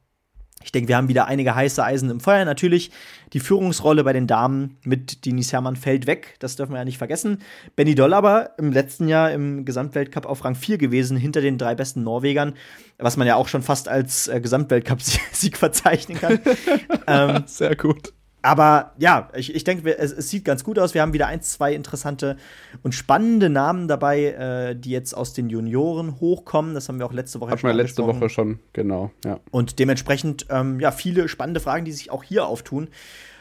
ich 0.62 0.72
denke, 0.72 0.88
wir 0.88 0.96
haben 0.96 1.08
wieder 1.08 1.26
einige 1.26 1.54
heiße 1.54 1.82
Eisen 1.82 2.10
im 2.10 2.20
Feuer. 2.20 2.44
Natürlich 2.44 2.90
die 3.32 3.40
Führungsrolle 3.40 4.04
bei 4.04 4.12
den 4.12 4.26
Damen 4.26 4.76
mit 4.84 5.24
Denise 5.24 5.52
Herrmann 5.52 5.76
fällt 5.76 6.06
weg. 6.06 6.36
Das 6.38 6.56
dürfen 6.56 6.72
wir 6.72 6.78
ja 6.78 6.84
nicht 6.84 6.98
vergessen. 6.98 7.38
Benny 7.76 7.94
Doll 7.94 8.12
aber 8.12 8.50
im 8.58 8.70
letzten 8.70 9.08
Jahr 9.08 9.32
im 9.32 9.64
Gesamtweltcup 9.64 10.26
auf 10.26 10.44
Rang 10.44 10.54
4 10.54 10.76
gewesen, 10.76 11.16
hinter 11.16 11.40
den 11.40 11.56
drei 11.56 11.74
besten 11.74 12.02
Norwegern, 12.02 12.54
was 12.98 13.16
man 13.16 13.26
ja 13.26 13.36
auch 13.36 13.48
schon 13.48 13.62
fast 13.62 13.88
als 13.88 14.28
äh, 14.28 14.40
Gesamtweltcup-Sieg 14.40 15.56
verzeichnen 15.56 16.18
kann. 16.18 16.40
ähm, 17.06 17.44
Sehr 17.46 17.74
gut. 17.74 18.12
Aber 18.42 18.92
ja, 18.98 19.28
ich, 19.34 19.54
ich 19.54 19.64
denke, 19.64 19.98
es, 19.98 20.12
es, 20.12 20.30
sieht 20.30 20.44
ganz 20.44 20.64
gut 20.64 20.78
aus. 20.78 20.94
Wir 20.94 21.02
haben 21.02 21.12
wieder 21.12 21.26
ein, 21.26 21.42
zwei 21.42 21.74
interessante 21.74 22.36
und 22.82 22.94
spannende 22.94 23.50
Namen 23.50 23.86
dabei, 23.86 24.24
äh, 24.24 24.76
die 24.76 24.90
jetzt 24.90 25.12
aus 25.12 25.34
den 25.34 25.50
Junioren 25.50 26.20
hochkommen. 26.20 26.74
Das 26.74 26.88
haben 26.88 26.98
wir 26.98 27.06
auch 27.06 27.12
letzte 27.12 27.40
Woche 27.40 27.50
Hat 27.50 27.60
schon. 27.60 27.76
letzte 27.76 28.06
Woche 28.06 28.30
schon, 28.30 28.58
genau. 28.72 29.10
Ja. 29.24 29.40
Und 29.50 29.78
dementsprechend, 29.78 30.46
ähm, 30.48 30.80
ja, 30.80 30.90
viele 30.90 31.28
spannende 31.28 31.60
Fragen, 31.60 31.84
die 31.84 31.92
sich 31.92 32.10
auch 32.10 32.22
hier 32.22 32.46
auftun. 32.46 32.88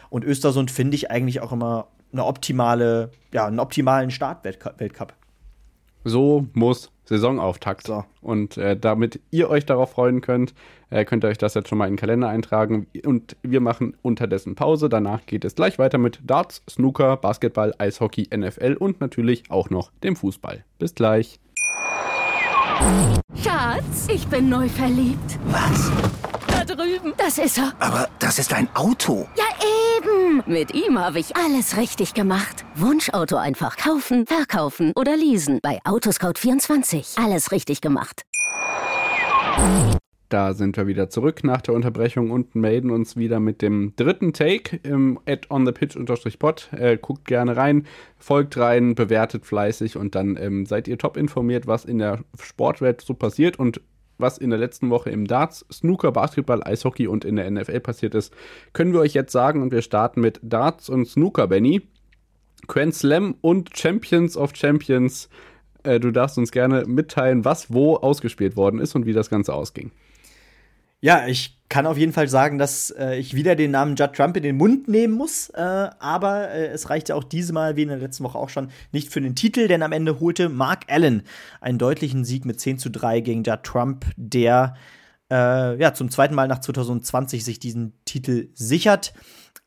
Und 0.09 0.25
Östersund 0.25 0.71
finde 0.71 0.95
ich 0.95 1.12
eigentlich 1.12 1.39
auch 1.39 1.53
immer 1.53 1.88
eine 2.12 2.25
optimale, 2.25 3.12
ja, 3.31 3.45
einen 3.45 3.59
optimalen 3.59 4.12
Start-Weltcup. 4.12 5.13
So 6.03 6.47
muss 6.53 6.91
Saisonauftakt. 7.09 7.87
So. 7.87 8.05
Und 8.21 8.57
äh, 8.57 8.77
damit 8.77 9.19
ihr 9.31 9.49
euch 9.49 9.65
darauf 9.65 9.91
freuen 9.91 10.21
könnt, 10.21 10.53
äh, 10.89 11.03
könnt 11.05 11.25
ihr 11.25 11.27
euch 11.27 11.37
das 11.37 11.55
jetzt 11.55 11.67
schon 11.67 11.77
mal 11.77 11.87
in 11.87 11.93
den 11.93 11.99
Kalender 11.99 12.29
eintragen. 12.29 12.87
Und 13.05 13.35
wir 13.41 13.59
machen 13.59 13.97
unterdessen 14.01 14.55
Pause. 14.55 14.89
Danach 14.89 15.25
geht 15.25 15.43
es 15.43 15.55
gleich 15.55 15.79
weiter 15.79 15.97
mit 15.97 16.19
Darts, 16.23 16.61
Snooker, 16.69 17.17
Basketball, 17.17 17.73
Eishockey, 17.77 18.29
NFL 18.35 18.77
und 18.79 19.01
natürlich 19.01 19.49
auch 19.49 19.69
noch 19.69 19.91
dem 20.03 20.15
Fußball. 20.15 20.63
Bis 20.77 20.95
gleich. 20.95 21.39
Schatz, 23.43 24.07
ich 24.07 24.27
bin 24.27 24.47
neu 24.47 24.69
verliebt. 24.69 25.39
Was? 25.47 25.91
Da 26.47 26.63
drüben. 26.63 27.13
Das 27.17 27.37
ist 27.37 27.57
er. 27.57 27.73
Aber 27.79 28.07
das 28.19 28.39
ist 28.39 28.53
ein 28.53 28.69
Auto. 28.75 29.27
Ja, 29.35 29.48
eben. 30.29 30.43
Mit 30.45 30.73
ihm 30.73 30.99
habe 30.99 31.19
ich 31.19 31.35
alles 31.35 31.77
richtig 31.77 32.13
gemacht. 32.13 32.65
Wunschauto 32.75 33.37
einfach 33.37 33.77
kaufen, 33.77 34.25
verkaufen 34.25 34.93
oder 34.95 35.15
leasen. 35.15 35.59
Bei 35.61 35.79
Autoscout24. 35.83 37.23
Alles 37.23 37.51
richtig 37.51 37.81
gemacht. 37.81 38.23
Da 40.29 40.53
sind 40.53 40.77
wir 40.77 40.85
wieder 40.85 41.09
zurück 41.09 41.43
nach 41.43 41.61
der 41.61 41.73
Unterbrechung 41.73 42.29
und 42.29 42.53
melden 42.53 42.91
uns 42.91 43.17
wieder 43.17 43.39
mit 43.39 43.63
dem 43.63 43.93
dritten 43.95 44.31
Take 44.31 44.79
im 44.83 45.19
at 45.25 45.49
on 45.49 45.65
the 45.65 45.71
pitch 45.71 45.97
pod. 46.37 46.69
Äh, 46.71 46.97
guckt 47.01 47.25
gerne 47.25 47.57
rein, 47.57 47.87
folgt 48.17 48.55
rein, 48.57 48.93
bewertet 48.93 49.47
fleißig 49.47 49.97
und 49.97 50.13
dann 50.13 50.37
ähm, 50.37 50.67
seid 50.67 50.87
ihr 50.87 50.99
top 50.99 51.17
informiert, 51.17 51.65
was 51.65 51.83
in 51.83 51.97
der 51.97 52.19
Sportwelt 52.39 53.01
so 53.01 53.15
passiert 53.15 53.57
und 53.57 53.81
was 54.19 54.38
in 54.38 54.49
der 54.49 54.60
letzten 54.60 54.89
Woche 54.89 55.10
im 55.10 55.25
Darts, 55.25 55.65
Snooker, 55.71 56.12
Basketball, 56.12 56.63
Eishockey 56.63 57.08
und 57.08 57.25
in 57.25 57.36
der 57.36 57.49
NFL 57.49 57.79
passiert 57.79 58.15
ist, 58.15 58.34
können 58.73 58.93
wir 58.93 58.99
euch 58.99 59.13
jetzt 59.13 59.32
sagen 59.32 59.62
und 59.62 59.71
wir 59.71 59.82
starten 59.82 60.21
mit 60.21 60.39
Darts 60.43 60.89
und 60.89 61.08
Snooker, 61.08 61.47
Benny. 61.47 61.82
Grand 62.67 62.93
Slam 62.93 63.36
und 63.41 63.75
Champions 63.75 64.38
of 64.38 64.55
Champions. 64.55 65.29
Äh, 65.84 65.99
du 65.99 66.12
darfst 66.12 66.38
uns 66.38 66.51
gerne 66.51 66.86
mitteilen, 66.86 67.45
was 67.45 67.73
wo 67.73 67.95
ausgespielt 67.95 68.55
worden 68.55 68.79
ist 68.79 68.95
und 68.95 69.05
wie 69.05 69.13
das 69.13 69.29
Ganze 69.29 69.53
ausging. 69.53 69.91
Ja, 71.01 71.27
ich 71.27 71.58
kann 71.69 71.86
auf 71.86 71.97
jeden 71.97 72.13
Fall 72.13 72.27
sagen, 72.27 72.58
dass 72.58 72.89
äh, 72.89 73.15
ich 73.17 73.36
wieder 73.36 73.55
den 73.55 73.71
Namen 73.71 73.95
Judd 73.95 74.13
Trump 74.13 74.36
in 74.36 74.43
den 74.43 74.58
Mund 74.58 74.88
nehmen 74.88 75.13
muss. 75.13 75.49
Äh, 75.51 75.62
aber 75.62 76.49
äh, 76.49 76.67
es 76.67 76.89
reichte 76.89 77.15
auch 77.15 77.23
diesmal, 77.23 77.75
wie 77.75 77.84
in 77.84 77.89
der 77.89 77.99
letzten 77.99 78.23
Woche 78.23 78.39
auch 78.39 78.49
schon, 78.49 78.71
nicht 78.91 79.12
für 79.12 79.21
den 79.21 79.36
Titel, 79.36 79.67
denn 79.67 79.84
am 79.84 79.91
Ende 79.91 80.19
holte 80.19 80.49
Mark 80.49 80.86
Allen 80.88 81.23
einen 81.62 81.77
deutlichen 81.77 82.25
Sieg 82.25 82.43
mit 82.43 82.60
10 82.60 82.79
zu 82.79 82.89
3 82.89 83.21
gegen 83.21 83.43
Judd 83.43 83.63
Trump, 83.63 84.05
der 84.17 84.75
äh, 85.32 85.79
ja 85.79 85.93
zum 85.93 86.10
zweiten 86.10 86.34
Mal 86.34 86.47
nach 86.47 86.60
2020 86.60 87.45
sich 87.45 87.60
diesen 87.60 87.93
Titel 88.03 88.49
sichert. 88.55 89.13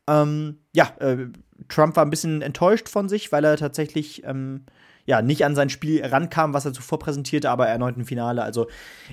Ähm, 0.07 0.57
ja, 0.75 0.91
äh, 0.99 1.27
Trump 1.69 1.95
war 1.95 2.05
ein 2.05 2.09
bisschen 2.09 2.41
enttäuscht 2.41 2.89
von 2.89 3.07
sich, 3.07 3.31
weil 3.31 3.45
er 3.45 3.55
tatsächlich 3.55 4.25
ähm, 4.25 4.65
ja, 5.05 5.21
nicht 5.21 5.45
an 5.45 5.55
sein 5.55 5.69
Spiel 5.69 6.05
rankam, 6.05 6.53
was 6.53 6.65
er 6.65 6.73
zuvor 6.73 6.99
präsentierte, 6.99 7.49
aber 7.49 7.67
erneut 7.67 7.97
im 7.97 8.05
Finale. 8.05 8.43
Also 8.43 8.67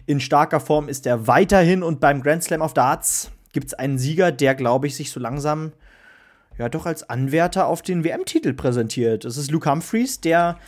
in 0.06 0.20
starker 0.20 0.60
Form 0.60 0.88
ist 0.88 1.06
er 1.06 1.26
weiterhin 1.26 1.82
und 1.82 2.00
beim 2.00 2.22
Grand 2.22 2.44
Slam 2.44 2.62
of 2.62 2.74
Darts 2.74 3.32
gibt 3.52 3.68
es 3.68 3.74
einen 3.74 3.98
Sieger, 3.98 4.30
der, 4.30 4.54
glaube 4.54 4.86
ich, 4.86 4.94
sich 4.94 5.10
so 5.10 5.18
langsam 5.18 5.72
ja 6.58 6.68
doch 6.68 6.86
als 6.86 7.08
Anwärter 7.08 7.66
auf 7.66 7.82
den 7.82 8.04
WM-Titel 8.04 8.52
präsentiert. 8.52 9.24
Das 9.24 9.36
ist 9.36 9.50
Luke 9.50 9.68
Humphreys, 9.68 10.20
der 10.20 10.58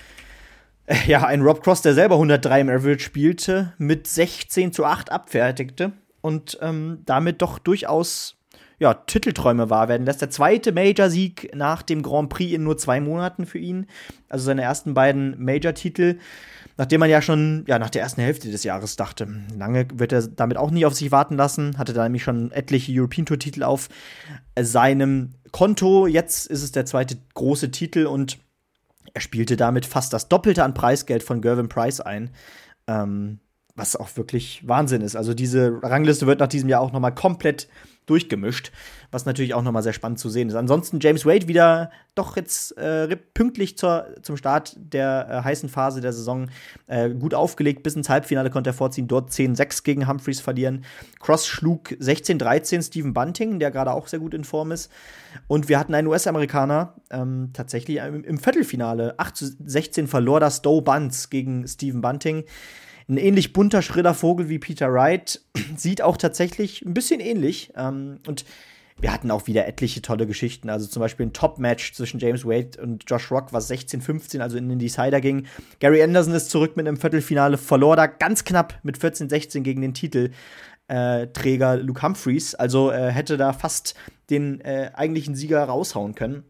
äh, 0.86 0.96
ja 1.06 1.24
ein 1.24 1.42
Rob 1.42 1.62
Cross, 1.62 1.82
der 1.82 1.94
selber 1.94 2.16
103 2.16 2.60
im 2.60 2.68
Average 2.68 3.00
spielte, 3.00 3.74
mit 3.78 4.06
16 4.06 4.72
zu 4.72 4.84
8 4.84 5.12
abfertigte 5.12 5.92
und 6.20 6.58
ähm, 6.62 7.02
damit 7.04 7.42
doch 7.42 7.58
durchaus 7.58 8.41
ja, 8.82 8.94
Titelträume 8.94 9.70
wahr 9.70 9.88
werden 9.88 10.04
lässt. 10.04 10.22
Der 10.22 10.30
zweite 10.30 10.72
Major-Sieg 10.72 11.54
nach 11.54 11.82
dem 11.82 12.02
Grand 12.02 12.30
Prix 12.30 12.52
in 12.52 12.64
nur 12.64 12.76
zwei 12.76 13.00
Monaten 13.00 13.46
für 13.46 13.60
ihn. 13.60 13.86
Also 14.28 14.44
seine 14.44 14.62
ersten 14.62 14.92
beiden 14.92 15.40
Major-Titel. 15.40 16.18
Nachdem 16.76 16.98
man 16.98 17.08
ja 17.08 17.22
schon 17.22 17.64
ja, 17.68 17.78
nach 17.78 17.90
der 17.90 18.02
ersten 18.02 18.22
Hälfte 18.22 18.50
des 18.50 18.64
Jahres 18.64 18.96
dachte, 18.96 19.28
lange 19.56 19.86
wird 19.94 20.10
er 20.10 20.26
damit 20.26 20.56
auch 20.56 20.72
nie 20.72 20.84
auf 20.84 20.94
sich 20.94 21.12
warten 21.12 21.36
lassen. 21.36 21.78
Hatte 21.78 21.92
da 21.92 22.02
nämlich 22.02 22.24
schon 22.24 22.50
etliche 22.50 22.92
European 22.92 23.24
Tour-Titel 23.24 23.62
auf 23.62 23.88
seinem 24.58 25.34
Konto. 25.52 26.08
Jetzt 26.08 26.48
ist 26.48 26.64
es 26.64 26.72
der 26.72 26.84
zweite 26.84 27.18
große 27.34 27.70
Titel 27.70 28.06
und 28.06 28.40
er 29.14 29.20
spielte 29.20 29.56
damit 29.56 29.86
fast 29.86 30.12
das 30.12 30.28
Doppelte 30.28 30.64
an 30.64 30.74
Preisgeld 30.74 31.22
von 31.22 31.40
Gervin 31.40 31.68
Price 31.68 32.00
ein. 32.00 32.30
Ähm, 32.88 33.38
was 33.74 33.96
auch 33.96 34.16
wirklich 34.16 34.66
Wahnsinn 34.66 35.00
ist. 35.00 35.16
Also 35.16 35.34
diese 35.34 35.82
Rangliste 35.82 36.26
wird 36.26 36.40
nach 36.40 36.48
diesem 36.48 36.68
Jahr 36.68 36.80
auch 36.80 36.92
noch 36.92 37.00
mal 37.00 37.10
komplett 37.10 37.68
durchgemischt, 38.06 38.72
was 39.12 39.26
natürlich 39.26 39.54
auch 39.54 39.62
nochmal 39.62 39.82
sehr 39.82 39.92
spannend 39.92 40.18
zu 40.18 40.28
sehen 40.28 40.48
ist. 40.48 40.56
Ansonsten 40.56 40.98
James 41.00 41.24
Wade 41.24 41.46
wieder 41.46 41.90
doch 42.14 42.36
jetzt 42.36 42.76
äh, 42.76 43.16
pünktlich 43.16 43.78
zur, 43.78 44.06
zum 44.22 44.36
Start 44.36 44.76
der 44.76 45.28
äh, 45.30 45.44
heißen 45.44 45.68
Phase 45.68 46.00
der 46.00 46.12
Saison 46.12 46.48
äh, 46.88 47.10
gut 47.10 47.32
aufgelegt. 47.32 47.84
Bis 47.84 47.94
ins 47.94 48.08
Halbfinale 48.08 48.50
konnte 48.50 48.70
er 48.70 48.74
vorziehen, 48.74 49.06
dort 49.06 49.30
10-6 49.30 49.84
gegen 49.84 50.08
Humphreys 50.08 50.40
verlieren. 50.40 50.84
Cross 51.20 51.46
schlug 51.46 51.92
16-13 51.92 52.84
Stephen 52.84 53.14
Bunting, 53.14 53.60
der 53.60 53.70
gerade 53.70 53.92
auch 53.92 54.08
sehr 54.08 54.18
gut 54.18 54.34
in 54.34 54.44
Form 54.44 54.72
ist. 54.72 54.90
Und 55.46 55.68
wir 55.68 55.78
hatten 55.78 55.94
einen 55.94 56.08
US-Amerikaner 56.08 56.94
ähm, 57.10 57.50
tatsächlich 57.52 57.98
im, 57.98 58.24
im 58.24 58.38
Viertelfinale. 58.38 59.14
8-16 59.18 60.08
verlor 60.08 60.40
das 60.40 60.56
Stowe 60.58 60.82
Bunts 60.82 61.30
gegen 61.30 61.66
Stephen 61.68 62.00
Bunting 62.00 62.44
ein 63.08 63.16
ähnlich 63.16 63.52
bunter, 63.52 63.82
schriller 63.82 64.14
Vogel 64.14 64.48
wie 64.48 64.58
Peter 64.58 64.92
Wright. 64.92 65.40
Sieht 65.76 66.02
auch 66.02 66.16
tatsächlich 66.16 66.82
ein 66.82 66.94
bisschen 66.94 67.20
ähnlich. 67.20 67.72
Ähm, 67.76 68.18
und 68.26 68.44
wir 68.98 69.12
hatten 69.12 69.30
auch 69.30 69.46
wieder 69.46 69.66
etliche 69.66 70.02
tolle 70.02 70.26
Geschichten. 70.26 70.70
Also 70.70 70.86
zum 70.86 71.00
Beispiel 71.00 71.26
ein 71.26 71.32
Top-Match 71.32 71.92
zwischen 71.94 72.20
James 72.20 72.44
Wade 72.44 72.80
und 72.80 73.04
Josh 73.08 73.30
Rock, 73.30 73.52
was 73.52 73.70
16-15, 73.70 74.40
also 74.40 74.56
in 74.56 74.68
den 74.68 74.78
Decider 74.78 75.20
ging. 75.20 75.46
Gary 75.80 76.02
Anderson 76.02 76.34
ist 76.34 76.50
zurück 76.50 76.76
mit 76.76 76.86
einem 76.86 76.96
Viertelfinale, 76.96 77.58
verlor 77.58 77.96
da 77.96 78.06
ganz 78.06 78.44
knapp 78.44 78.78
mit 78.82 78.98
14-16 78.98 79.60
gegen 79.62 79.82
den 79.82 79.94
Titelträger 79.94 81.76
Luke 81.78 82.02
Humphreys. 82.02 82.54
Also 82.54 82.90
äh, 82.92 83.10
hätte 83.10 83.36
da 83.36 83.52
fast 83.52 83.94
den 84.30 84.60
äh, 84.60 84.90
eigentlichen 84.94 85.34
Sieger 85.34 85.64
raushauen 85.64 86.14
können. 86.14 86.44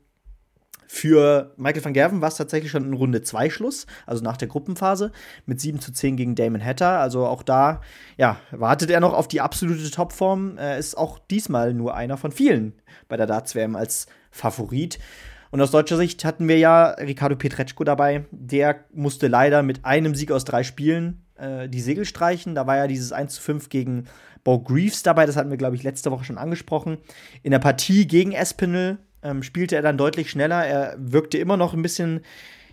Für 0.95 1.55
Michael 1.57 1.87
van 1.87 1.95
Gerven 1.95 2.21
war 2.21 2.29
es 2.29 2.37
tatsächlich 2.37 2.71
schon 2.71 2.85
in 2.85 2.93
Runde 2.93 3.23
2 3.23 3.49
Schluss, 3.49 3.87
also 4.05 4.23
nach 4.23 4.37
der 4.37 4.47
Gruppenphase, 4.47 5.11
mit 5.47 5.59
7 5.59 5.81
zu 5.81 5.91
10 5.91 6.19
gegen 6.19 6.35
Damon 6.35 6.63
Hatter. 6.63 7.01
Also 7.01 7.25
auch 7.25 7.43
da, 7.43 7.81
ja, 8.19 8.37
wartet 8.51 8.91
er 8.91 9.01
noch 9.01 9.15
auf 9.15 9.27
die 9.27 9.41
absolute 9.41 9.91
Topform. 9.91 10.59
Er 10.59 10.77
ist 10.77 10.99
auch 10.99 11.19
diesmal 11.19 11.73
nur 11.73 11.95
einer 11.95 12.19
von 12.19 12.31
vielen 12.31 12.75
bei 13.09 13.17
der 13.17 13.27
Darts-WM 13.27 13.75
als 13.75 14.07
Favorit. 14.31 14.99
Und 15.51 15.63
aus 15.63 15.71
deutscher 15.71 15.97
Sicht 15.97 16.27
hatten 16.27 16.47
wir 16.47 16.59
ja 16.59 16.91
Ricardo 16.91 17.37
Pietreczko 17.37 17.85
dabei. 17.85 18.27
Der 18.31 18.85
musste 18.93 19.29
leider 19.29 19.63
mit 19.63 19.87
einem 19.87 20.15
Sieg 20.15 20.31
aus 20.31 20.45
drei 20.45 20.63
Spielen 20.63 21.25
äh, 21.37 21.71
die 21.71 21.81
Segel 21.81 22.05
streichen. 22.05 22.55
Da 22.55 22.67
war 22.67 22.77
ja 22.77 22.87
dieses 22.87 23.13
1 23.13 23.37
zu 23.37 23.41
5 23.41 23.71
gegen 23.71 24.09
Bo 24.45 24.61
Greaves 24.61 25.03
dabei. 25.03 25.25
Das 25.25 25.37
hatten 25.37 25.49
wir, 25.49 25.57
glaube 25.57 25.75
ich, 25.75 25.85
letzte 25.85 26.11
Woche 26.11 26.25
schon 26.25 26.37
angesprochen. 26.37 26.99
In 27.43 27.51
der 27.51 27.61
Partie 27.61 28.07
gegen 28.07 28.33
Espinel 28.33 28.99
ähm, 29.23 29.43
spielte 29.43 29.77
er 29.77 29.83
dann 29.83 29.99
deutlich 29.99 30.31
schneller. 30.31 30.65
Er 30.65 30.97
wirkte 30.99 31.39
immer 31.39 31.57
noch 31.57 31.75
ein 31.75 31.83
bisschen 31.83 32.21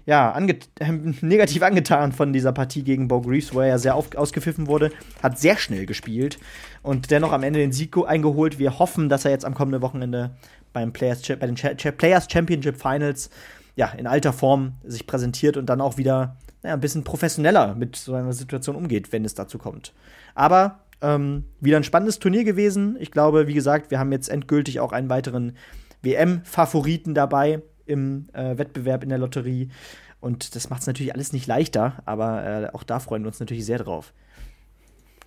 ja, 0.06 0.32
ange 0.32 0.58
negativ 1.22 1.62
angetan 1.62 2.12
von 2.12 2.34
dieser 2.34 2.52
Partie 2.52 2.84
gegen 2.84 3.08
Bo 3.08 3.22
Greaves, 3.22 3.54
wo 3.54 3.60
er 3.60 3.68
ja 3.68 3.78
sehr 3.78 3.96
ausgepfiffen 3.96 4.68
wurde, 4.68 4.92
hat 5.22 5.38
sehr 5.38 5.58
schnell 5.58 5.86
gespielt 5.86 6.40
und 6.82 7.12
dennoch 7.12 7.32
am 7.32 7.44
Ende 7.44 7.60
den 7.60 7.72
Sieg 7.72 7.96
eingeholt. 8.08 8.58
Wir 8.58 8.80
hoffen, 8.80 9.10
dass 9.10 9.26
er 9.26 9.32
jetzt 9.32 9.46
am 9.46 9.54
kommenden 9.54 9.82
Wochenende 9.82 10.32
beim 10.74 10.94
Players, 10.94 11.22
bei 11.22 11.48
den 11.48 11.56
Players 11.56 12.28
Championship 12.32 12.78
Finals 12.82 13.30
ja, 13.76 13.88
in 13.90 14.08
alter 14.08 14.34
Form 14.34 14.74
sich 14.84 15.06
präsentiert 15.06 15.58
und 15.58 15.68
dann 15.68 15.80
auch 15.80 15.98
wieder 15.98 16.38
naja, 16.64 16.74
ein 16.74 16.82
bisschen 16.82 17.04
professioneller 17.04 17.76
mit 17.76 17.96
so 17.96 18.14
einer 18.14 18.34
Situation 18.34 18.76
umgeht, 18.76 19.12
wenn 19.12 19.26
es 19.26 19.36
dazu 19.36 19.58
kommt. 19.58 19.94
Aber 20.36 20.80
ähm, 21.02 21.46
wieder 21.60 21.78
ein 21.78 21.84
spannendes 21.84 22.20
Turnier 22.20 22.44
gewesen. 22.44 22.98
Ich 23.00 23.12
glaube, 23.12 23.48
wie 23.48 23.54
gesagt, 23.54 23.92
wir 23.92 24.00
haben 24.00 24.12
jetzt 24.12 24.30
endgültig 24.30 24.80
auch 24.80 24.92
einen 24.92 25.10
weiteren 25.10 25.54
WM-Favoriten 26.02 27.14
dabei 27.14 27.62
im 27.86 28.28
äh, 28.34 28.58
Wettbewerb 28.58 29.04
in 29.04 29.10
der 29.10 29.18
Lotterie. 29.18 29.70
Und 30.20 30.56
das 30.56 30.70
macht 30.70 30.82
es 30.82 30.88
natürlich 30.88 31.14
alles 31.14 31.34
nicht 31.34 31.48
leichter, 31.48 32.02
aber 32.06 32.46
äh, 32.46 32.70
auch 32.74 32.84
da 32.84 33.00
freuen 33.00 33.24
wir 33.24 33.28
uns 33.28 33.40
natürlich 33.40 33.66
sehr 33.66 33.80
drauf. 33.80 34.14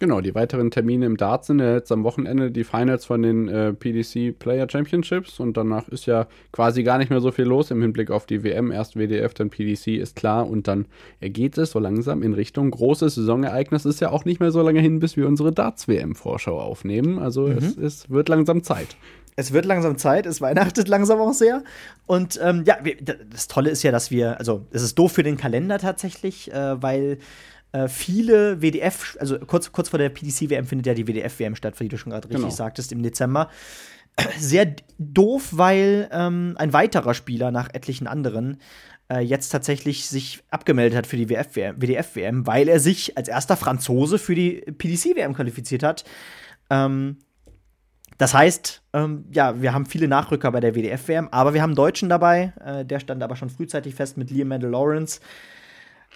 Genau, 0.02 0.20
die 0.20 0.34
weiteren 0.34 0.72
Termine 0.72 1.06
im 1.06 1.16
Dart 1.16 1.44
sind 1.44 1.60
ja 1.60 1.74
jetzt 1.74 1.92
am 1.92 2.02
Wochenende 2.02 2.50
die 2.50 2.64
Finals 2.64 3.04
von 3.04 3.22
den 3.22 3.46
äh, 3.46 3.72
PDC 3.72 4.36
Player 4.36 4.66
Championships 4.68 5.38
und 5.38 5.56
danach 5.56 5.86
ist 5.90 6.06
ja 6.06 6.26
quasi 6.50 6.82
gar 6.82 6.98
nicht 6.98 7.08
mehr 7.08 7.20
so 7.20 7.30
viel 7.30 7.44
los 7.44 7.70
im 7.70 7.80
Hinblick 7.80 8.10
auf 8.10 8.26
die 8.26 8.42
WM. 8.42 8.72
Erst 8.72 8.96
WDF, 8.96 9.32
dann 9.32 9.48
PDC 9.50 9.98
ist 9.98 10.16
klar 10.16 10.50
und 10.50 10.66
dann 10.66 10.86
geht 11.20 11.56
es 11.56 11.70
so 11.70 11.78
langsam 11.78 12.24
in 12.24 12.32
Richtung 12.32 12.72
großes 12.72 13.14
Saisonereignis. 13.14 13.84
Ist 13.84 14.00
ja 14.00 14.10
auch 14.10 14.24
nicht 14.24 14.40
mehr 14.40 14.50
so 14.50 14.60
lange 14.60 14.80
hin, 14.80 14.98
bis 14.98 15.16
wir 15.16 15.28
unsere 15.28 15.52
Darts-WM-Vorschau 15.52 16.60
aufnehmen. 16.60 17.20
Also 17.20 17.46
mhm. 17.46 17.58
es, 17.58 17.76
es 17.76 18.10
wird 18.10 18.28
langsam 18.28 18.64
Zeit 18.64 18.96
es 19.36 19.52
wird 19.52 19.64
langsam 19.64 19.96
Zeit, 19.98 20.26
es 20.26 20.40
weihnachtet 20.40 20.88
langsam 20.88 21.20
auch 21.20 21.32
sehr. 21.32 21.62
Und 22.06 22.38
ähm, 22.42 22.64
ja, 22.66 22.76
das 23.30 23.48
Tolle 23.48 23.70
ist 23.70 23.82
ja, 23.82 23.92
dass 23.92 24.10
wir, 24.10 24.38
also 24.38 24.66
es 24.70 24.82
ist 24.82 24.98
doof 24.98 25.12
für 25.12 25.22
den 25.22 25.36
Kalender 25.36 25.78
tatsächlich, 25.78 26.52
äh, 26.52 26.82
weil 26.82 27.18
äh, 27.72 27.88
viele 27.88 28.60
WDF, 28.60 29.16
also 29.18 29.38
kurz, 29.38 29.72
kurz 29.72 29.88
vor 29.88 29.98
der 29.98 30.10
PDC-WM 30.10 30.66
findet 30.66 30.86
ja 30.86 30.94
die 30.94 31.06
WDF-WM 31.06 31.56
statt, 31.56 31.80
wie 31.80 31.88
du 31.88 31.96
schon 31.96 32.12
gerade 32.12 32.28
richtig 32.28 32.42
genau. 32.42 32.54
sagtest, 32.54 32.92
im 32.92 33.02
Dezember. 33.02 33.48
Sehr 34.38 34.76
doof, 34.98 35.48
weil 35.52 36.08
ähm, 36.12 36.54
ein 36.58 36.74
weiterer 36.74 37.14
Spieler 37.14 37.50
nach 37.50 37.72
etlichen 37.72 38.06
anderen 38.06 38.58
äh, 39.10 39.20
jetzt 39.20 39.48
tatsächlich 39.48 40.06
sich 40.06 40.42
abgemeldet 40.50 40.96
hat 40.96 41.06
für 41.06 41.16
die 41.16 41.30
WDF-WM, 41.30 42.46
weil 42.46 42.68
er 42.68 42.78
sich 42.78 43.16
als 43.16 43.28
erster 43.28 43.56
Franzose 43.56 44.18
für 44.18 44.34
die 44.34 44.60
PDC-WM 44.60 45.32
qualifiziert 45.32 45.82
hat. 45.82 46.04
Ähm, 46.68 47.16
das 48.22 48.34
heißt, 48.34 48.82
ähm, 48.92 49.24
ja, 49.32 49.60
wir 49.60 49.74
haben 49.74 49.84
viele 49.84 50.06
Nachrücker 50.06 50.52
bei 50.52 50.60
der 50.60 50.74
WDF-WM, 50.74 51.28
aber 51.30 51.54
wir 51.54 51.62
haben 51.62 51.70
einen 51.70 51.76
Deutschen 51.76 52.08
dabei. 52.08 52.52
Äh, 52.64 52.84
der 52.84 53.00
stand 53.00 53.22
aber 53.22 53.36
schon 53.36 53.50
frühzeitig 53.50 53.94
fest 53.94 54.16
mit 54.16 54.30
Liam 54.30 54.48
Mandel 54.48 54.70
Lawrence 54.70 55.20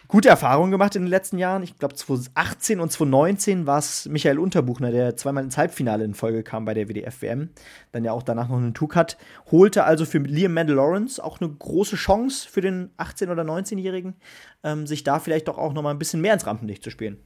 gute 0.09 0.28
Erfahrungen 0.28 0.70
gemacht 0.70 0.94
in 0.94 1.02
den 1.02 1.11
letzten 1.11 1.38
Jahren. 1.38 1.62
Ich 1.62 1.78
glaube, 1.78 1.94
2018 1.94 2.80
und 2.80 2.92
2019 2.92 3.66
war 3.66 3.78
es 3.78 4.07
Michael 4.07 4.38
Unterbuchner, 4.38 4.90
der 4.90 5.16
zweimal 5.16 5.44
ins 5.44 5.57
Halbfinale 5.57 6.04
in 6.04 6.14
Folge 6.14 6.42
kam 6.42 6.64
bei 6.64 6.74
der 6.74 6.88
WDF-WM, 6.88 7.50
dann 7.92 8.04
ja 8.04 8.12
auch 8.12 8.22
danach 8.22 8.48
noch 8.48 8.59
einen 8.59 8.74
Tug 8.74 8.94
hat. 8.94 9.16
Holte 9.50 9.84
also 9.84 10.04
für 10.04 10.18
Liam 10.18 10.54
Mandel 10.54 10.76
Lawrence 10.76 11.22
auch 11.22 11.40
eine 11.40 11.50
große 11.50 11.96
Chance 11.96 12.48
für 12.48 12.61
den 12.61 12.90
18- 12.98 13.30
oder 13.30 13.42
19-Jährigen, 13.42 14.14
ähm, 14.62 14.86
sich 14.86 15.02
da 15.02 15.18
vielleicht 15.18 15.48
doch 15.48 15.59
auch 15.59 15.72
noch 15.72 15.82
mal 15.82 15.90
ein 15.90 15.98
bisschen 15.98 16.20
mehr 16.20 16.34
ins 16.34 16.46
Rampenlicht 16.46 16.84
zu 16.84 16.90
spielen. 16.90 17.18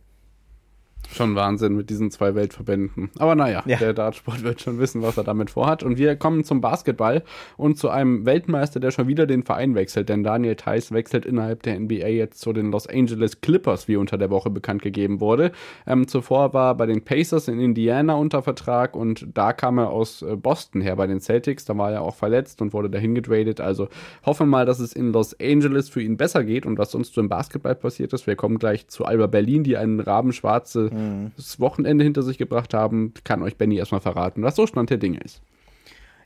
Schon 1.13 1.35
Wahnsinn 1.35 1.75
mit 1.75 1.91
diesen 1.91 2.11
zwei 2.13 2.37
Weltverbänden. 2.37 3.11
Aber 3.19 3.35
naja, 3.35 3.65
ja. 3.67 3.79
der 3.79 3.93
Dartsport 3.93 4.45
wird 4.45 4.61
schon 4.61 4.79
wissen, 4.79 5.03
was 5.03 5.17
er 5.17 5.25
damit 5.25 5.51
vorhat. 5.51 5.83
Und 5.83 5.99
wir 5.99 6.15
kommen 6.15 6.45
zum 6.45 6.61
Basketball 6.61 7.25
und 7.57 7.79
zu 7.79 7.91
einem 7.91 8.27
Weltmeister, 8.27 8.79
der 8.79 8.93
schon 8.93 9.09
wieder 9.09 9.27
den 9.27 9.43
Verein 9.43 9.75
wechselt. 9.75 10.09
Denn 10.09 10.23
Daniel 10.23 10.55
Theiss 10.55 10.93
wechselt 10.93 11.27
innerhalb 11.27 11.65
der 11.65 11.79
NBA 11.81 12.07
jetzt 12.09 12.41
zu 12.41 12.53
den 12.53 12.71
Los 12.71 12.87
Angeles 12.87 13.41
Clippers, 13.41 13.89
wie 13.89 13.97
unter 13.97 14.19
der 14.19 14.31
Woche 14.31 14.51
bekannt 14.51 14.83
gegeben 14.83 15.21
wurde. 15.21 15.51
Ähm, 15.85 16.07
zuvor 16.07 16.55
war 16.55 16.71
er 16.71 16.75
bei 16.77 16.87
den 16.87 17.03
Pacers 17.03 17.49
in 17.49 17.59
Indiana 17.59 18.15
unter 18.15 18.43
Vertrag 18.43 18.95
und 18.95 19.27
da 19.35 19.53
kam 19.53 19.79
er 19.79 19.91
aus 19.91 20.23
äh, 20.23 20.37
Boston 20.37 20.81
her 20.81 20.95
bei 20.95 21.09
den 21.09 21.21
Celtics. 21.21 21.65
Da 21.65 21.77
war 21.77 21.91
er 21.91 22.03
auch 22.03 22.15
verletzt 22.15 22.63
und 22.63 22.73
wurde 22.73 22.89
dahin 22.89 23.17
getradet. 23.17 23.61
Also 23.61 23.89
hoffen 24.25 24.47
wir 24.47 24.51
mal, 24.51 24.67
dass 24.67 24.79
es 24.79 24.93
in 24.93 25.13
Los 25.13 25.39
Angeles 25.41 25.89
für 25.89 26.03
ihn 26.03 26.17
besser 26.17 26.45
geht 26.45 26.67
und 26.67 26.79
was 26.79 26.93
sonst 26.93 27.15
so 27.15 27.21
im 27.21 27.29
Basketball 27.29 27.75
passiert 27.75 28.13
ist. 28.13 28.29
Wir 28.29 28.37
kommen 28.37 28.59
gleich 28.59 28.87
zu 28.87 29.05
Alba 29.05 29.27
Berlin, 29.27 29.65
die 29.65 29.77
einen 29.77 29.99
rabenschwarze 29.99 30.90
das 31.37 31.61
Wochenende 31.61 32.05
hinter 32.05 32.23
sich 32.23 32.39
gebracht 32.39 32.75
haben, 32.75 33.15
kann 33.25 33.43
euch 33.43 33.57
Benny 33.57 33.77
erstmal 33.77 34.01
verraten, 34.01 34.43
was 34.43 34.57
so 34.57 34.67
Stand 34.67 34.91
der 34.91 34.99
Dinge 34.99 35.21
ist. 35.21 35.41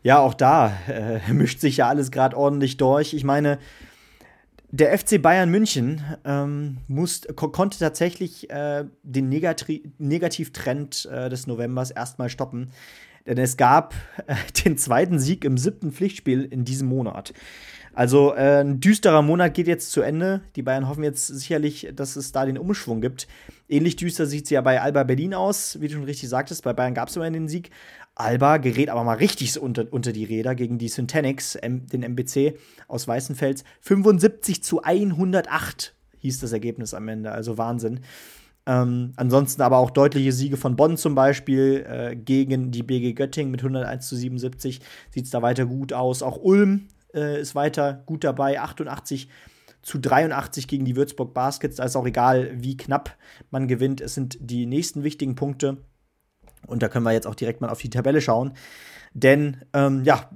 Ja, 0.03 0.19
auch 0.19 0.35
da 0.35 0.73
äh, 0.89 1.21
mischt 1.33 1.61
sich 1.61 1.79
ja 1.79 1.89
alles 1.89 2.11
gerade 2.11 2.37
ordentlich 2.37 2.77
durch. 2.77 3.15
Ich 3.15 3.25
meine, 3.25 3.59
der 4.71 4.97
FC 4.99 5.23
Bayern 5.23 5.51
München 5.51 6.03
ähm, 6.25 6.79
muss, 6.89 7.23
ko 7.37 7.49
konnte 7.49 7.79
tatsächlich 7.79 8.51
äh, 8.51 8.85
den 9.03 9.29
Negati 9.29 9.93
Negativtrend 9.99 11.09
äh, 11.11 11.29
des 11.29 11.47
Novembers 11.47 11.91
erstmal 11.91 12.29
stoppen. 12.29 12.71
Denn 13.27 13.39
es 13.39 13.57
gab 13.57 13.95
äh, 14.27 14.35
den 14.65 14.77
zweiten 14.77 15.19
Sieg 15.19 15.45
im 15.45 15.57
siebten 15.59 15.93
Pflichtspiel 15.93 16.43
in 16.43 16.65
diesem 16.65 16.89
Monat. 16.89 17.33
Also 17.95 18.35
äh, 18.35 18.61
ein 18.61 18.81
düsterer 18.81 19.23
Monat 19.23 19.55
geht 19.55 19.69
jetzt 19.69 19.93
zu 19.93 20.03
Ende. 20.03 20.43
Die 20.57 20.63
Bayern 20.63 20.89
hoffen 20.89 21.05
jetzt 21.05 21.29
sicherlich, 21.29 21.89
dass 21.95 22.17
es 22.17 22.33
da 22.33 22.45
den 22.45 22.59
Umschwung 22.59 23.01
gibt. 23.01 23.29
Ähnlich 23.69 23.97
düster 23.97 24.27
sieht 24.27 24.45
es 24.45 24.51
ja 24.51 24.61
bei 24.61 24.81
Alba 24.81 25.05
Berlin 25.05 25.33
aus, 25.33 25.81
wie 25.81 25.87
du 25.87 25.95
schon 25.95 26.05
richtig 26.05 26.29
sagtest. 26.29 26.65
Bei 26.65 26.73
Bayern 26.73 26.95
gab 26.95 27.09
es 27.09 27.17
immerhin 27.17 27.35
den 27.35 27.49
Sieg. 27.49 27.71
Alba 28.17 28.59
gerät 28.59 28.91
aber 28.91 29.05
mal 29.05 29.17
richtig 29.17 29.59
unter, 29.61 29.87
unter 29.91 30.13
die 30.13 30.25
Räder 30.25 30.55
gegen 30.55 30.79
die 30.79 30.89
Syntanix, 30.89 31.57
den 31.63 32.03
MBC 32.03 32.59
aus 32.89 33.07
Weißenfels. 33.07 33.65
75 33.81 34.63
zu 34.63 34.83
108 34.83 35.95
hieß 36.19 36.41
das 36.41 36.53
Ergebnis 36.53 36.95
am 36.95 37.09
Ende, 37.09 37.33
also 37.33 37.59
Wahnsinn. 37.59 38.01
Ähm, 38.67 39.13
ansonsten 39.17 39.63
aber 39.63 39.79
auch 39.79 39.91
deutliche 39.91 40.33
Siege 40.33 40.57
von 40.57 40.75
Bonn 40.75 40.97
zum 40.97 41.15
Beispiel 41.15 41.85
äh, 41.87 42.17
gegen 42.17 42.71
die 42.71 42.83
BG 42.83 43.13
Göttingen 43.13 43.51
mit 43.51 43.61
101 43.61 44.09
zu 44.09 44.17
77 44.17 44.81
sieht 45.11 45.25
es 45.27 45.31
da 45.31 45.43
weiter 45.43 45.67
gut 45.67 45.93
aus. 45.93 46.23
Auch 46.23 46.39
Ulm 46.43 46.89
äh, 47.15 47.41
ist 47.41 47.55
weiter 47.55 48.03
gut 48.07 48.25
dabei, 48.25 48.61
88 48.61 49.29
zu 49.83 49.99
83 49.99 50.67
gegen 50.67 50.85
die 50.85 50.97
Würzburg 50.97 51.35
Baskets. 51.35 51.77
Da 51.77 51.85
ist 51.85 51.97
auch 51.97 52.07
egal, 52.07 52.51
wie 52.55 52.77
knapp 52.77 53.17
man 53.51 53.69
gewinnt. 53.69 54.01
Es 54.01 54.15
sind 54.15 54.39
die 54.41 54.67
nächsten 54.67 55.05
wichtigen 55.05 55.35
Punkte. 55.35 55.79
Und 56.67 56.83
da 56.83 56.89
können 56.89 57.05
wir 57.05 57.13
jetzt 57.13 57.27
auch 57.27 57.35
direkt 57.35 57.61
mal 57.61 57.69
auf 57.69 57.81
die 57.81 57.91
Tabelle 57.91 58.21
schauen. 58.21 58.55
Denn, 59.13 59.59
ähm, 59.75 60.03
ja, 60.05 60.31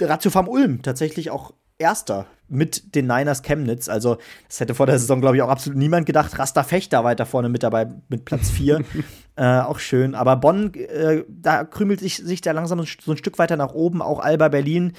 Ratio 0.00 0.30
Farm 0.30 0.48
Ulm 0.48 0.82
tatsächlich 0.82 1.30
auch 1.30 1.52
Erster 1.76 2.26
mit 2.46 2.94
den 2.94 3.08
Niners 3.08 3.42
Chemnitz. 3.42 3.88
Also, 3.88 4.18
das 4.46 4.60
hätte 4.60 4.74
vor 4.76 4.86
der 4.86 4.98
Saison, 4.98 5.20
glaube 5.20 5.36
ich, 5.36 5.42
auch 5.42 5.48
absolut 5.48 5.76
niemand 5.76 6.06
gedacht. 6.06 6.38
Rasta 6.38 6.62
Fechter 6.62 7.02
weiter 7.02 7.26
vorne 7.26 7.48
mit 7.48 7.64
dabei 7.64 7.88
mit 8.08 8.24
Platz 8.24 8.48
4. 8.50 8.84
äh, 9.36 9.58
auch 9.58 9.80
schön. 9.80 10.14
Aber 10.14 10.36
Bonn, 10.36 10.72
äh, 10.74 11.24
da 11.28 11.64
krümelt 11.64 11.98
sich, 11.98 12.18
sich 12.18 12.40
da 12.40 12.52
langsam 12.52 12.84
so 12.84 13.12
ein 13.12 13.16
Stück 13.16 13.38
weiter 13.38 13.56
nach 13.56 13.74
oben. 13.74 14.02
Auch 14.02 14.20
Alba 14.20 14.48
Berlin 14.48 14.92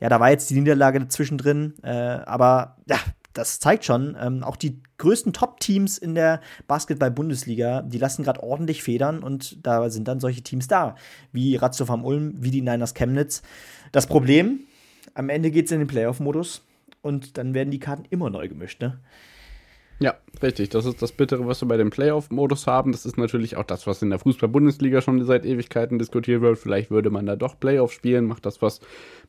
ja, 0.00 0.08
da 0.08 0.20
war 0.20 0.30
jetzt 0.30 0.50
die 0.50 0.58
Niederlage 0.60 1.08
zwischendrin, 1.08 1.74
äh, 1.82 1.88
aber 1.88 2.76
ja, 2.88 2.98
das 3.32 3.60
zeigt 3.60 3.84
schon, 3.84 4.16
ähm, 4.20 4.42
auch 4.42 4.56
die 4.56 4.80
größten 4.98 5.32
Top-Teams 5.32 5.98
in 5.98 6.14
der 6.14 6.40
Basketball-Bundesliga, 6.66 7.82
die 7.82 7.98
lassen 7.98 8.22
gerade 8.22 8.42
ordentlich 8.42 8.82
federn 8.82 9.22
und 9.22 9.66
da 9.66 9.90
sind 9.90 10.08
dann 10.08 10.20
solche 10.20 10.42
Teams 10.42 10.68
da, 10.68 10.94
wie 11.32 11.56
Ratzow 11.56 11.90
am 11.90 12.04
Ulm, 12.04 12.34
wie 12.38 12.50
die 12.50 12.62
Niners 12.62 12.94
Chemnitz. 12.94 13.42
Das 13.92 14.06
Problem, 14.06 14.60
am 15.14 15.28
Ende 15.28 15.50
geht 15.50 15.66
es 15.66 15.72
in 15.72 15.80
den 15.80 15.88
Playoff-Modus 15.88 16.62
und 17.02 17.36
dann 17.36 17.54
werden 17.54 17.70
die 17.70 17.78
Karten 17.78 18.04
immer 18.10 18.30
neu 18.30 18.48
gemischt, 18.48 18.80
ne? 18.80 18.98
Ja, 19.98 20.14
richtig. 20.42 20.68
Das 20.68 20.84
ist 20.84 21.00
das 21.00 21.12
Bittere, 21.12 21.46
was 21.46 21.62
wir 21.62 21.68
bei 21.68 21.78
dem 21.78 21.88
Playoff-Modus 21.88 22.66
haben. 22.66 22.92
Das 22.92 23.06
ist 23.06 23.16
natürlich 23.16 23.56
auch 23.56 23.64
das, 23.64 23.86
was 23.86 24.02
in 24.02 24.10
der 24.10 24.18
Fußball-Bundesliga 24.18 25.00
schon 25.00 25.24
seit 25.24 25.46
Ewigkeiten 25.46 25.98
diskutiert 25.98 26.42
wird. 26.42 26.58
Vielleicht 26.58 26.90
würde 26.90 27.08
man 27.08 27.24
da 27.24 27.34
doch 27.34 27.58
Playoff 27.58 27.92
spielen, 27.92 28.26
macht 28.26 28.44
das 28.44 28.60
was 28.60 28.80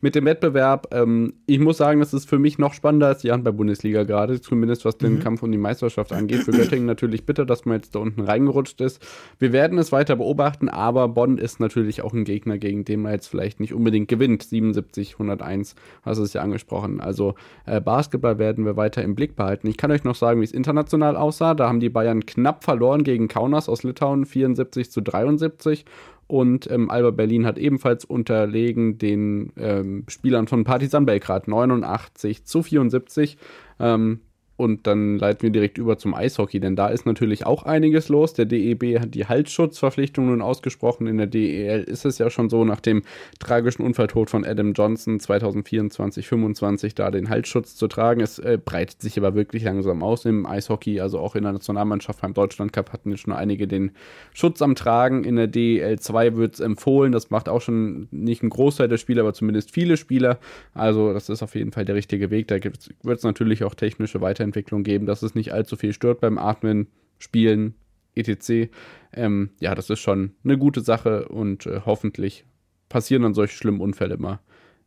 mit 0.01 0.15
dem 0.15 0.25
Wettbewerb. 0.25 0.87
Ähm, 0.91 1.35
ich 1.45 1.59
muss 1.59 1.77
sagen, 1.77 2.01
das 2.01 2.13
ist 2.13 2.27
für 2.27 2.37
mich 2.37 2.57
noch 2.57 2.73
spannender 2.73 3.07
als 3.07 3.21
die 3.21 3.31
Handball-Bundesliga 3.31 4.03
gerade, 4.03 4.41
zumindest 4.41 4.83
was 4.83 4.97
den 4.97 5.15
mhm. 5.15 5.19
Kampf 5.19 5.41
um 5.41 5.51
die 5.51 5.57
Meisterschaft 5.57 6.11
angeht. 6.11 6.43
Für 6.43 6.51
Göttingen 6.51 6.85
natürlich 6.85 7.25
bitter, 7.25 7.45
dass 7.45 7.65
man 7.65 7.77
jetzt 7.77 7.95
da 7.95 7.99
unten 7.99 8.21
reingerutscht 8.21 8.81
ist. 8.81 9.01
Wir 9.39 9.53
werden 9.53 9.77
es 9.77 9.93
weiter 9.93 10.17
beobachten, 10.17 10.67
aber 10.67 11.07
Bonn 11.07 11.37
ist 11.37 11.61
natürlich 11.61 12.01
auch 12.01 12.13
ein 12.13 12.25
Gegner, 12.25 12.57
gegen 12.57 12.83
den 12.83 13.01
man 13.01 13.13
jetzt 13.13 13.27
vielleicht 13.27 13.61
nicht 13.61 13.73
unbedingt 13.73 14.09
gewinnt. 14.09 14.43
77, 14.43 15.13
101, 15.13 15.75
hast 16.03 16.17
du 16.17 16.23
es 16.23 16.33
ja 16.33 16.41
angesprochen. 16.41 16.99
Also 16.99 17.35
äh, 17.65 17.79
Basketball 17.79 18.37
werden 18.37 18.65
wir 18.65 18.75
weiter 18.75 19.01
im 19.01 19.15
Blick 19.15 19.37
behalten. 19.37 19.67
Ich 19.67 19.77
kann 19.77 19.91
euch 19.91 20.03
noch 20.03 20.15
sagen, 20.15 20.41
wie 20.41 20.45
es 20.45 20.56
international 20.57 21.15
aussah. 21.15 21.53
Da 21.53 21.69
haben 21.69 21.79
die 21.79 21.89
Bayern 21.89 22.25
knapp 22.25 22.65
verloren 22.65 23.03
gegen 23.03 23.29
Kaunas 23.29 23.69
aus 23.69 23.83
Litauen, 23.83 24.25
74 24.25 24.91
zu 24.91 25.01
73. 25.01 25.85
Und 26.27 26.69
ähm, 26.69 26.89
Alba 26.89 27.11
Berlin 27.11 27.45
hat 27.45 27.57
ebenfalls 27.57 28.03
unterlegen 28.03 28.97
den 28.97 29.53
ähm, 29.57 30.03
Spielern 30.09 30.47
von 30.47 30.65
Partizan 30.65 31.05
Belgrad 31.05 31.47
89 31.47 32.43
zu 32.43 32.63
74. 32.63 33.37
Ähm, 33.79 34.19
und 34.57 34.87
dann 34.87 35.19
leiten 35.19 35.43
wir 35.43 35.51
direkt 35.51 35.77
über 35.77 35.99
zum 35.99 36.15
Eishockey, 36.15 36.59
denn 36.59 36.75
da 36.75 36.87
ist 36.87 37.05
natürlich 37.05 37.45
auch 37.45 37.63
einiges 37.63 38.09
los. 38.09 38.33
Der 38.33 38.45
DEB 38.45 38.99
hat 38.99 39.13
die 39.13 39.27
Halsschutzverpflichtung 39.27 40.25
nun 40.25 40.41
ausgesprochen. 40.41 41.05
In 41.05 41.17
der 41.17 41.27
DEL 41.27 41.83
ist 41.83 42.05
es 42.05 42.17
ja 42.17 42.31
schon 42.31 42.49
so, 42.49 42.65
nach 42.65 42.81
dem 42.81 43.03
tragischen 43.39 43.83
Unfalltod 43.83 44.31
von 44.31 44.43
Adam 44.43 44.73
Johnson 44.73 45.19
2024, 45.19 46.27
25 46.27 46.95
da 46.95 47.11
den 47.11 47.29
Halsschutz 47.29 47.75
zu 47.75 47.87
tragen. 47.87 48.19
Es 48.19 48.39
äh, 48.39 48.57
breitet 48.63 48.99
sich 48.99 49.15
aber 49.19 49.35
wirklich 49.35 49.61
langsam 49.63 50.01
aus 50.01 50.25
im 50.25 50.47
Eishockey, 50.47 51.01
also 51.01 51.19
auch 51.19 51.35
in 51.35 51.43
der 51.43 51.53
Nationalmannschaft 51.53 52.21
beim 52.21 52.33
Deutschlandcup 52.33 52.91
hatten 52.91 53.11
jetzt 53.11 53.21
schon 53.21 53.33
einige 53.33 53.67
den 53.67 53.91
Schutz 54.33 54.63
am 54.63 54.73
Tragen. 54.73 55.23
In 55.23 55.35
der 55.35 55.47
DEL 55.47 55.99
2 55.99 56.35
wird 56.35 56.55
es 56.55 56.59
empfohlen. 56.61 57.11
Das 57.11 57.29
macht 57.29 57.47
auch 57.47 57.61
schon 57.61 58.07
nicht 58.09 58.41
ein 58.41 58.49
Großteil 58.49 58.87
der 58.87 58.97
Spieler, 58.97 59.21
aber 59.21 59.33
zumindest 59.33 59.69
viele 59.71 59.97
Spieler. 59.97 60.39
Also 60.73 61.13
das 61.13 61.29
ist 61.29 61.43
auf 61.43 61.53
jeden 61.53 61.71
Fall 61.71 61.85
der 61.85 61.93
richtige 61.93 62.31
Weg. 62.31 62.47
Da 62.47 62.55
wird 62.63 63.17
es 63.19 63.23
natürlich 63.23 63.63
auch 63.63 63.75
technische 63.75 64.19
Weiterentwicklungen 64.19 64.46
Weiterentwicklung 64.47 64.83
geben, 64.83 65.05
dass 65.05 65.23
es 65.23 65.35
nicht 65.35 65.53
allzu 65.53 65.75
viel 65.75 65.93
stört 65.93 66.21
beim 66.21 66.37
Atmen, 66.37 66.87
Spielen, 67.19 67.75
etc. 68.15 68.69
Ähm, 69.13 69.51
ja, 69.59 69.75
das 69.75 69.89
ist 69.89 69.99
schon 69.99 70.33
eine 70.43 70.57
gute 70.57 70.81
Sache 70.81 71.27
und 71.27 71.65
äh, 71.65 71.81
hoffentlich 71.85 72.45
passieren 72.89 73.23
dann 73.23 73.33
solche 73.33 73.55
schlimmen 73.55 73.81
Unfälle 73.81 74.17
mal 74.17 74.39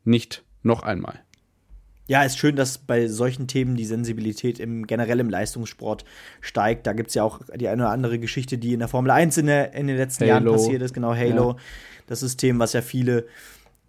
nicht 0.04 0.44
noch 0.62 0.82
einmal. 0.82 1.20
Ja, 2.06 2.22
ist 2.22 2.38
schön, 2.38 2.56
dass 2.56 2.78
bei 2.78 3.06
solchen 3.06 3.46
Themen 3.46 3.76
die 3.76 3.84
Sensibilität 3.84 4.58
im, 4.58 4.86
generell 4.86 5.20
im 5.20 5.30
Leistungssport 5.30 6.04
steigt. 6.40 6.86
Da 6.86 6.92
gibt 6.92 7.10
es 7.10 7.14
ja 7.14 7.22
auch 7.22 7.40
die 7.54 7.68
eine 7.68 7.82
oder 7.82 7.92
andere 7.92 8.18
Geschichte, 8.18 8.58
die 8.58 8.72
in 8.72 8.80
der 8.80 8.88
Formel 8.88 9.12
1 9.12 9.36
in, 9.38 9.46
der, 9.46 9.74
in 9.74 9.86
den 9.86 9.96
letzten 9.96 10.24
Halo. 10.24 10.32
Jahren 10.32 10.44
passiert 10.46 10.82
ist. 10.82 10.92
Genau, 10.92 11.14
Halo. 11.14 11.50
Ja. 11.50 11.56
Das 12.08 12.20
System, 12.20 12.58
was 12.58 12.72
ja 12.72 12.82
viele 12.82 13.26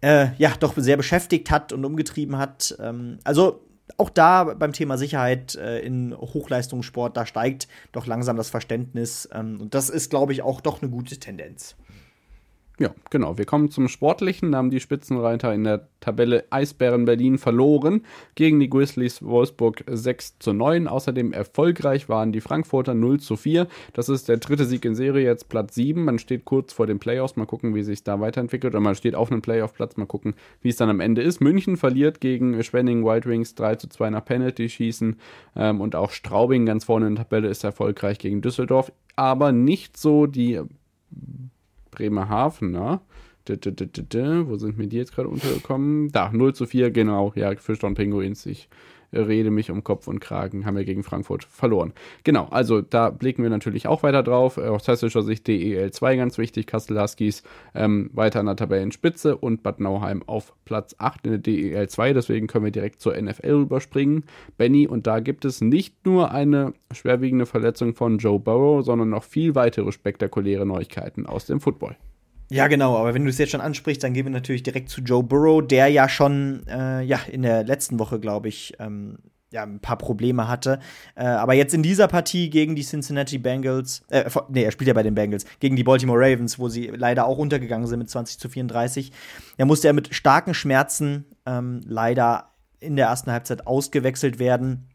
äh, 0.02 0.28
ja 0.38 0.52
doch 0.60 0.74
sehr 0.76 0.96
beschäftigt 0.96 1.50
hat 1.50 1.72
und 1.72 1.84
umgetrieben 1.84 2.38
hat. 2.38 2.76
Ähm, 2.78 3.18
also 3.24 3.64
auch 3.96 4.10
da 4.10 4.44
beim 4.44 4.72
Thema 4.72 4.96
Sicherheit 4.98 5.54
äh, 5.54 5.80
in 5.80 6.16
Hochleistungssport, 6.16 7.16
da 7.16 7.26
steigt 7.26 7.68
doch 7.92 8.06
langsam 8.06 8.36
das 8.36 8.50
Verständnis. 8.50 9.28
Ähm, 9.32 9.60
und 9.60 9.74
das 9.74 9.90
ist, 9.90 10.10
glaube 10.10 10.32
ich, 10.32 10.42
auch 10.42 10.60
doch 10.60 10.82
eine 10.82 10.90
gute 10.90 11.18
Tendenz. 11.18 11.76
Ja, 12.78 12.94
genau. 13.10 13.36
Wir 13.36 13.44
kommen 13.44 13.70
zum 13.70 13.86
Sportlichen. 13.86 14.52
Da 14.52 14.58
haben 14.58 14.70
die 14.70 14.80
Spitzenreiter 14.80 15.52
in 15.52 15.64
der 15.64 15.88
Tabelle 16.00 16.44
Eisbären 16.50 17.04
Berlin 17.04 17.36
verloren 17.36 18.04
gegen 18.34 18.60
die 18.60 18.70
Grizzlies 18.70 19.22
Wolfsburg 19.22 19.84
6 19.86 20.38
zu 20.38 20.54
9. 20.54 20.88
Außerdem 20.88 21.32
erfolgreich 21.32 22.08
waren 22.08 22.32
die 22.32 22.40
Frankfurter 22.40 22.94
0 22.94 23.20
zu 23.20 23.36
4. 23.36 23.68
Das 23.92 24.08
ist 24.08 24.28
der 24.28 24.38
dritte 24.38 24.64
Sieg 24.64 24.84
in 24.86 24.94
Serie, 24.94 25.24
jetzt 25.24 25.50
Platz 25.50 25.74
7. 25.74 26.02
Man 26.02 26.18
steht 26.18 26.46
kurz 26.46 26.72
vor 26.72 26.86
den 26.86 26.98
Playoffs. 26.98 27.36
Mal 27.36 27.46
gucken, 27.46 27.74
wie 27.74 27.82
sich 27.82 28.04
da 28.04 28.20
weiterentwickelt. 28.20 28.72
Oder 28.72 28.80
man 28.80 28.94
steht 28.94 29.14
auf 29.14 29.30
einem 29.30 29.42
Playoff-Platz. 29.42 29.98
Mal 29.98 30.06
gucken, 30.06 30.34
wie 30.62 30.70
es 30.70 30.76
dann 30.76 30.88
am 30.88 31.00
Ende 31.00 31.20
ist. 31.20 31.42
München 31.42 31.76
verliert 31.76 32.20
gegen 32.20 32.62
Schwenning 32.64 33.04
Wild 33.04 33.26
Wings 33.26 33.54
3 33.54 33.76
zu 33.76 33.88
2 33.90 34.10
nach 34.10 34.24
Penalty-Schießen. 34.24 35.20
Ähm, 35.56 35.80
und 35.82 35.94
auch 35.94 36.10
Straubing 36.10 36.64
ganz 36.64 36.84
vorne 36.84 37.06
in 37.06 37.16
der 37.16 37.26
Tabelle 37.26 37.48
ist 37.48 37.64
erfolgreich 37.64 38.18
gegen 38.18 38.40
Düsseldorf. 38.40 38.90
Aber 39.14 39.52
nicht 39.52 39.98
so 39.98 40.26
die 40.26 40.62
Bremerhaven, 41.92 42.72
ne? 42.72 43.00
Wo 43.48 44.56
sind 44.56 44.78
mir 44.78 44.86
die 44.88 44.96
jetzt 44.96 45.14
gerade 45.14 45.28
untergekommen? 45.28 46.10
Da, 46.12 46.30
0 46.32 46.54
zu 46.54 46.66
4, 46.66 46.90
genau. 46.90 47.32
Ja, 47.36 47.54
Fischdown 47.54 47.94
Pinguins. 47.94 48.46
Ich 48.46 48.68
rede 49.12 49.50
mich 49.50 49.70
um 49.70 49.84
Kopf 49.84 50.08
und 50.08 50.20
Kragen. 50.20 50.66
Haben 50.66 50.76
wir 50.76 50.84
gegen 50.84 51.02
Frankfurt 51.02 51.44
verloren. 51.44 51.92
Genau, 52.24 52.46
also 52.50 52.80
da 52.80 53.10
blicken 53.10 53.42
wir 53.42 53.50
natürlich 53.50 53.86
auch 53.86 54.02
weiter 54.02 54.22
drauf. 54.22 54.58
Aus 54.58 54.88
hessischer 54.88 55.22
Sicht 55.22 55.46
DEL 55.46 55.90
2 55.90 56.16
ganz 56.16 56.38
wichtig. 56.38 56.66
Kassel 56.66 57.00
Huskies 57.00 57.42
ähm, 57.74 58.10
weiter 58.12 58.40
an 58.40 58.46
der 58.46 58.56
Tabellenspitze 58.56 59.36
und 59.36 59.62
Bad 59.62 59.80
Nauheim 59.80 60.22
auf 60.26 60.54
Platz 60.64 60.94
8 60.98 61.26
in 61.26 61.30
der 61.32 61.40
DEL 61.40 61.88
2. 61.88 62.12
Deswegen 62.12 62.46
können 62.46 62.64
wir 62.64 62.72
direkt 62.72 63.00
zur 63.00 63.20
NFL 63.20 63.50
rüberspringen. 63.50 64.24
Benny, 64.56 64.86
und 64.86 65.06
da 65.06 65.20
gibt 65.20 65.44
es 65.44 65.60
nicht 65.60 66.06
nur 66.06 66.30
eine 66.30 66.74
schwerwiegende 66.92 67.46
Verletzung 67.46 67.94
von 67.94 68.18
Joe 68.18 68.38
Burrow, 68.38 68.84
sondern 68.84 69.10
noch 69.10 69.24
viel 69.24 69.54
weitere 69.54 69.92
spektakuläre 69.92 70.66
Neuigkeiten 70.66 71.26
aus 71.26 71.46
dem 71.46 71.60
Football. 71.60 71.96
Ja, 72.52 72.66
genau, 72.66 72.96
aber 72.98 73.14
wenn 73.14 73.24
du 73.24 73.30
es 73.30 73.38
jetzt 73.38 73.50
schon 73.50 73.62
ansprichst, 73.62 74.02
dann 74.04 74.12
gehen 74.12 74.26
wir 74.26 74.30
natürlich 74.30 74.62
direkt 74.62 74.90
zu 74.90 75.00
Joe 75.00 75.22
Burrow, 75.22 75.66
der 75.66 75.88
ja 75.88 76.08
schon 76.08 76.66
äh, 76.68 77.02
ja, 77.02 77.18
in 77.30 77.42
der 77.42 77.64
letzten 77.64 77.98
Woche, 77.98 78.20
glaube 78.20 78.48
ich, 78.48 78.74
ähm, 78.78 79.16
ja, 79.52 79.62
ein 79.62 79.80
paar 79.80 79.96
Probleme 79.96 80.48
hatte. 80.48 80.78
Äh, 81.14 81.24
aber 81.24 81.54
jetzt 81.54 81.72
in 81.72 81.82
dieser 81.82 82.08
Partie 82.08 82.50
gegen 82.50 82.74
die 82.74 82.82
Cincinnati 82.82 83.38
Bengals, 83.38 84.02
äh, 84.10 84.28
nee, 84.50 84.64
er 84.64 84.70
spielt 84.70 84.88
ja 84.88 84.94
bei 84.94 85.02
den 85.02 85.14
Bengals, 85.14 85.46
gegen 85.60 85.76
die 85.76 85.84
Baltimore 85.84 86.18
Ravens, 86.18 86.58
wo 86.58 86.68
sie 86.68 86.88
leider 86.88 87.26
auch 87.26 87.38
untergegangen 87.38 87.86
sind 87.86 88.00
mit 88.00 88.10
20 88.10 88.38
zu 88.38 88.50
34, 88.50 89.12
da 89.56 89.64
musste 89.64 89.88
er 89.88 89.94
mit 89.94 90.14
starken 90.14 90.52
Schmerzen 90.52 91.24
ähm, 91.46 91.80
leider 91.86 92.50
in 92.80 92.96
der 92.96 93.06
ersten 93.06 93.30
Halbzeit 93.30 93.66
ausgewechselt 93.66 94.38
werden. 94.38 94.88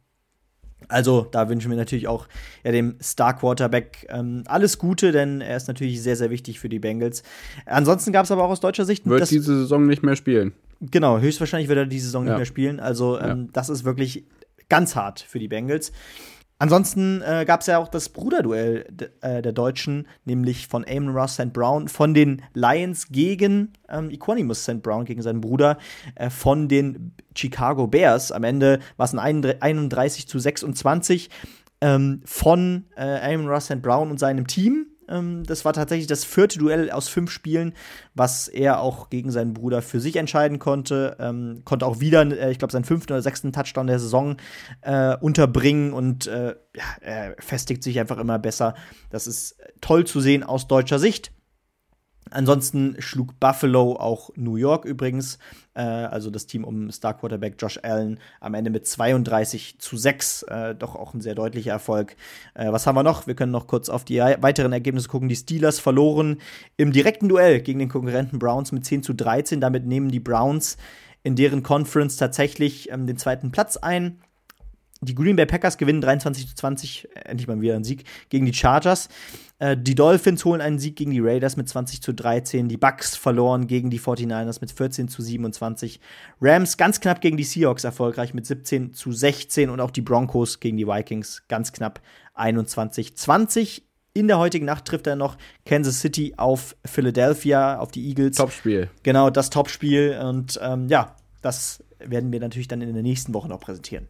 Also 0.89 1.27
da 1.31 1.49
wünschen 1.49 1.69
wir 1.69 1.77
natürlich 1.77 2.07
auch 2.07 2.27
ja, 2.63 2.71
dem 2.71 2.95
Star 3.01 3.35
Quarterback 3.35 4.07
ähm, 4.09 4.43
alles 4.45 4.77
Gute, 4.77 5.11
denn 5.11 5.41
er 5.41 5.57
ist 5.57 5.67
natürlich 5.67 6.01
sehr, 6.01 6.15
sehr 6.15 6.29
wichtig 6.29 6.59
für 6.59 6.69
die 6.69 6.79
Bengals. 6.79 7.23
Ansonsten 7.65 8.11
gab 8.11 8.25
es 8.25 8.31
aber 8.31 8.43
auch 8.43 8.49
aus 8.49 8.59
deutscher 8.59 8.85
Sicht. 8.85 9.05
Wird 9.05 9.29
diese 9.29 9.57
Saison 9.59 9.85
nicht 9.85 10.03
mehr 10.03 10.15
spielen. 10.15 10.53
Genau, 10.79 11.19
höchstwahrscheinlich 11.19 11.67
wird 11.67 11.79
er 11.79 11.85
diese 11.85 12.05
Saison 12.05 12.25
ja. 12.25 12.31
nicht 12.31 12.37
mehr 12.37 12.45
spielen. 12.45 12.79
Also 12.79 13.19
ähm, 13.19 13.45
ja. 13.45 13.49
das 13.53 13.69
ist 13.69 13.83
wirklich 13.83 14.23
ganz 14.69 14.95
hart 14.95 15.19
für 15.19 15.39
die 15.39 15.47
Bengals. 15.47 15.91
Ansonsten 16.59 17.21
äh, 17.21 17.45
gab 17.45 17.61
es 17.61 17.67
ja 17.67 17.77
auch 17.77 17.87
das 17.87 18.09
Bruderduell 18.09 18.85
äh, 19.21 19.43
der 19.43 19.51
Deutschen, 19.51 20.07
nämlich 20.25 20.67
von 20.67 20.83
Amon 20.89 21.15
Ross 21.15 21.35
St. 21.35 21.53
Brown 21.53 21.87
von 21.87 22.15
den 22.15 22.41
Lions 22.55 23.09
gegen 23.09 23.73
ähm, 23.89 24.09
Equanimus 24.09 24.63
St. 24.63 24.81
Brown, 24.81 25.05
gegen 25.05 25.21
seinen 25.21 25.39
Bruder 25.39 25.77
äh, 26.15 26.31
von 26.31 26.67
den 26.67 27.13
Chicago 27.35 27.85
Bears. 27.85 28.31
Am 28.31 28.43
Ende 28.43 28.79
war 28.97 29.05
es 29.05 29.13
ein 29.13 29.19
31 29.19 30.27
zu 30.27 30.39
26 30.39 31.29
ähm, 31.81 32.21
von 32.25 32.85
äh, 32.95 33.33
Amon 33.33 33.47
Ross 33.47 33.65
St. 33.65 33.83
Brown 33.83 34.09
und 34.09 34.19
seinem 34.19 34.47
Team. 34.47 34.87
Ähm, 35.09 35.43
das 35.45 35.65
war 35.65 35.73
tatsächlich 35.73 36.07
das 36.07 36.23
vierte 36.23 36.59
Duell 36.59 36.91
aus 36.91 37.07
fünf 37.07 37.31
Spielen, 37.31 37.73
was 38.13 38.47
er 38.47 38.81
auch 38.81 39.09
gegen 39.09 39.31
seinen 39.31 39.53
Bruder 39.53 39.81
für 39.81 39.99
sich 39.99 40.15
entscheiden 40.15 40.59
konnte. 40.59 41.17
Ähm, 41.19 41.61
konnte 41.65 41.85
auch 41.85 41.99
wieder, 41.99 42.21
äh, 42.21 42.51
ich 42.51 42.59
glaube, 42.59 42.71
seinen 42.71 42.85
fünften 42.85 43.13
oder 43.13 43.21
sechsten 43.21 43.51
Touchdown 43.51 43.87
der 43.87 43.99
Saison 43.99 44.37
äh, 44.81 45.15
unterbringen 45.17 45.93
und 45.93 46.27
äh, 46.27 46.55
ja, 46.75 47.33
festigt 47.39 47.83
sich 47.83 47.99
einfach 47.99 48.17
immer 48.17 48.39
besser. 48.39 48.75
Das 49.09 49.27
ist 49.27 49.57
toll 49.81 50.05
zu 50.05 50.19
sehen 50.19 50.43
aus 50.43 50.67
deutscher 50.67 50.99
Sicht. 50.99 51.31
Ansonsten 52.31 52.95
schlug 52.99 53.39
Buffalo 53.39 53.93
auch 53.93 54.29
New 54.35 54.55
York 54.55 54.85
übrigens, 54.85 55.39
äh, 55.73 55.81
also 55.81 56.29
das 56.29 56.45
Team 56.45 56.63
um 56.63 56.91
Star 56.91 57.13
Quarterback 57.13 57.55
Josh 57.59 57.79
Allen 57.83 58.19
am 58.39 58.53
Ende 58.53 58.69
mit 58.69 58.87
32 58.87 59.79
zu 59.79 59.97
6, 59.97 60.43
äh, 60.43 60.75
doch 60.75 60.95
auch 60.95 61.13
ein 61.13 61.21
sehr 61.21 61.35
deutlicher 61.35 61.71
Erfolg. 61.71 62.15
Äh, 62.53 62.71
was 62.71 62.87
haben 62.87 62.95
wir 62.95 63.03
noch? 63.03 63.27
Wir 63.27 63.35
können 63.35 63.51
noch 63.51 63.67
kurz 63.67 63.89
auf 63.89 64.05
die 64.05 64.19
weiteren 64.19 64.73
Ergebnisse 64.73 65.07
gucken. 65.07 65.29
Die 65.29 65.35
Steelers 65.35 65.79
verloren 65.79 66.37
im 66.77 66.91
direkten 66.91 67.29
Duell 67.29 67.61
gegen 67.61 67.79
den 67.79 67.89
Konkurrenten 67.89 68.39
Browns 68.39 68.71
mit 68.71 68.85
10 68.85 69.03
zu 69.03 69.13
13. 69.13 69.61
Damit 69.61 69.85
nehmen 69.85 70.09
die 70.09 70.19
Browns 70.19 70.77
in 71.23 71.35
deren 71.35 71.61
Conference 71.63 72.17
tatsächlich 72.17 72.89
ähm, 72.91 73.05
den 73.05 73.17
zweiten 73.17 73.51
Platz 73.51 73.77
ein. 73.77 74.19
Die 75.01 75.13
Green 75.13 75.35
Bay 75.35 75.45
Packers 75.45 75.77
gewinnen 75.77 76.01
23 76.01 76.47
zu 76.47 76.55
20, 76.55 77.09
endlich 77.25 77.47
mal 77.47 77.61
wieder 77.61 77.75
ein 77.75 77.83
Sieg, 77.83 78.03
gegen 78.29 78.45
die 78.45 78.53
Chargers. 78.53 79.09
Äh, 79.59 79.77
die 79.77 79.95
Dolphins 79.95 80.43
holen 80.45 80.61
einen 80.61 80.79
Sieg 80.79 80.95
gegen 80.95 81.11
die 81.11 81.19
Raiders 81.19 81.57
mit 81.57 81.69
20 81.69 82.01
zu 82.01 82.13
13. 82.13 82.67
Die 82.67 82.77
Bucks 82.77 83.15
verloren 83.15 83.67
gegen 83.67 83.89
die 83.89 83.99
49ers 83.99 84.57
mit 84.61 84.71
14 84.71 85.07
zu 85.07 85.21
27. 85.21 85.99
Rams 86.41 86.77
ganz 86.77 86.99
knapp 86.99 87.21
gegen 87.21 87.37
die 87.37 87.43
Seahawks 87.43 87.83
erfolgreich 87.83 88.33
mit 88.33 88.45
17 88.45 88.93
zu 88.93 89.11
16. 89.11 89.69
Und 89.69 89.79
auch 89.79 89.91
die 89.91 90.01
Broncos 90.01 90.59
gegen 90.59 90.77
die 90.77 90.87
Vikings 90.87 91.43
ganz 91.47 91.71
knapp 91.71 92.01
21 92.33 93.15
20. 93.15 93.83
In 94.13 94.27
der 94.27 94.39
heutigen 94.39 94.65
Nacht 94.65 94.85
trifft 94.85 95.05
er 95.05 95.15
noch 95.15 95.37
Kansas 95.65 96.01
City 96.01 96.33
auf 96.37 96.75
Philadelphia, 96.83 97.77
auf 97.77 97.91
die 97.91 98.07
Eagles. 98.07 98.37
Topspiel. 98.37 98.89
Genau, 99.03 99.29
das 99.29 99.51
Topspiel. 99.51 100.19
Und 100.23 100.59
ähm, 100.63 100.87
ja, 100.87 101.15
das 101.43 101.83
werden 101.99 102.31
wir 102.31 102.39
natürlich 102.39 102.67
dann 102.67 102.81
in 102.81 102.93
der 102.93 103.03
nächsten 103.03 103.33
Woche 103.35 103.47
noch 103.47 103.59
präsentieren. 103.59 104.07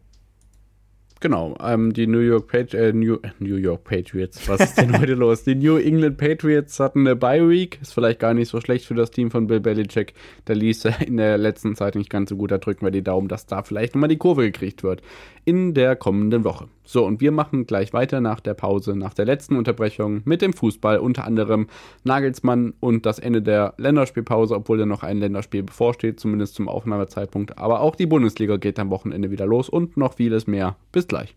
Genau, 1.20 1.56
ähm, 1.60 1.92
die 1.92 2.06
New 2.06 2.20
York, 2.20 2.46
Patri 2.46 2.76
äh, 2.76 2.92
New, 2.92 3.18
New 3.40 3.56
York 3.56 3.82
Patriots, 3.82 4.48
was 4.48 4.60
ist 4.60 4.78
denn 4.78 4.96
heute 5.00 5.14
los? 5.14 5.42
Die 5.42 5.56
New 5.56 5.76
England 5.76 6.16
Patriots 6.16 6.78
hatten 6.78 7.00
eine 7.00 7.16
Bye 7.16 7.48
Week, 7.48 7.80
ist 7.82 7.92
vielleicht 7.92 8.20
gar 8.20 8.34
nicht 8.34 8.48
so 8.48 8.60
schlecht 8.60 8.86
für 8.86 8.94
das 8.94 9.10
Team 9.10 9.32
von 9.32 9.48
Bill 9.48 9.58
Belichick. 9.58 10.14
Da 10.44 10.54
ließ 10.54 10.84
er 10.84 11.00
in 11.00 11.16
der 11.16 11.36
letzten 11.36 11.74
Zeit 11.74 11.96
nicht 11.96 12.08
ganz 12.08 12.30
so 12.30 12.36
gut, 12.36 12.52
da 12.52 12.58
drücken 12.58 12.86
wir 12.86 12.92
die 12.92 13.02
Daumen, 13.02 13.26
dass 13.26 13.46
da 13.46 13.64
vielleicht 13.64 13.94
nochmal 13.94 14.08
die 14.08 14.18
Kurve 14.18 14.42
gekriegt 14.42 14.84
wird 14.84 15.02
in 15.44 15.74
der 15.74 15.96
kommenden 15.96 16.44
Woche. 16.44 16.68
So, 16.90 17.04
und 17.04 17.20
wir 17.20 17.32
machen 17.32 17.66
gleich 17.66 17.92
weiter 17.92 18.22
nach 18.22 18.40
der 18.40 18.54
Pause, 18.54 18.96
nach 18.96 19.12
der 19.12 19.26
letzten 19.26 19.56
Unterbrechung 19.56 20.22
mit 20.24 20.40
dem 20.40 20.54
Fußball, 20.54 21.00
unter 21.00 21.26
anderem 21.26 21.66
Nagelsmann 22.02 22.72
und 22.80 23.04
das 23.04 23.18
Ende 23.18 23.42
der 23.42 23.74
Länderspielpause, 23.76 24.54
obwohl 24.54 24.78
da 24.78 24.86
noch 24.86 25.02
ein 25.02 25.18
Länderspiel 25.18 25.64
bevorsteht, 25.64 26.18
zumindest 26.18 26.54
zum 26.54 26.66
Aufnahmezeitpunkt. 26.66 27.58
Aber 27.58 27.82
auch 27.82 27.94
die 27.94 28.06
Bundesliga 28.06 28.56
geht 28.56 28.78
am 28.78 28.88
Wochenende 28.88 29.30
wieder 29.30 29.44
los 29.44 29.68
und 29.68 29.98
noch 29.98 30.14
vieles 30.14 30.46
mehr. 30.46 30.76
Bis 30.90 31.06
gleich. 31.06 31.36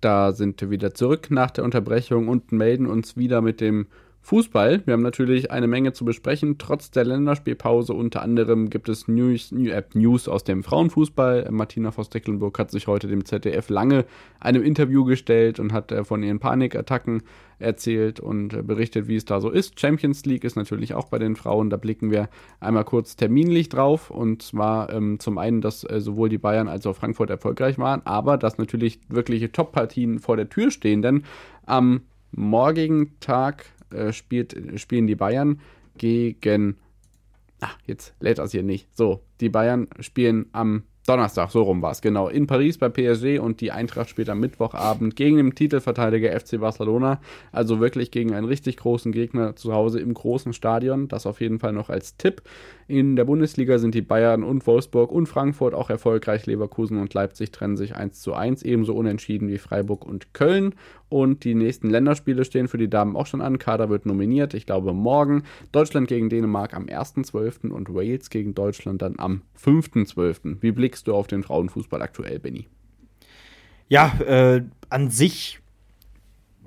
Da 0.00 0.32
sind 0.32 0.60
wir 0.60 0.70
wieder 0.70 0.94
zurück 0.94 1.30
nach 1.30 1.50
der 1.50 1.64
Unterbrechung 1.64 2.28
und 2.28 2.52
melden 2.52 2.86
uns 2.86 3.16
wieder 3.16 3.42
mit 3.42 3.60
dem 3.60 3.86
Fußball. 4.28 4.82
Wir 4.84 4.92
haben 4.92 5.00
natürlich 5.00 5.50
eine 5.50 5.66
Menge 5.66 5.94
zu 5.94 6.04
besprechen, 6.04 6.58
trotz 6.58 6.90
der 6.90 7.06
Länderspielpause. 7.06 7.94
Unter 7.94 8.20
anderem 8.20 8.68
gibt 8.68 8.90
es 8.90 9.08
News, 9.08 9.52
New 9.52 9.70
App 9.70 9.94
News 9.94 10.28
aus 10.28 10.44
dem 10.44 10.62
Frauenfußball. 10.62 11.48
Martina 11.50 11.92
Voss-Tecklenburg 11.92 12.58
hat 12.58 12.70
sich 12.70 12.88
heute 12.88 13.08
dem 13.08 13.24
ZDF 13.24 13.70
lange 13.70 14.04
einem 14.38 14.62
Interview 14.62 15.06
gestellt 15.06 15.58
und 15.58 15.72
hat 15.72 15.92
äh, 15.92 16.04
von 16.04 16.22
ihren 16.22 16.40
Panikattacken 16.40 17.22
erzählt 17.58 18.20
und 18.20 18.52
äh, 18.52 18.62
berichtet, 18.62 19.08
wie 19.08 19.16
es 19.16 19.24
da 19.24 19.40
so 19.40 19.48
ist. 19.48 19.80
Champions 19.80 20.26
League 20.26 20.44
ist 20.44 20.56
natürlich 20.56 20.92
auch 20.92 21.08
bei 21.08 21.18
den 21.18 21.34
Frauen. 21.34 21.70
Da 21.70 21.78
blicken 21.78 22.10
wir 22.10 22.28
einmal 22.60 22.84
kurz 22.84 23.16
terminlich 23.16 23.70
drauf. 23.70 24.10
Und 24.10 24.42
zwar 24.42 24.92
ähm, 24.92 25.18
zum 25.20 25.38
einen, 25.38 25.62
dass 25.62 25.84
äh, 25.84 26.02
sowohl 26.02 26.28
die 26.28 26.36
Bayern 26.36 26.68
als 26.68 26.86
auch 26.86 26.96
Frankfurt 26.96 27.30
erfolgreich 27.30 27.78
waren, 27.78 28.02
aber 28.04 28.36
dass 28.36 28.58
natürlich 28.58 29.00
wirkliche 29.08 29.50
Top-Partien 29.52 30.18
vor 30.18 30.36
der 30.36 30.50
Tür 30.50 30.70
stehen. 30.70 31.00
Denn 31.00 31.24
am 31.64 32.02
morgigen 32.30 33.18
Tag 33.20 33.64
äh, 33.92 34.12
spielt, 34.12 34.56
spielen 34.76 35.06
die 35.06 35.16
Bayern 35.16 35.60
gegen. 35.96 36.76
Ach, 37.60 37.76
jetzt 37.86 38.14
lädt 38.20 38.38
das 38.38 38.52
hier 38.52 38.62
nicht. 38.62 38.88
So, 38.96 39.22
die 39.40 39.48
Bayern 39.48 39.88
spielen 40.00 40.46
am 40.52 40.84
Donnerstag, 41.08 41.50
so 41.50 41.62
rum 41.62 41.80
war 41.80 41.92
es, 41.92 42.02
genau. 42.02 42.28
In 42.28 42.46
Paris 42.46 42.76
bei 42.76 42.90
PSG 42.90 43.38
und 43.40 43.62
die 43.62 43.72
Eintracht 43.72 44.14
am 44.28 44.40
Mittwochabend 44.40 45.16
gegen 45.16 45.38
den 45.38 45.54
Titelverteidiger 45.54 46.38
FC 46.38 46.60
Barcelona. 46.60 47.20
Also 47.50 47.80
wirklich 47.80 48.10
gegen 48.10 48.34
einen 48.34 48.46
richtig 48.46 48.76
großen 48.76 49.12
Gegner 49.12 49.56
zu 49.56 49.72
Hause 49.72 50.00
im 50.00 50.12
großen 50.12 50.52
Stadion. 50.52 51.08
Das 51.08 51.24
auf 51.24 51.40
jeden 51.40 51.60
Fall 51.60 51.72
noch 51.72 51.88
als 51.88 52.16
Tipp. 52.18 52.42
In 52.88 53.16
der 53.16 53.26
Bundesliga 53.26 53.78
sind 53.78 53.94
die 53.94 54.02
Bayern 54.02 54.42
und 54.42 54.66
Wolfsburg 54.66 55.12
und 55.12 55.26
Frankfurt 55.26 55.74
auch 55.74 55.90
erfolgreich. 55.90 56.46
Leverkusen 56.46 56.98
und 56.98 57.12
Leipzig 57.12 57.52
trennen 57.52 57.76
sich 57.76 57.94
1 57.94 58.20
zu 58.20 58.32
1, 58.32 58.62
ebenso 58.62 58.94
unentschieden 58.94 59.48
wie 59.48 59.58
Freiburg 59.58 60.06
und 60.06 60.32
Köln. 60.32 60.74
Und 61.10 61.44
die 61.44 61.54
nächsten 61.54 61.88
Länderspiele 61.88 62.44
stehen 62.44 62.68
für 62.68 62.78
die 62.78 62.88
Damen 62.88 63.16
auch 63.16 63.26
schon 63.26 63.40
an. 63.40 63.58
Kader 63.58 63.88
wird 63.88 64.06
nominiert, 64.06 64.54
ich 64.54 64.66
glaube 64.66 64.92
morgen. 64.92 65.44
Deutschland 65.72 66.08
gegen 66.08 66.28
Dänemark 66.28 66.74
am 66.74 66.84
1.12. 66.84 67.70
und 67.70 67.94
Wales 67.94 68.30
gegen 68.30 68.54
Deutschland 68.54 69.00
dann 69.02 69.14
am 69.18 69.42
5.12. 69.62 70.56
Wie 70.60 70.72
blickst 70.72 70.97
du 71.06 71.14
auf 71.14 71.26
den 71.26 71.42
Frauenfußball 71.42 72.02
aktuell, 72.02 72.38
Benny? 72.38 72.66
Ja, 73.88 74.18
äh, 74.20 74.62
an 74.90 75.10
sich 75.10 75.60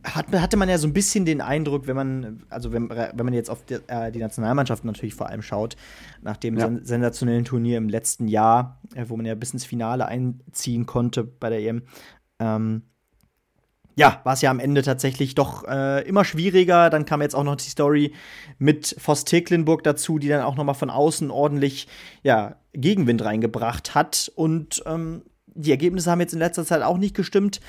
hat, 0.03 0.31
hatte 0.31 0.57
man 0.57 0.69
ja 0.69 0.77
so 0.77 0.87
ein 0.87 0.93
bisschen 0.93 1.25
den 1.25 1.41
Eindruck, 1.41 1.87
wenn 1.87 1.95
man, 1.95 2.43
also 2.49 2.71
wenn, 2.73 2.89
wenn 2.89 3.25
man 3.25 3.33
jetzt 3.33 3.49
auf 3.49 3.63
die, 3.65 3.77
äh, 3.87 4.11
die 4.11 4.19
Nationalmannschaft 4.19 4.83
natürlich 4.83 5.13
vor 5.13 5.29
allem 5.29 5.41
schaut, 5.41 5.75
nach 6.21 6.37
dem 6.37 6.57
ja. 6.57 6.65
sen 6.65 6.83
sensationellen 6.83 7.45
Turnier 7.45 7.77
im 7.77 7.89
letzten 7.89 8.27
Jahr, 8.27 8.79
äh, 8.95 9.05
wo 9.07 9.17
man 9.17 9.25
ja 9.25 9.35
bis 9.35 9.53
ins 9.53 9.65
Finale 9.65 10.07
einziehen 10.07 10.85
konnte 10.85 11.23
bei 11.23 11.49
der 11.49 11.59
EM, 11.59 11.83
ähm, 12.39 12.83
ja, 13.95 14.21
war 14.23 14.33
es 14.33 14.41
ja 14.41 14.49
am 14.49 14.59
Ende 14.59 14.81
tatsächlich 14.81 15.35
doch 15.35 15.67
äh, 15.67 16.07
immer 16.07 16.23
schwieriger. 16.23 16.89
Dann 16.89 17.05
kam 17.05 17.21
jetzt 17.21 17.35
auch 17.35 17.43
noch 17.43 17.55
die 17.55 17.69
Story 17.69 18.13
mit 18.57 18.95
Voss 18.99 19.25
Tecklenburg 19.25 19.83
dazu, 19.83 20.19
die 20.19 20.27
dann 20.27 20.41
auch 20.41 20.55
noch 20.55 20.63
mal 20.63 20.73
von 20.73 20.89
außen 20.89 21.29
ordentlich 21.31 21.87
ja, 22.23 22.55
Gegenwind 22.73 23.23
reingebracht 23.23 23.95
hat. 23.95 24.31
Und 24.35 24.83
ähm, 24.85 25.23
die 25.47 25.71
Ergebnisse 25.71 26.09
haben 26.09 26.21
jetzt 26.21 26.33
in 26.33 26.39
letzter 26.39 26.65
Zeit 26.65 26.81
auch 26.81 26.97
nicht 26.97 27.15
gestimmt. 27.15 27.59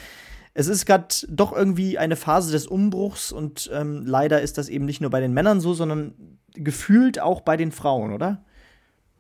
Es 0.54 0.68
ist 0.68 0.86
gerade 0.86 1.14
doch 1.28 1.52
irgendwie 1.52 1.98
eine 1.98 2.16
Phase 2.16 2.52
des 2.52 2.66
Umbruchs 2.66 3.32
und 3.32 3.70
ähm, 3.72 4.04
leider 4.04 4.42
ist 4.42 4.58
das 4.58 4.68
eben 4.68 4.84
nicht 4.84 5.00
nur 5.00 5.10
bei 5.10 5.20
den 5.20 5.32
Männern 5.32 5.60
so, 5.60 5.72
sondern 5.72 6.14
gefühlt 6.54 7.18
auch 7.18 7.40
bei 7.40 7.56
den 7.56 7.72
Frauen, 7.72 8.12
oder? 8.12 8.44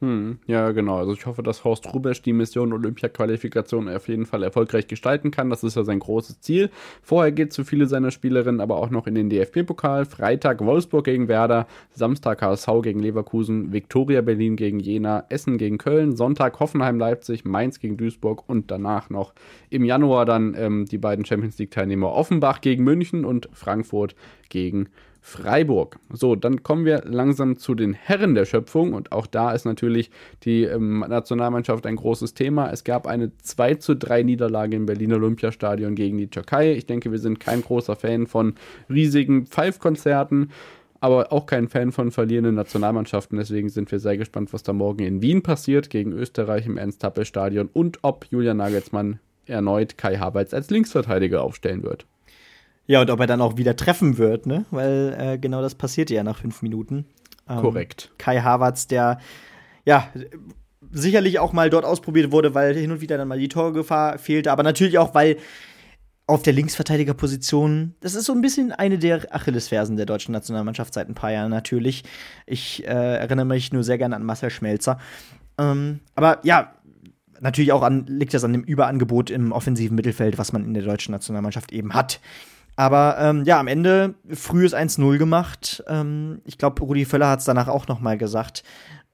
Hm, 0.02 0.40
ja, 0.48 0.72
genau. 0.72 0.96
Also 0.96 1.12
ich 1.12 1.26
hoffe, 1.26 1.44
dass 1.44 1.62
Horst 1.62 1.94
Rubesch 1.94 2.22
die 2.22 2.32
Mission 2.32 2.72
Olympia-Qualifikation 2.72 3.88
auf 3.88 4.08
jeden 4.08 4.26
Fall 4.26 4.42
erfolgreich 4.42 4.88
gestalten 4.88 5.30
kann. 5.30 5.48
Das 5.48 5.62
ist 5.62 5.76
ja 5.76 5.84
sein 5.84 6.00
großes 6.00 6.40
Ziel. 6.40 6.70
Vorher 7.02 7.30
geht 7.30 7.54
für 7.54 7.64
viele 7.64 7.86
seiner 7.86 8.10
Spielerinnen 8.10 8.60
aber 8.60 8.78
auch 8.78 8.90
noch 8.90 9.06
in 9.06 9.14
den 9.14 9.30
DFB-Pokal. 9.30 10.06
Freitag 10.06 10.60
Wolfsburg 10.60 11.04
gegen 11.04 11.28
Werder, 11.28 11.68
Samstag 11.92 12.42
HSV 12.42 12.82
gegen 12.82 12.98
Leverkusen, 12.98 13.72
Viktoria 13.72 14.22
Berlin 14.22 14.56
gegen 14.56 14.80
Jena, 14.80 15.24
Essen 15.28 15.56
gegen 15.56 15.78
Köln, 15.78 16.16
Sonntag 16.16 16.58
Hoffenheim 16.58 16.98
Leipzig, 16.98 17.44
Mainz 17.44 17.78
gegen 17.78 17.96
Duisburg 17.96 18.42
und 18.48 18.72
danach 18.72 19.08
noch 19.08 19.34
im 19.70 19.84
Januar 19.84 20.26
dann 20.26 20.56
ähm, 20.58 20.84
die 20.86 20.98
beiden 20.98 21.24
Champions 21.24 21.58
League-Teilnehmer 21.58 22.10
Offenbach 22.10 22.60
gegen 22.60 22.82
München 22.82 23.24
und 23.24 23.48
Frankfurt 23.52 24.16
gegen 24.48 24.88
Freiburg. 25.24 26.00
So, 26.12 26.34
dann 26.34 26.64
kommen 26.64 26.84
wir 26.84 27.02
langsam 27.04 27.56
zu 27.56 27.76
den 27.76 27.94
Herren 27.94 28.34
der 28.34 28.44
Schöpfung 28.44 28.92
und 28.92 29.12
auch 29.12 29.26
da 29.26 29.52
ist 29.52 29.64
natürlich 29.64 30.10
die 30.42 30.64
ähm, 30.64 31.04
Nationalmannschaft 31.08 31.86
ein 31.86 31.94
großes 31.94 32.34
Thema. 32.34 32.70
Es 32.70 32.82
gab 32.82 33.06
eine 33.06 33.30
2 33.38 33.76
zu 33.76 33.94
3 33.94 34.24
Niederlage 34.24 34.76
im 34.76 34.84
Berliner 34.84 35.16
Olympiastadion 35.16 35.94
gegen 35.94 36.18
die 36.18 36.26
Türkei. 36.26 36.72
Ich 36.72 36.86
denke, 36.86 37.12
wir 37.12 37.20
sind 37.20 37.38
kein 37.38 37.62
großer 37.62 37.94
Fan 37.94 38.26
von 38.26 38.54
riesigen 38.90 39.46
Pfeifkonzerten 39.46 40.50
aber 41.02 41.32
auch 41.32 41.46
kein 41.46 41.66
Fan 41.66 41.90
von 41.90 42.12
verlierenden 42.12 42.54
Nationalmannschaften. 42.54 43.36
Deswegen 43.36 43.68
sind 43.68 43.90
wir 43.90 43.98
sehr 43.98 44.16
gespannt, 44.16 44.52
was 44.52 44.62
da 44.62 44.72
morgen 44.72 45.02
in 45.02 45.20
Wien 45.20 45.42
passiert 45.42 45.90
gegen 45.90 46.12
Österreich 46.12 46.64
im 46.64 46.76
Ernst-Happel-Stadion 46.78 47.68
und 47.72 47.98
ob 48.02 48.26
Julian 48.30 48.58
Nagelsmann 48.58 49.18
erneut 49.46 49.98
Kai 49.98 50.18
Havertz 50.18 50.54
als 50.54 50.70
Linksverteidiger 50.70 51.42
aufstellen 51.42 51.82
wird. 51.82 52.06
Ja, 52.86 53.00
und 53.00 53.10
ob 53.10 53.20
er 53.20 53.26
dann 53.26 53.40
auch 53.40 53.56
wieder 53.56 53.76
treffen 53.76 54.18
wird, 54.18 54.46
ne? 54.46 54.64
Weil 54.70 55.16
äh, 55.18 55.38
genau 55.38 55.62
das 55.62 55.74
passierte 55.74 56.14
ja 56.14 56.24
nach 56.24 56.38
fünf 56.38 56.62
Minuten. 56.62 57.06
Ähm, 57.48 57.60
Korrekt. 57.60 58.10
Kai 58.18 58.40
Havertz, 58.40 58.86
der 58.86 59.18
ja 59.84 60.08
sicherlich 60.90 61.38
auch 61.38 61.52
mal 61.52 61.70
dort 61.70 61.84
ausprobiert 61.84 62.32
wurde, 62.32 62.54
weil 62.54 62.74
hin 62.74 62.90
und 62.90 63.00
wieder 63.00 63.16
dann 63.16 63.28
mal 63.28 63.38
die 63.38 63.48
Torgefahr 63.48 64.18
fehlte, 64.18 64.52
aber 64.52 64.62
natürlich 64.62 64.98
auch, 64.98 65.14
weil 65.14 65.36
auf 66.26 66.42
der 66.42 66.52
Linksverteidigerposition, 66.52 67.94
das 68.00 68.14
ist 68.14 68.26
so 68.26 68.32
ein 68.32 68.42
bisschen 68.42 68.72
eine 68.72 68.98
der 68.98 69.34
Achillesfersen 69.34 69.96
der 69.96 70.06
deutschen 70.06 70.32
Nationalmannschaft 70.32 70.94
seit 70.94 71.08
ein 71.08 71.14
paar 71.14 71.32
Jahren 71.32 71.50
natürlich. 71.50 72.04
Ich 72.46 72.84
äh, 72.84 73.16
erinnere 73.18 73.46
mich 73.46 73.72
nur 73.72 73.82
sehr 73.82 73.98
gerne 73.98 74.16
an 74.16 74.24
Marcel 74.24 74.50
Schmelzer. 74.50 74.98
Ähm, 75.58 76.00
aber 76.14 76.38
ja, 76.44 76.74
natürlich 77.40 77.72
auch 77.72 77.82
an, 77.82 78.06
liegt 78.06 78.34
das 78.34 78.44
an 78.44 78.52
dem 78.52 78.62
Überangebot 78.62 79.30
im 79.30 79.52
offensiven 79.52 79.96
Mittelfeld, 79.96 80.38
was 80.38 80.52
man 80.52 80.64
in 80.64 80.74
der 80.74 80.84
deutschen 80.84 81.12
Nationalmannschaft 81.12 81.72
eben 81.72 81.92
hat. 81.92 82.20
Aber 82.82 83.16
ähm, 83.20 83.44
ja, 83.44 83.60
am 83.60 83.68
Ende 83.68 84.14
frühes 84.28 84.74
1-0 84.74 85.16
gemacht. 85.16 85.84
Ähm, 85.86 86.40
ich 86.44 86.58
glaube, 86.58 86.82
Rudi 86.82 87.04
Völler 87.04 87.28
hat 87.28 87.38
es 87.38 87.44
danach 87.44 87.68
auch 87.68 87.86
noch 87.86 88.00
mal 88.00 88.18
gesagt. 88.18 88.64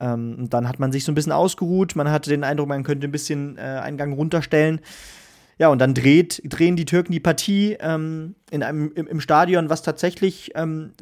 Ähm, 0.00 0.48
dann 0.48 0.66
hat 0.66 0.78
man 0.78 0.90
sich 0.90 1.04
so 1.04 1.12
ein 1.12 1.14
bisschen 1.14 1.32
ausgeruht. 1.32 1.94
Man 1.94 2.10
hatte 2.10 2.30
den 2.30 2.44
Eindruck, 2.44 2.68
man 2.68 2.82
könnte 2.82 3.06
ein 3.06 3.12
bisschen 3.12 3.58
äh, 3.58 3.60
Eingang 3.60 4.14
runterstellen. 4.14 4.80
Ja, 5.58 5.68
und 5.68 5.80
dann 5.80 5.92
dreht, 5.92 6.40
drehen 6.46 6.76
die 6.76 6.86
Türken 6.86 7.12
die 7.12 7.20
Partie 7.20 7.76
ähm, 7.78 8.36
in 8.50 8.62
einem, 8.62 8.90
im, 8.94 9.06
im, 9.06 9.20
Stadion, 9.20 9.68
was 9.68 9.82
tatsächlich 9.82 10.52
ähm, 10.54 10.92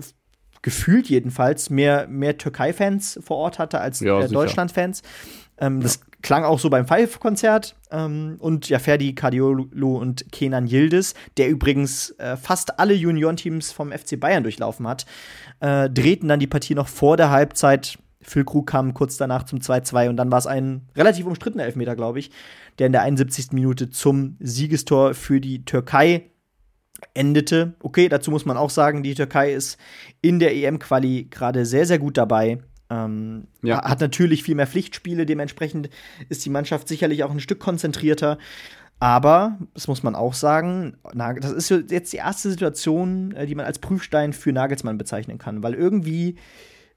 gefühlt 0.62 1.08
jedenfalls 1.08 1.70
mehr, 1.70 2.08
mehr 2.08 2.36
Türkei-Fans 2.36 3.20
vor 3.22 3.36
Ort 3.36 3.60
hatte 3.60 3.80
als 3.80 4.00
ja, 4.00 4.22
äh, 4.22 4.28
Deutschland-Fans. 4.28 5.02
Ähm, 5.58 5.80
das 5.80 6.00
klang 6.22 6.44
auch 6.44 6.58
so 6.58 6.70
beim 6.70 6.86
Five-Konzert. 6.86 7.76
Ähm, 7.90 8.36
und 8.40 8.68
ja, 8.68 8.78
Ferdi 8.78 9.14
Cardiolo 9.14 9.96
und 9.96 10.30
Kenan 10.32 10.66
Yildiz, 10.66 11.14
der 11.36 11.48
übrigens 11.48 12.10
äh, 12.18 12.36
fast 12.36 12.78
alle 12.78 12.94
Juniorenteams 12.94 13.72
vom 13.72 13.92
FC 13.92 14.18
Bayern 14.18 14.42
durchlaufen 14.42 14.86
hat, 14.86 15.06
äh, 15.60 15.88
drehten 15.88 16.28
dann 16.28 16.40
die 16.40 16.46
Partie 16.46 16.74
noch 16.74 16.88
vor 16.88 17.16
der 17.16 17.30
Halbzeit. 17.30 17.98
Füllkrug 18.22 18.66
kam 18.66 18.92
kurz 18.92 19.16
danach 19.16 19.44
zum 19.44 19.60
2-2 19.60 20.08
und 20.08 20.16
dann 20.16 20.32
war 20.32 20.38
es 20.38 20.48
ein 20.48 20.88
relativ 20.96 21.26
umstrittener 21.26 21.64
Elfmeter, 21.64 21.94
glaube 21.94 22.18
ich, 22.18 22.32
der 22.78 22.86
in 22.86 22.92
der 22.92 23.02
71. 23.02 23.52
Minute 23.52 23.90
zum 23.90 24.36
Siegestor 24.40 25.14
für 25.14 25.40
die 25.40 25.64
Türkei 25.64 26.30
endete. 27.14 27.74
Okay, 27.80 28.08
dazu 28.08 28.32
muss 28.32 28.44
man 28.44 28.56
auch 28.56 28.70
sagen, 28.70 29.04
die 29.04 29.14
Türkei 29.14 29.52
ist 29.52 29.78
in 30.22 30.40
der 30.40 30.56
EM-Quali 30.56 31.28
gerade 31.30 31.66
sehr, 31.66 31.86
sehr 31.86 32.00
gut 32.00 32.16
dabei. 32.16 32.58
Ähm, 32.88 33.48
ja. 33.62 33.82
Hat 33.82 34.00
natürlich 34.00 34.42
viel 34.42 34.54
mehr 34.54 34.66
Pflichtspiele, 34.66 35.26
dementsprechend 35.26 35.90
ist 36.28 36.44
die 36.44 36.50
Mannschaft 36.50 36.88
sicherlich 36.88 37.24
auch 37.24 37.30
ein 37.30 37.40
Stück 37.40 37.58
konzentrierter. 37.58 38.38
Aber, 38.98 39.58
das 39.74 39.88
muss 39.88 40.02
man 40.02 40.14
auch 40.14 40.32
sagen, 40.32 40.96
das 41.14 41.52
ist 41.52 41.90
jetzt 41.90 42.12
die 42.12 42.16
erste 42.16 42.50
Situation, 42.50 43.32
äh, 43.32 43.46
die 43.46 43.54
man 43.54 43.66
als 43.66 43.78
Prüfstein 43.78 44.32
für 44.32 44.52
Nagelsmann 44.52 44.96
bezeichnen 44.96 45.38
kann, 45.38 45.62
weil 45.62 45.74
irgendwie 45.74 46.36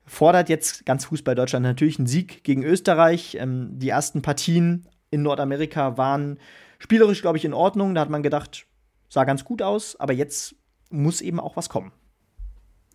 fordert 0.05 0.49
jetzt 0.49 0.85
ganz 0.85 1.05
Fußball 1.05 1.35
Deutschland 1.35 1.63
natürlich 1.63 1.99
einen 1.99 2.07
Sieg 2.07 2.43
gegen 2.43 2.63
Österreich. 2.63 3.37
Ähm, 3.39 3.77
die 3.79 3.89
ersten 3.89 4.21
Partien 4.21 4.87
in 5.11 5.23
Nordamerika 5.23 5.97
waren 5.97 6.39
spielerisch, 6.79 7.21
glaube 7.21 7.37
ich, 7.37 7.45
in 7.45 7.53
Ordnung. 7.53 7.93
Da 7.95 8.01
hat 8.01 8.09
man 8.09 8.23
gedacht, 8.23 8.65
sah 9.09 9.25
ganz 9.25 9.43
gut 9.43 9.61
aus, 9.61 9.99
aber 9.99 10.13
jetzt 10.13 10.55
muss 10.89 11.21
eben 11.21 11.39
auch 11.39 11.57
was 11.57 11.69
kommen. 11.69 11.91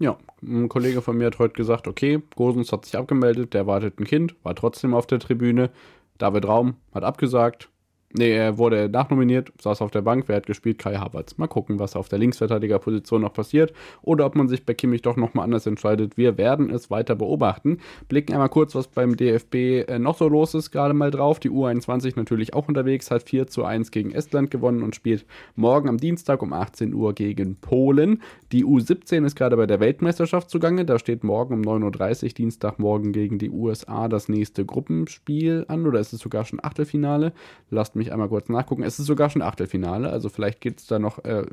Ja, 0.00 0.18
ein 0.42 0.68
Kollege 0.68 1.02
von 1.02 1.16
mir 1.16 1.26
hat 1.26 1.38
heute 1.38 1.54
gesagt, 1.54 1.86
okay, 1.86 2.20
Gosens 2.34 2.72
hat 2.72 2.84
sich 2.84 2.96
abgemeldet, 2.96 3.54
der 3.54 3.66
wartet 3.66 4.00
ein 4.00 4.04
Kind, 4.04 4.34
war 4.42 4.54
trotzdem 4.54 4.92
auf 4.92 5.06
der 5.06 5.20
Tribüne. 5.20 5.70
David 6.18 6.46
Raum 6.46 6.76
hat 6.92 7.04
abgesagt. 7.04 7.70
Nee, 8.16 8.30
er 8.30 8.58
wurde 8.58 8.88
nachnominiert, 8.88 9.52
saß 9.60 9.82
auf 9.82 9.90
der 9.90 10.02
Bank. 10.02 10.28
Wer 10.28 10.36
hat 10.36 10.46
gespielt? 10.46 10.78
Kai 10.78 10.94
Havertz. 10.94 11.36
Mal 11.36 11.48
gucken, 11.48 11.80
was 11.80 11.96
auf 11.96 12.08
der 12.08 12.20
Linksverteidigerposition 12.20 13.22
noch 13.22 13.32
passiert 13.32 13.72
oder 14.02 14.24
ob 14.24 14.36
man 14.36 14.46
sich 14.46 14.64
bei 14.64 14.72
Kimmich 14.72 15.02
doch 15.02 15.16
nochmal 15.16 15.42
anders 15.42 15.66
entscheidet. 15.66 16.16
Wir 16.16 16.38
werden 16.38 16.70
es 16.70 16.92
weiter 16.92 17.16
beobachten. 17.16 17.78
Blicken 18.08 18.32
einmal 18.32 18.50
kurz, 18.50 18.76
was 18.76 18.86
beim 18.86 19.16
DFB 19.16 19.54
äh, 19.54 19.98
noch 19.98 20.16
so 20.16 20.28
los 20.28 20.54
ist, 20.54 20.70
gerade 20.70 20.94
mal 20.94 21.10
drauf. 21.10 21.40
Die 21.40 21.50
U21 21.50 22.12
natürlich 22.14 22.54
auch 22.54 22.68
unterwegs, 22.68 23.10
hat 23.10 23.24
4 23.24 23.48
zu 23.48 23.64
1 23.64 23.90
gegen 23.90 24.12
Estland 24.12 24.52
gewonnen 24.52 24.84
und 24.84 24.94
spielt 24.94 25.26
morgen 25.56 25.88
am 25.88 25.98
Dienstag 25.98 26.40
um 26.40 26.52
18 26.52 26.94
Uhr 26.94 27.14
gegen 27.14 27.56
Polen. 27.56 28.22
Die 28.52 28.64
U17 28.64 29.26
ist 29.26 29.34
gerade 29.34 29.56
bei 29.56 29.66
der 29.66 29.80
Weltmeisterschaft 29.80 30.50
zugange. 30.50 30.84
Da 30.84 31.00
steht 31.00 31.24
morgen 31.24 31.54
um 31.54 31.62
9.30 31.62 32.26
Uhr, 32.26 32.28
Dienstagmorgen 32.34 33.10
gegen 33.10 33.38
die 33.38 33.50
USA, 33.50 34.06
das 34.06 34.28
nächste 34.28 34.64
Gruppenspiel 34.64 35.64
an. 35.66 35.84
Oder 35.84 35.98
ist 35.98 36.12
es 36.12 36.20
sogar 36.20 36.44
schon 36.44 36.60
Achtelfinale? 36.62 37.32
Lasst 37.70 37.96
mich 37.96 38.03
einmal 38.12 38.28
kurz 38.28 38.48
nachgucken. 38.48 38.82
Es 38.82 38.98
ist 38.98 39.06
sogar 39.06 39.30
schon 39.30 39.42
Achtelfinale. 39.42 40.10
Also 40.10 40.28
vielleicht 40.28 40.60
geht 40.60 40.78
es 40.80 40.86
da 40.86 40.98
noch 40.98 41.24
äh, 41.24 41.44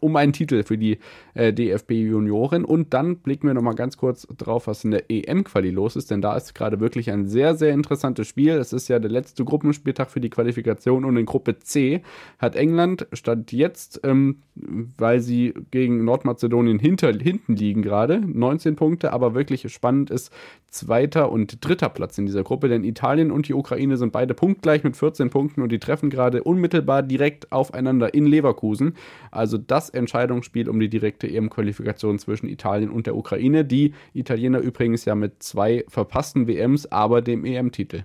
um 0.00 0.16
einen 0.16 0.32
Titel 0.32 0.62
für 0.62 0.78
die 0.78 0.98
äh, 1.34 1.52
DFB 1.52 1.92
Junioren. 1.92 2.64
Und 2.64 2.94
dann 2.94 3.16
blicken 3.16 3.46
wir 3.46 3.54
nochmal 3.54 3.74
ganz 3.74 3.96
kurz 3.96 4.26
drauf, 4.38 4.66
was 4.66 4.84
in 4.84 4.92
der 4.92 5.10
EM-Quali 5.10 5.70
los 5.70 5.96
ist. 5.96 6.10
Denn 6.10 6.22
da 6.22 6.36
ist 6.36 6.54
gerade 6.54 6.80
wirklich 6.80 7.10
ein 7.10 7.26
sehr, 7.26 7.54
sehr 7.54 7.72
interessantes 7.72 8.28
Spiel. 8.28 8.52
Es 8.52 8.72
ist 8.72 8.88
ja 8.88 8.98
der 8.98 9.10
letzte 9.10 9.44
Gruppenspieltag 9.44 10.10
für 10.10 10.20
die 10.20 10.30
Qualifikation. 10.30 11.04
Und 11.04 11.16
in 11.16 11.26
Gruppe 11.26 11.58
C 11.58 12.02
hat 12.38 12.56
England 12.56 13.06
statt 13.12 13.52
jetzt, 13.52 14.00
ähm, 14.04 14.38
weil 14.54 15.20
sie 15.20 15.54
gegen 15.70 16.04
Nordmazedonien 16.04 16.52
Mazedonien 16.52 16.78
hinter, 16.78 17.12
hinten 17.12 17.56
liegen 17.56 17.82
gerade, 17.82 18.20
19 18.20 18.76
Punkte, 18.76 19.12
aber 19.12 19.34
wirklich 19.34 19.72
spannend 19.72 20.10
ist 20.10 20.32
zweiter 20.68 21.30
und 21.30 21.64
dritter 21.66 21.88
Platz 21.88 22.18
in 22.18 22.26
dieser 22.26 22.42
Gruppe, 22.42 22.68
denn 22.68 22.84
Italien 22.84 23.30
und 23.30 23.48
die 23.48 23.54
Ukraine 23.54 23.96
sind 23.96 24.12
beide 24.12 24.34
punktgleich 24.34 24.84
mit 24.84 24.96
14 24.96 25.30
Punkten 25.30 25.62
und 25.62 25.70
die 25.70 25.78
treffen 25.92 26.08
gerade 26.08 26.42
unmittelbar 26.42 27.02
direkt 27.02 27.52
aufeinander 27.52 28.14
in 28.14 28.24
Leverkusen. 28.24 28.94
Also 29.30 29.58
das 29.58 29.90
Entscheidungsspiel 29.90 30.70
um 30.70 30.80
die 30.80 30.88
direkte 30.88 31.28
EM-Qualifikation 31.28 32.18
zwischen 32.18 32.48
Italien 32.48 32.90
und 32.90 33.06
der 33.06 33.14
Ukraine. 33.14 33.62
Die 33.62 33.92
Italiener 34.14 34.60
übrigens 34.60 35.04
ja 35.04 35.14
mit 35.14 35.42
zwei 35.42 35.84
verpassten 35.88 36.46
WMs, 36.46 36.86
aber 36.86 37.20
dem 37.20 37.44
EM-Titel. 37.44 38.04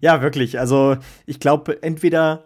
Ja, 0.00 0.22
wirklich. 0.22 0.58
Also 0.58 0.96
ich 1.26 1.38
glaube, 1.38 1.82
entweder 1.82 2.44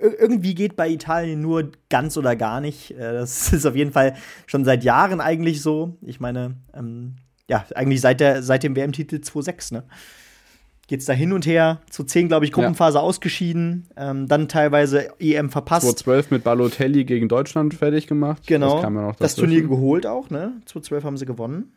irgendwie 0.00 0.54
geht 0.54 0.76
bei 0.76 0.88
Italien 0.88 1.40
nur 1.40 1.72
ganz 1.88 2.16
oder 2.16 2.36
gar 2.36 2.60
nicht. 2.60 2.92
Äh, 2.92 3.14
das 3.14 3.52
ist 3.52 3.66
auf 3.66 3.74
jeden 3.74 3.90
Fall 3.90 4.14
schon 4.46 4.64
seit 4.64 4.84
Jahren 4.84 5.20
eigentlich 5.20 5.60
so. 5.60 5.98
Ich 6.02 6.20
meine, 6.20 6.54
ähm, 6.72 7.16
ja, 7.48 7.64
eigentlich 7.74 8.00
seit, 8.00 8.20
der, 8.20 8.44
seit 8.44 8.62
dem 8.62 8.76
WM-Titel 8.76 9.16
2-6, 9.16 9.74
ne? 9.74 9.84
Geht's 10.88 11.04
da 11.04 11.12
hin 11.12 11.32
und 11.32 11.46
her. 11.46 11.80
Zu 11.90 12.04
10, 12.04 12.28
glaube 12.28 12.44
ich, 12.44 12.52
Gruppenphase 12.52 12.98
ja. 12.98 13.02
ausgeschieden. 13.02 13.88
Ähm, 13.96 14.28
dann 14.28 14.48
teilweise 14.48 15.08
EM 15.18 15.50
verpasst. 15.50 15.82
2012 15.82 16.30
mit 16.30 16.44
Balotelli 16.44 17.04
gegen 17.04 17.28
Deutschland 17.28 17.74
fertig 17.74 18.06
gemacht. 18.06 18.46
Genau. 18.46 18.80
Das, 18.82 19.16
das 19.18 19.34
Turnier 19.34 19.62
geholt 19.62 20.06
auch, 20.06 20.30
ne? 20.30 20.52
2012 20.66 21.04
haben 21.04 21.16
sie 21.16 21.26
gewonnen. 21.26 21.72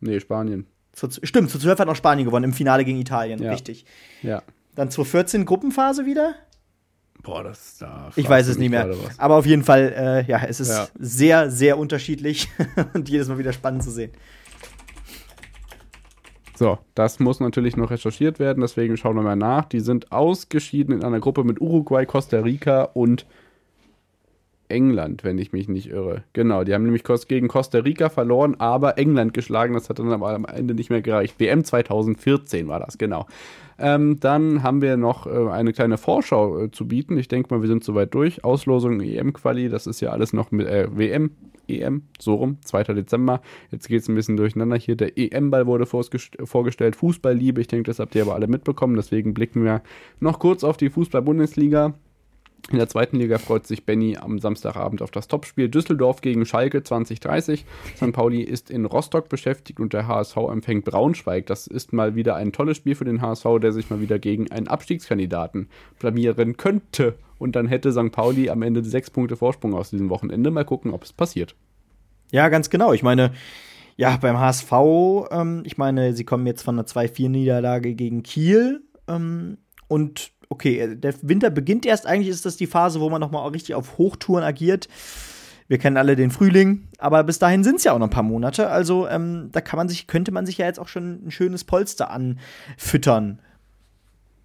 Nee, 0.00 0.18
Spanien. 0.20 0.66
Zu, 0.92 1.08
stimmt, 1.22 1.50
zu 1.50 1.58
12 1.58 1.80
hat 1.80 1.88
auch 1.88 1.96
Spanien 1.96 2.24
gewonnen 2.24 2.44
im 2.44 2.52
Finale 2.52 2.84
gegen 2.84 2.98
Italien, 2.98 3.42
ja. 3.42 3.50
richtig. 3.50 3.84
Ja. 4.22 4.42
Dann 4.74 4.90
zur 4.90 5.04
14 5.04 5.44
Gruppenphase 5.44 6.06
wieder. 6.06 6.34
Boah, 7.22 7.42
das 7.42 7.78
da. 7.78 8.10
Ich 8.16 8.28
weiß 8.28 8.48
es 8.48 8.58
nicht 8.58 8.70
mehr. 8.70 8.94
Aber 9.16 9.36
auf 9.36 9.46
jeden 9.46 9.64
Fall, 9.64 9.94
äh, 9.96 10.30
ja, 10.30 10.44
es 10.46 10.60
ist 10.60 10.68
ja. 10.68 10.88
sehr, 10.98 11.50
sehr 11.50 11.78
unterschiedlich 11.78 12.48
und 12.94 13.08
jedes 13.08 13.28
Mal 13.28 13.38
wieder 13.38 13.52
spannend 13.52 13.82
zu 13.82 13.90
sehen. 13.90 14.12
So, 16.56 16.78
das 16.94 17.18
muss 17.18 17.40
natürlich 17.40 17.76
noch 17.76 17.90
recherchiert 17.90 18.38
werden, 18.38 18.60
deswegen 18.60 18.96
schauen 18.96 19.16
wir 19.16 19.22
mal 19.22 19.34
nach. 19.34 19.64
Die 19.64 19.80
sind 19.80 20.12
ausgeschieden 20.12 20.94
in 20.94 21.04
einer 21.04 21.18
Gruppe 21.18 21.42
mit 21.42 21.60
Uruguay, 21.60 22.06
Costa 22.06 22.38
Rica 22.40 22.82
und 22.82 23.26
England, 24.68 25.24
wenn 25.24 25.38
ich 25.38 25.52
mich 25.52 25.68
nicht 25.68 25.88
irre. 25.88 26.24
Genau, 26.32 26.64
die 26.64 26.74
haben 26.74 26.84
nämlich 26.84 27.04
gegen 27.28 27.48
Costa 27.48 27.78
Rica 27.78 28.08
verloren, 28.08 28.56
aber 28.58 28.98
England 28.98 29.34
geschlagen. 29.34 29.74
Das 29.74 29.88
hat 29.88 29.98
dann 29.98 30.12
aber 30.12 30.34
am 30.34 30.44
Ende 30.44 30.74
nicht 30.74 30.90
mehr 30.90 31.02
gereicht. 31.02 31.38
WM 31.38 31.64
2014 31.64 32.68
war 32.68 32.80
das, 32.80 32.98
genau. 32.98 33.26
Ähm, 33.78 34.20
dann 34.20 34.62
haben 34.62 34.82
wir 34.82 34.96
noch 34.96 35.26
äh, 35.26 35.50
eine 35.50 35.72
kleine 35.72 35.98
Vorschau 35.98 36.64
äh, 36.64 36.70
zu 36.70 36.86
bieten. 36.86 37.18
Ich 37.18 37.28
denke 37.28 37.52
mal, 37.52 37.60
wir 37.60 37.68
sind 37.68 37.84
soweit 37.84 38.14
durch. 38.14 38.44
Auslosung 38.44 39.00
EM-Quali, 39.00 39.68
das 39.68 39.86
ist 39.86 40.00
ja 40.00 40.10
alles 40.10 40.32
noch 40.32 40.50
mit 40.52 40.66
äh, 40.66 40.86
WM, 40.96 41.32
EM, 41.66 42.02
so 42.20 42.34
rum, 42.34 42.58
2. 42.64 42.84
Dezember. 42.94 43.40
Jetzt 43.70 43.88
geht 43.88 44.02
es 44.02 44.08
ein 44.08 44.14
bisschen 44.14 44.36
durcheinander 44.36 44.76
hier. 44.76 44.96
Der 44.96 45.18
EM-Ball 45.18 45.66
wurde 45.66 45.86
vorgestellt, 45.86 46.96
Fußballliebe. 46.96 47.60
Ich 47.60 47.68
denke, 47.68 47.90
das 47.90 47.98
habt 47.98 48.14
ihr 48.14 48.22
aber 48.22 48.34
alle 48.34 48.46
mitbekommen. 48.46 48.96
Deswegen 48.96 49.34
blicken 49.34 49.64
wir 49.64 49.82
noch 50.20 50.38
kurz 50.38 50.62
auf 50.62 50.76
die 50.76 50.90
Fußball-Bundesliga. 50.90 51.94
In 52.70 52.78
der 52.78 52.88
zweiten 52.88 53.16
Liga 53.18 53.36
freut 53.38 53.66
sich 53.66 53.84
Benny 53.84 54.16
am 54.16 54.38
Samstagabend 54.38 55.02
auf 55.02 55.10
das 55.10 55.28
Topspiel 55.28 55.68
Düsseldorf 55.68 56.22
gegen 56.22 56.46
Schalke 56.46 56.82
2030. 56.82 57.66
St. 57.94 58.12
Pauli 58.12 58.40
ist 58.40 58.70
in 58.70 58.86
Rostock 58.86 59.28
beschäftigt 59.28 59.80
und 59.80 59.92
der 59.92 60.08
HSV 60.08 60.36
empfängt 60.50 60.86
Braunschweig. 60.86 61.46
Das 61.46 61.66
ist 61.66 61.92
mal 61.92 62.14
wieder 62.14 62.36
ein 62.36 62.52
tolles 62.52 62.78
Spiel 62.78 62.94
für 62.94 63.04
den 63.04 63.20
HSV, 63.20 63.44
der 63.60 63.72
sich 63.72 63.90
mal 63.90 64.00
wieder 64.00 64.18
gegen 64.18 64.50
einen 64.50 64.68
Abstiegskandidaten 64.68 65.68
blamieren 65.98 66.56
könnte. 66.56 67.16
Und 67.38 67.54
dann 67.54 67.68
hätte 67.68 67.92
St. 67.92 68.12
Pauli 68.12 68.48
am 68.48 68.62
Ende 68.62 68.82
sechs 68.82 69.10
Punkte 69.10 69.36
Vorsprung 69.36 69.74
aus 69.74 69.90
diesem 69.90 70.08
Wochenende. 70.08 70.50
Mal 70.50 70.64
gucken, 70.64 70.92
ob 70.92 71.04
es 71.04 71.12
passiert. 71.12 71.54
Ja, 72.32 72.48
ganz 72.48 72.70
genau. 72.70 72.94
Ich 72.94 73.02
meine, 73.02 73.32
ja, 73.96 74.16
beim 74.16 74.38
HSV, 74.38 74.72
ähm, 75.30 75.62
ich 75.66 75.76
meine, 75.76 76.14
sie 76.14 76.24
kommen 76.24 76.46
jetzt 76.46 76.62
von 76.62 76.76
einer 76.76 76.86
2-4-Niederlage 76.86 77.94
gegen 77.94 78.22
Kiel. 78.22 78.82
Ähm, 79.06 79.58
und 79.86 80.32
okay, 80.48 80.78
äh, 80.78 80.96
der 80.96 81.14
Winter 81.22 81.50
beginnt 81.50 81.86
erst. 81.86 82.06
Eigentlich 82.06 82.28
ist 82.28 82.46
das 82.46 82.56
die 82.56 82.66
Phase, 82.66 83.00
wo 83.00 83.10
man 83.10 83.20
noch 83.20 83.30
mal 83.30 83.46
richtig 83.48 83.74
auf 83.74 83.98
Hochtouren 83.98 84.44
agiert. 84.44 84.88
Wir 85.66 85.78
kennen 85.78 85.96
alle 85.96 86.14
den 86.14 86.30
Frühling, 86.30 86.88
aber 86.98 87.24
bis 87.24 87.38
dahin 87.38 87.64
sind 87.64 87.76
es 87.76 87.84
ja 87.84 87.92
auch 87.92 87.98
noch 87.98 88.08
ein 88.08 88.10
paar 88.10 88.22
Monate. 88.22 88.68
Also 88.68 89.08
ähm, 89.08 89.48
da 89.50 89.62
kann 89.62 89.78
man 89.78 89.88
sich, 89.88 90.06
könnte 90.06 90.30
man 90.30 90.44
sich 90.44 90.58
ja 90.58 90.66
jetzt 90.66 90.78
auch 90.78 90.88
schon 90.88 91.26
ein 91.26 91.30
schönes 91.30 91.64
Polster 91.64 92.10
anfüttern 92.10 93.40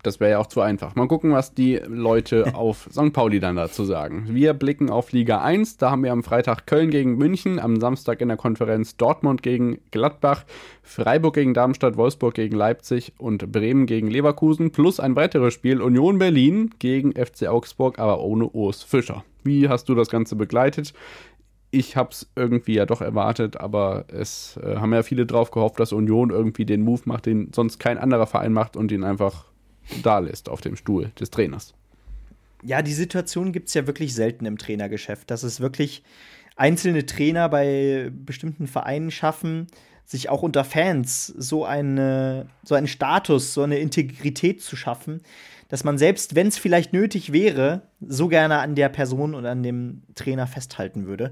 das 0.04 0.20
wäre 0.20 0.32
ja 0.32 0.40
auch 0.40 0.48
zu 0.48 0.62
einfach. 0.62 0.96
Mal 0.96 1.08
gucken, 1.08 1.34
was 1.34 1.54
die 1.54 1.76
Leute 1.88 2.54
auf 2.56 2.88
St. 2.92 3.14
Pauli 3.14 3.40
dann 3.40 3.56
dazu 3.56 3.84
sagen. 3.84 4.28
Wir 4.30 4.54
blicken 4.54 4.90
auf 4.90 5.12
Liga 5.12 5.42
1. 5.42 5.78
Da 5.78 5.92
haben 5.92 6.04
wir 6.04 6.12
am 6.12 6.24
Freitag 6.24 6.66
Köln 6.68 6.90
gegen 6.90 7.18
München, 7.18 7.60
am 7.60 7.80
Samstag 7.80 8.22
in 8.22 8.30
der 8.30 8.38
Konferenz 8.38 8.98
Dortmund 8.98 9.44
gegen 9.44 9.80
Gladbach, 9.92 10.46
Freiburg 10.84 11.36
gegen 11.36 11.54
Darmstadt, 11.54 11.98
Wolfsburg 11.98 12.34
gegen 12.34 12.56
Leipzig 12.56 13.14
und 13.18 13.52
Bremen 13.52 13.86
gegen 13.86 14.10
Leverkusen, 14.10 14.72
plus 14.72 15.00
ein 15.00 15.16
weiteres 15.16 15.54
Spiel 15.54 15.82
Union 15.82 16.20
Berlin 16.20 16.72
gegen 16.80 17.14
FC 17.14 17.48
Augsburg, 17.48 18.00
aber 18.00 18.22
ohne 18.22 18.48
Urs 18.48 18.84
Fischer. 18.84 19.24
Wie 19.44 19.70
hast 19.70 19.90
du 19.90 19.96
das 19.96 20.10
Ganze 20.10 20.36
begleitet? 20.36 20.94
ich 21.72 21.96
habe 21.96 22.10
es 22.12 22.28
irgendwie 22.36 22.74
ja 22.74 22.86
doch 22.86 23.02
erwartet, 23.02 23.58
aber 23.58 24.06
es 24.08 24.58
äh, 24.58 24.78
haben 24.78 24.94
ja 24.94 25.04
viele 25.04 25.26
drauf 25.26 25.52
gehofft, 25.52 25.80
dass 25.80 25.94
Union 25.94 26.32
irgendwie 26.32 26.66
den 26.66 26.82
Move 26.82 27.02
macht, 27.06 27.26
den 27.26 27.52
sonst 27.54 27.80
kein 27.80 27.98
anderer 27.98 28.26
Verein 28.26 28.54
macht 28.54 28.76
und 28.76 28.92
ihn 28.92 29.04
einfach 29.04 29.46
da 30.04 30.20
lässt 30.20 30.50
auf 30.50 30.62
dem 30.62 30.76
Stuhl 30.76 31.12
des 31.20 31.30
Trainers. 31.30 31.74
Ja, 32.64 32.82
die 32.82 32.94
Situation 32.94 33.52
gibt 33.52 33.70
es 33.70 33.74
ja 33.74 33.88
wirklich 33.88 34.14
selten 34.14 34.46
im 34.46 34.58
Trainergeschäft, 34.58 35.32
dass 35.32 35.44
es 35.44 35.62
wirklich 35.62 36.04
einzelne 36.56 37.06
Trainer 37.06 37.48
bei 37.48 38.12
bestimmten 38.12 38.68
Vereinen 38.68 39.12
schaffen, 39.12 39.68
sich 40.04 40.28
auch 40.28 40.42
unter 40.42 40.66
Fans 40.66 41.28
so, 41.28 41.64
eine, 41.64 42.48
so 42.64 42.76
einen 42.76 42.88
Status, 42.88 43.54
so 43.54 43.62
eine 43.62 43.78
Integrität 43.78 44.62
zu 44.62 44.76
schaffen, 44.76 45.22
dass 45.70 45.84
man 45.84 45.98
selbst, 45.98 46.36
wenn 46.36 46.48
es 46.48 46.58
vielleicht 46.58 46.94
nötig 46.94 47.32
wäre, 47.32 47.84
so 48.02 48.28
gerne 48.28 48.58
an 48.58 48.76
der 48.76 48.90
Person 48.90 49.36
und 49.36 49.46
an 49.46 49.64
dem 49.64 50.02
Trainer 50.16 50.48
festhalten 50.48 51.06
würde. 51.06 51.32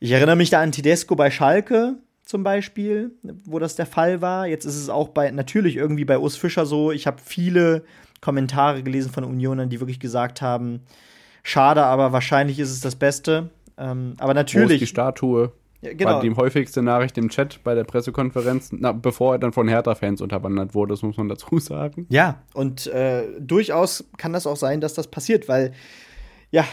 Ich 0.00 0.10
erinnere 0.10 0.36
mich 0.36 0.50
da 0.50 0.60
an 0.60 0.72
Tedesco 0.72 1.14
bei 1.14 1.30
Schalke, 1.30 1.96
zum 2.32 2.44
Beispiel, 2.44 3.10
wo 3.44 3.58
das 3.58 3.76
der 3.76 3.84
Fall 3.84 4.22
war. 4.22 4.46
Jetzt 4.46 4.64
ist 4.64 4.76
es 4.76 4.88
auch 4.88 5.10
bei 5.10 5.30
natürlich 5.30 5.76
irgendwie 5.76 6.06
bei 6.06 6.18
Urs 6.18 6.34
Fischer 6.34 6.64
so. 6.64 6.90
Ich 6.90 7.06
habe 7.06 7.18
viele 7.22 7.84
Kommentare 8.22 8.82
gelesen 8.82 9.12
von 9.12 9.22
Unionern, 9.22 9.68
die 9.68 9.80
wirklich 9.80 10.00
gesagt 10.00 10.40
haben, 10.40 10.80
schade, 11.42 11.84
aber 11.84 12.12
wahrscheinlich 12.12 12.58
ist 12.58 12.70
es 12.70 12.80
das 12.80 12.96
Beste. 12.96 13.50
Ähm, 13.76 14.14
aber 14.16 14.32
natürlich. 14.32 14.70
Wo 14.70 14.72
ist 14.72 14.80
die 14.80 14.86
Statue? 14.86 15.52
Ja, 15.82 15.92
genau. 15.92 16.12
War 16.12 16.20
die 16.22 16.34
häufigste 16.34 16.80
Nachricht 16.80 17.18
im 17.18 17.28
Chat 17.28 17.62
bei 17.64 17.74
der 17.74 17.84
Pressekonferenz, 17.84 18.70
na, 18.72 18.92
bevor 18.92 19.34
er 19.34 19.38
dann 19.38 19.52
von 19.52 19.68
Hertha-Fans 19.68 20.22
unterwandert 20.22 20.74
wurde, 20.74 20.94
das 20.94 21.02
muss 21.02 21.18
man 21.18 21.28
dazu 21.28 21.58
sagen. 21.58 22.06
Ja, 22.08 22.40
und 22.54 22.86
äh, 22.86 23.24
durchaus 23.40 24.06
kann 24.16 24.32
das 24.32 24.46
auch 24.46 24.56
sein, 24.56 24.80
dass 24.80 24.94
das 24.94 25.06
passiert, 25.06 25.50
weil 25.50 25.72
ja, 26.50 26.64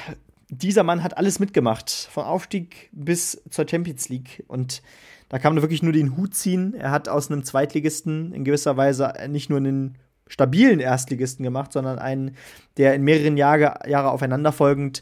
dieser 0.47 0.83
Mann 0.83 1.03
hat 1.03 1.17
alles 1.17 1.39
mitgemacht, 1.39 1.89
von 1.91 2.23
Aufstieg 2.23 2.89
bis 2.93 3.41
zur 3.49 3.67
Champions 3.67 4.07
League. 4.07 4.45
Und 4.47 4.81
da 5.29 5.39
kann 5.39 5.53
man 5.53 5.61
wirklich 5.63 5.83
nur 5.83 5.93
den 5.93 6.17
Hut 6.17 6.33
ziehen. 6.33 6.73
Er 6.73 6.91
hat 6.91 7.07
aus 7.07 7.31
einem 7.31 7.43
Zweitligisten 7.43 8.33
in 8.33 8.43
gewisser 8.43 8.77
Weise 8.77 9.13
nicht 9.29 9.49
nur 9.49 9.59
einen 9.59 9.97
stabilen 10.27 10.79
Erstligisten 10.79 11.43
gemacht, 11.43 11.71
sondern 11.71 11.99
einen, 11.99 12.35
der 12.77 12.93
in 12.95 13.03
mehreren 13.03 13.37
Jahre, 13.37 13.87
Jahre 13.87 14.11
aufeinanderfolgend 14.11 15.01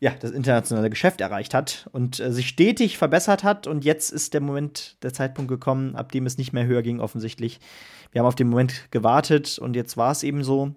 ja, 0.00 0.12
das 0.20 0.32
internationale 0.32 0.90
Geschäft 0.90 1.20
erreicht 1.20 1.54
hat 1.54 1.88
und 1.92 2.20
äh, 2.20 2.30
sich 2.30 2.48
stetig 2.48 2.98
verbessert 2.98 3.42
hat. 3.42 3.66
Und 3.66 3.84
jetzt 3.84 4.10
ist 4.10 4.34
der 4.34 4.40
Moment, 4.40 5.02
der 5.02 5.12
Zeitpunkt 5.12 5.48
gekommen, 5.48 5.96
ab 5.96 6.12
dem 6.12 6.26
es 6.26 6.36
nicht 6.36 6.52
mehr 6.52 6.66
höher 6.66 6.82
ging, 6.82 7.00
offensichtlich. 7.00 7.58
Wir 8.12 8.20
haben 8.20 8.26
auf 8.26 8.34
den 8.34 8.48
Moment 8.48 8.88
gewartet 8.90 9.58
und 9.58 9.74
jetzt 9.76 9.96
war 9.96 10.12
es 10.12 10.22
eben 10.22 10.44
so. 10.44 10.74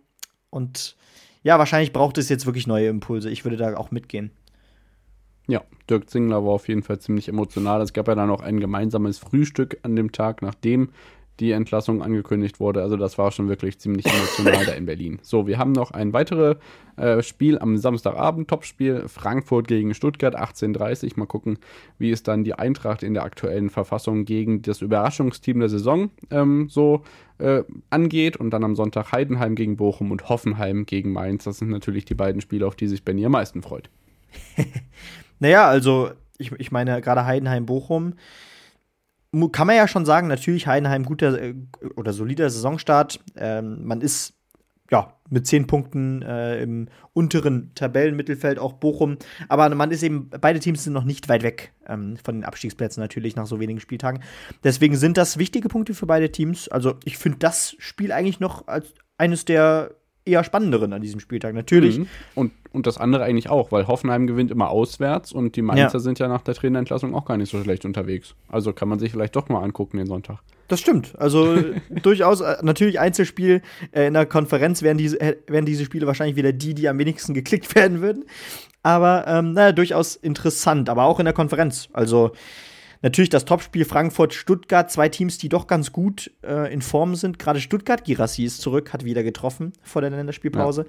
Und 0.49 0.95
ja, 1.43 1.59
wahrscheinlich 1.59 1.93
braucht 1.93 2.17
es 2.17 2.29
jetzt 2.29 2.45
wirklich 2.45 2.67
neue 2.67 2.87
Impulse. 2.87 3.29
Ich 3.29 3.43
würde 3.43 3.57
da 3.57 3.75
auch 3.75 3.91
mitgehen. 3.91 4.31
Ja, 5.47 5.63
Dirk 5.89 6.09
Zingler 6.09 6.43
war 6.43 6.53
auf 6.53 6.67
jeden 6.67 6.83
Fall 6.83 6.99
ziemlich 6.99 7.29
emotional. 7.29 7.81
Es 7.81 7.93
gab 7.93 8.07
ja 8.07 8.15
dann 8.15 8.29
auch 8.29 8.41
ein 8.41 8.59
gemeinsames 8.59 9.17
Frühstück 9.17 9.79
an 9.83 9.95
dem 9.95 10.11
Tag, 10.11 10.41
nachdem 10.41 10.89
die 11.39 11.51
Entlassung 11.51 12.01
angekündigt 12.01 12.59
wurde. 12.59 12.81
Also 12.81 12.97
das 12.97 13.17
war 13.17 13.31
schon 13.31 13.47
wirklich 13.47 13.79
ziemlich 13.79 14.05
emotional 14.05 14.65
da 14.65 14.73
in 14.73 14.85
Berlin. 14.85 15.19
So, 15.21 15.47
wir 15.47 15.57
haben 15.57 15.71
noch 15.71 15.91
ein 15.91 16.13
weiteres 16.13 16.57
äh, 16.97 17.21
Spiel 17.21 17.59
am 17.59 17.77
Samstagabend, 17.77 18.49
Topspiel 18.49 19.07
Frankfurt 19.07 19.67
gegen 19.67 19.93
Stuttgart 19.93 20.35
18:30. 20.35 21.13
Mal 21.15 21.27
gucken, 21.27 21.59
wie 21.99 22.11
es 22.11 22.23
dann 22.23 22.43
die 22.43 22.53
Eintracht 22.53 23.03
in 23.03 23.13
der 23.13 23.23
aktuellen 23.23 23.69
Verfassung 23.69 24.25
gegen 24.25 24.61
das 24.61 24.81
Überraschungsteam 24.81 25.59
der 25.59 25.69
Saison 25.69 26.09
ähm, 26.31 26.69
so 26.69 27.03
äh, 27.37 27.63
angeht. 27.89 28.37
Und 28.37 28.49
dann 28.49 28.63
am 28.63 28.75
Sonntag 28.75 29.11
Heidenheim 29.11 29.55
gegen 29.55 29.77
Bochum 29.77 30.11
und 30.11 30.29
Hoffenheim 30.29 30.85
gegen 30.85 31.13
Mainz. 31.13 31.43
Das 31.43 31.59
sind 31.59 31.69
natürlich 31.69 32.05
die 32.05 32.15
beiden 32.15 32.41
Spiele, 32.41 32.65
auf 32.65 32.75
die 32.75 32.87
sich 32.87 33.05
Benny 33.05 33.25
am 33.25 33.33
meisten 33.33 33.61
freut. 33.61 33.89
naja, 35.39 35.67
also 35.67 36.11
ich, 36.37 36.51
ich 36.53 36.71
meine 36.71 37.01
gerade 37.01 37.25
Heidenheim-Bochum 37.25 38.13
kann 39.51 39.67
man 39.67 39.75
ja 39.75 39.87
schon 39.87 40.05
sagen, 40.05 40.27
natürlich 40.27 40.67
Heidenheim 40.67 41.03
guter 41.03 41.39
äh, 41.41 41.53
oder 41.95 42.13
solider 42.13 42.49
Saisonstart. 42.49 43.19
Ähm, 43.35 43.85
man 43.85 44.01
ist 44.01 44.33
ja 44.89 45.13
mit 45.29 45.45
zehn 45.45 45.67
Punkten 45.67 46.21
äh, 46.21 46.61
im 46.61 46.87
unteren 47.11 47.73
Tabellenmittelfeld 47.75 48.57
auch 48.57 48.73
Bochum, 48.73 49.17
aber 49.49 49.67
man 49.75 49.91
ist 49.91 50.01
eben 50.01 50.29
beide 50.29 50.61
Teams 50.61 50.85
sind 50.85 50.93
noch 50.93 51.03
nicht 51.03 51.27
weit 51.27 51.43
weg 51.43 51.73
ähm, 51.87 52.15
von 52.23 52.35
den 52.35 52.45
Abstiegsplätzen 52.45 53.01
natürlich 53.01 53.35
nach 53.35 53.47
so 53.47 53.59
wenigen 53.59 53.81
Spieltagen. 53.81 54.23
Deswegen 54.63 54.95
sind 54.95 55.17
das 55.17 55.37
wichtige 55.37 55.67
Punkte 55.67 55.93
für 55.93 56.05
beide 56.05 56.31
Teams. 56.31 56.69
Also 56.69 56.95
ich 57.03 57.17
finde 57.17 57.39
das 57.39 57.75
Spiel 57.79 58.13
eigentlich 58.13 58.39
noch 58.39 58.67
als 58.67 58.93
eines 59.17 59.43
der 59.43 59.91
eher 60.27 60.43
spannenderen 60.43 60.93
an 60.93 61.01
diesem 61.01 61.19
Spieltag, 61.19 61.53
natürlich. 61.53 61.99
Mhm. 61.99 62.07
Und, 62.35 62.51
und 62.71 62.87
das 62.87 62.97
andere 62.97 63.23
eigentlich 63.23 63.49
auch, 63.49 63.71
weil 63.71 63.87
Hoffenheim 63.87 64.27
gewinnt 64.27 64.51
immer 64.51 64.69
auswärts 64.69 65.31
und 65.31 65.55
die 65.55 65.61
Mainzer 65.61 65.93
ja. 65.93 65.99
sind 65.99 66.19
ja 66.19 66.27
nach 66.27 66.41
der 66.41 66.53
Trainerentlassung 66.53 67.15
auch 67.15 67.25
gar 67.25 67.37
nicht 67.37 67.49
so 67.49 67.61
schlecht 67.61 67.85
unterwegs. 67.85 68.35
Also 68.49 68.73
kann 68.73 68.89
man 68.89 68.99
sich 68.99 69.11
vielleicht 69.11 69.35
doch 69.35 69.49
mal 69.49 69.63
angucken 69.63 69.97
den 69.97 70.07
Sonntag. 70.07 70.39
Das 70.67 70.79
stimmt. 70.79 71.13
Also 71.17 71.57
durchaus, 72.01 72.41
äh, 72.41 72.57
natürlich 72.61 72.99
Einzelspiel. 72.99 73.61
Äh, 73.91 74.07
in 74.07 74.13
der 74.13 74.25
Konferenz 74.25 74.81
wären 74.81 74.97
diese, 74.97 75.19
äh, 75.19 75.37
wären 75.47 75.65
diese 75.65 75.85
Spiele 75.85 76.07
wahrscheinlich 76.07 76.35
wieder 76.35 76.51
die, 76.51 76.73
die 76.73 76.89
am 76.89 76.99
wenigsten 76.99 77.33
geklickt 77.33 77.73
werden 77.75 78.01
würden. 78.01 78.25
Aber 78.83 79.25
ähm, 79.27 79.53
naja, 79.53 79.71
durchaus 79.71 80.15
interessant. 80.15 80.89
Aber 80.89 81.03
auch 81.03 81.19
in 81.19 81.25
der 81.25 81.33
Konferenz. 81.33 81.89
Also 81.93 82.31
Natürlich 83.01 83.29
das 83.29 83.45
Topspiel 83.45 83.85
Frankfurt-Stuttgart, 83.85 84.91
zwei 84.91 85.09
Teams, 85.09 85.37
die 85.37 85.49
doch 85.49 85.67
ganz 85.67 85.91
gut 85.91 86.31
äh, 86.43 86.71
in 86.73 86.81
Form 86.81 87.15
sind. 87.15 87.39
Gerade 87.39 87.59
Stuttgart, 87.59 88.03
Girassi 88.03 88.43
ist 88.43 88.61
zurück, 88.61 88.93
hat 88.93 89.05
wieder 89.05 89.23
getroffen 89.23 89.73
vor 89.83 90.01
der 90.01 90.11
Länderspielpause. 90.11 90.85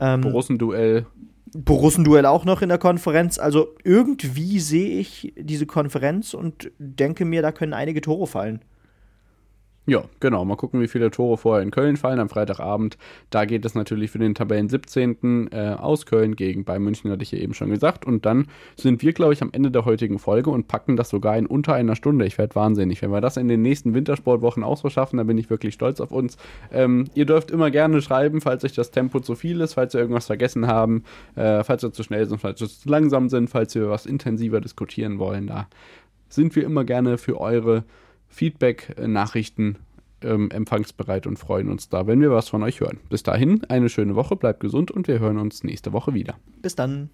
Ja. 0.00 0.14
Ähm, 0.14 0.20
Borussenduell. 0.22 1.06
Borussenduell 1.54 2.26
auch 2.26 2.44
noch 2.44 2.62
in 2.62 2.68
der 2.68 2.78
Konferenz. 2.78 3.38
Also 3.38 3.74
irgendwie 3.84 4.58
sehe 4.58 4.98
ich 4.98 5.34
diese 5.36 5.66
Konferenz 5.66 6.32
und 6.32 6.70
denke 6.78 7.24
mir, 7.24 7.42
da 7.42 7.52
können 7.52 7.74
einige 7.74 8.00
Tore 8.00 8.26
fallen. 8.26 8.60
Ja, 9.84 10.04
genau. 10.20 10.44
Mal 10.44 10.54
gucken, 10.54 10.80
wie 10.80 10.86
viele 10.86 11.10
Tore 11.10 11.36
vorher 11.36 11.60
in 11.60 11.72
Köln 11.72 11.96
fallen 11.96 12.20
am 12.20 12.28
Freitagabend. 12.28 12.96
Da 13.30 13.44
geht 13.46 13.64
es 13.64 13.74
natürlich 13.74 14.12
für 14.12 14.20
den 14.20 14.36
Tabellen 14.36 14.68
17. 14.68 15.50
Äh, 15.50 15.74
aus 15.76 16.06
Köln 16.06 16.36
gegen 16.36 16.64
Bayern 16.64 16.84
München, 16.84 17.10
hatte 17.10 17.24
ich 17.24 17.32
ja 17.32 17.38
eben 17.38 17.52
schon 17.52 17.68
gesagt. 17.68 18.06
Und 18.06 18.24
dann 18.24 18.46
sind 18.76 19.02
wir, 19.02 19.12
glaube 19.12 19.32
ich, 19.32 19.42
am 19.42 19.50
Ende 19.52 19.72
der 19.72 19.84
heutigen 19.84 20.20
Folge 20.20 20.50
und 20.50 20.68
packen 20.68 20.96
das 20.96 21.08
sogar 21.08 21.36
in 21.36 21.46
unter 21.46 21.74
einer 21.74 21.96
Stunde. 21.96 22.26
Ich 22.26 22.38
werde 22.38 22.54
wahnsinnig. 22.54 23.02
Wenn 23.02 23.10
wir 23.10 23.20
das 23.20 23.36
in 23.36 23.48
den 23.48 23.62
nächsten 23.62 23.92
Wintersportwochen 23.92 24.62
auch 24.62 24.76
so 24.76 24.88
schaffen, 24.88 25.16
dann 25.16 25.26
bin 25.26 25.36
ich 25.36 25.50
wirklich 25.50 25.74
stolz 25.74 26.00
auf 26.00 26.12
uns. 26.12 26.36
Ähm, 26.70 27.06
ihr 27.14 27.26
dürft 27.26 27.50
immer 27.50 27.72
gerne 27.72 28.00
schreiben, 28.02 28.40
falls 28.40 28.64
euch 28.64 28.74
das 28.74 28.92
Tempo 28.92 29.18
zu 29.18 29.34
viel 29.34 29.60
ist, 29.60 29.74
falls 29.74 29.94
wir 29.94 30.00
irgendwas 30.00 30.26
vergessen 30.26 30.68
haben, 30.68 31.02
äh, 31.34 31.64
falls 31.64 31.82
wir 31.82 31.92
zu 31.92 32.04
schnell 32.04 32.28
sind, 32.28 32.38
falls 32.38 32.60
wir 32.60 32.68
zu 32.68 32.88
langsam 32.88 33.28
sind, 33.28 33.50
falls 33.50 33.74
wir 33.74 33.90
was 33.90 34.06
intensiver 34.06 34.60
diskutieren 34.60 35.18
wollen. 35.18 35.48
Da 35.48 35.66
sind 36.28 36.54
wir 36.54 36.62
immer 36.62 36.84
gerne 36.84 37.18
für 37.18 37.40
eure 37.40 37.82
Feedback, 38.32 38.96
äh, 38.98 39.06
Nachrichten 39.06 39.76
ähm, 40.22 40.50
empfangsbereit 40.50 41.26
und 41.26 41.38
freuen 41.38 41.68
uns 41.68 41.88
da, 41.88 42.06
wenn 42.06 42.20
wir 42.20 42.30
was 42.30 42.48
von 42.48 42.62
euch 42.62 42.80
hören. 42.80 42.98
Bis 43.08 43.22
dahin, 43.22 43.64
eine 43.68 43.88
schöne 43.88 44.14
Woche, 44.14 44.36
bleibt 44.36 44.60
gesund 44.60 44.90
und 44.90 45.08
wir 45.08 45.20
hören 45.20 45.38
uns 45.38 45.62
nächste 45.64 45.92
Woche 45.92 46.14
wieder. 46.14 46.34
Bis 46.60 46.74
dann. 46.74 47.10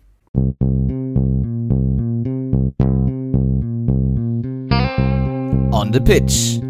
On 5.73 5.93
the 5.93 6.01
Pitch. 6.01 6.61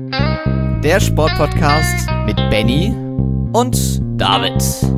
Der 0.83 1.01
Sportpodcast 1.01 2.09
mit 2.27 2.37
Benny 2.51 2.95
und 3.53 4.03
David. 4.17 4.98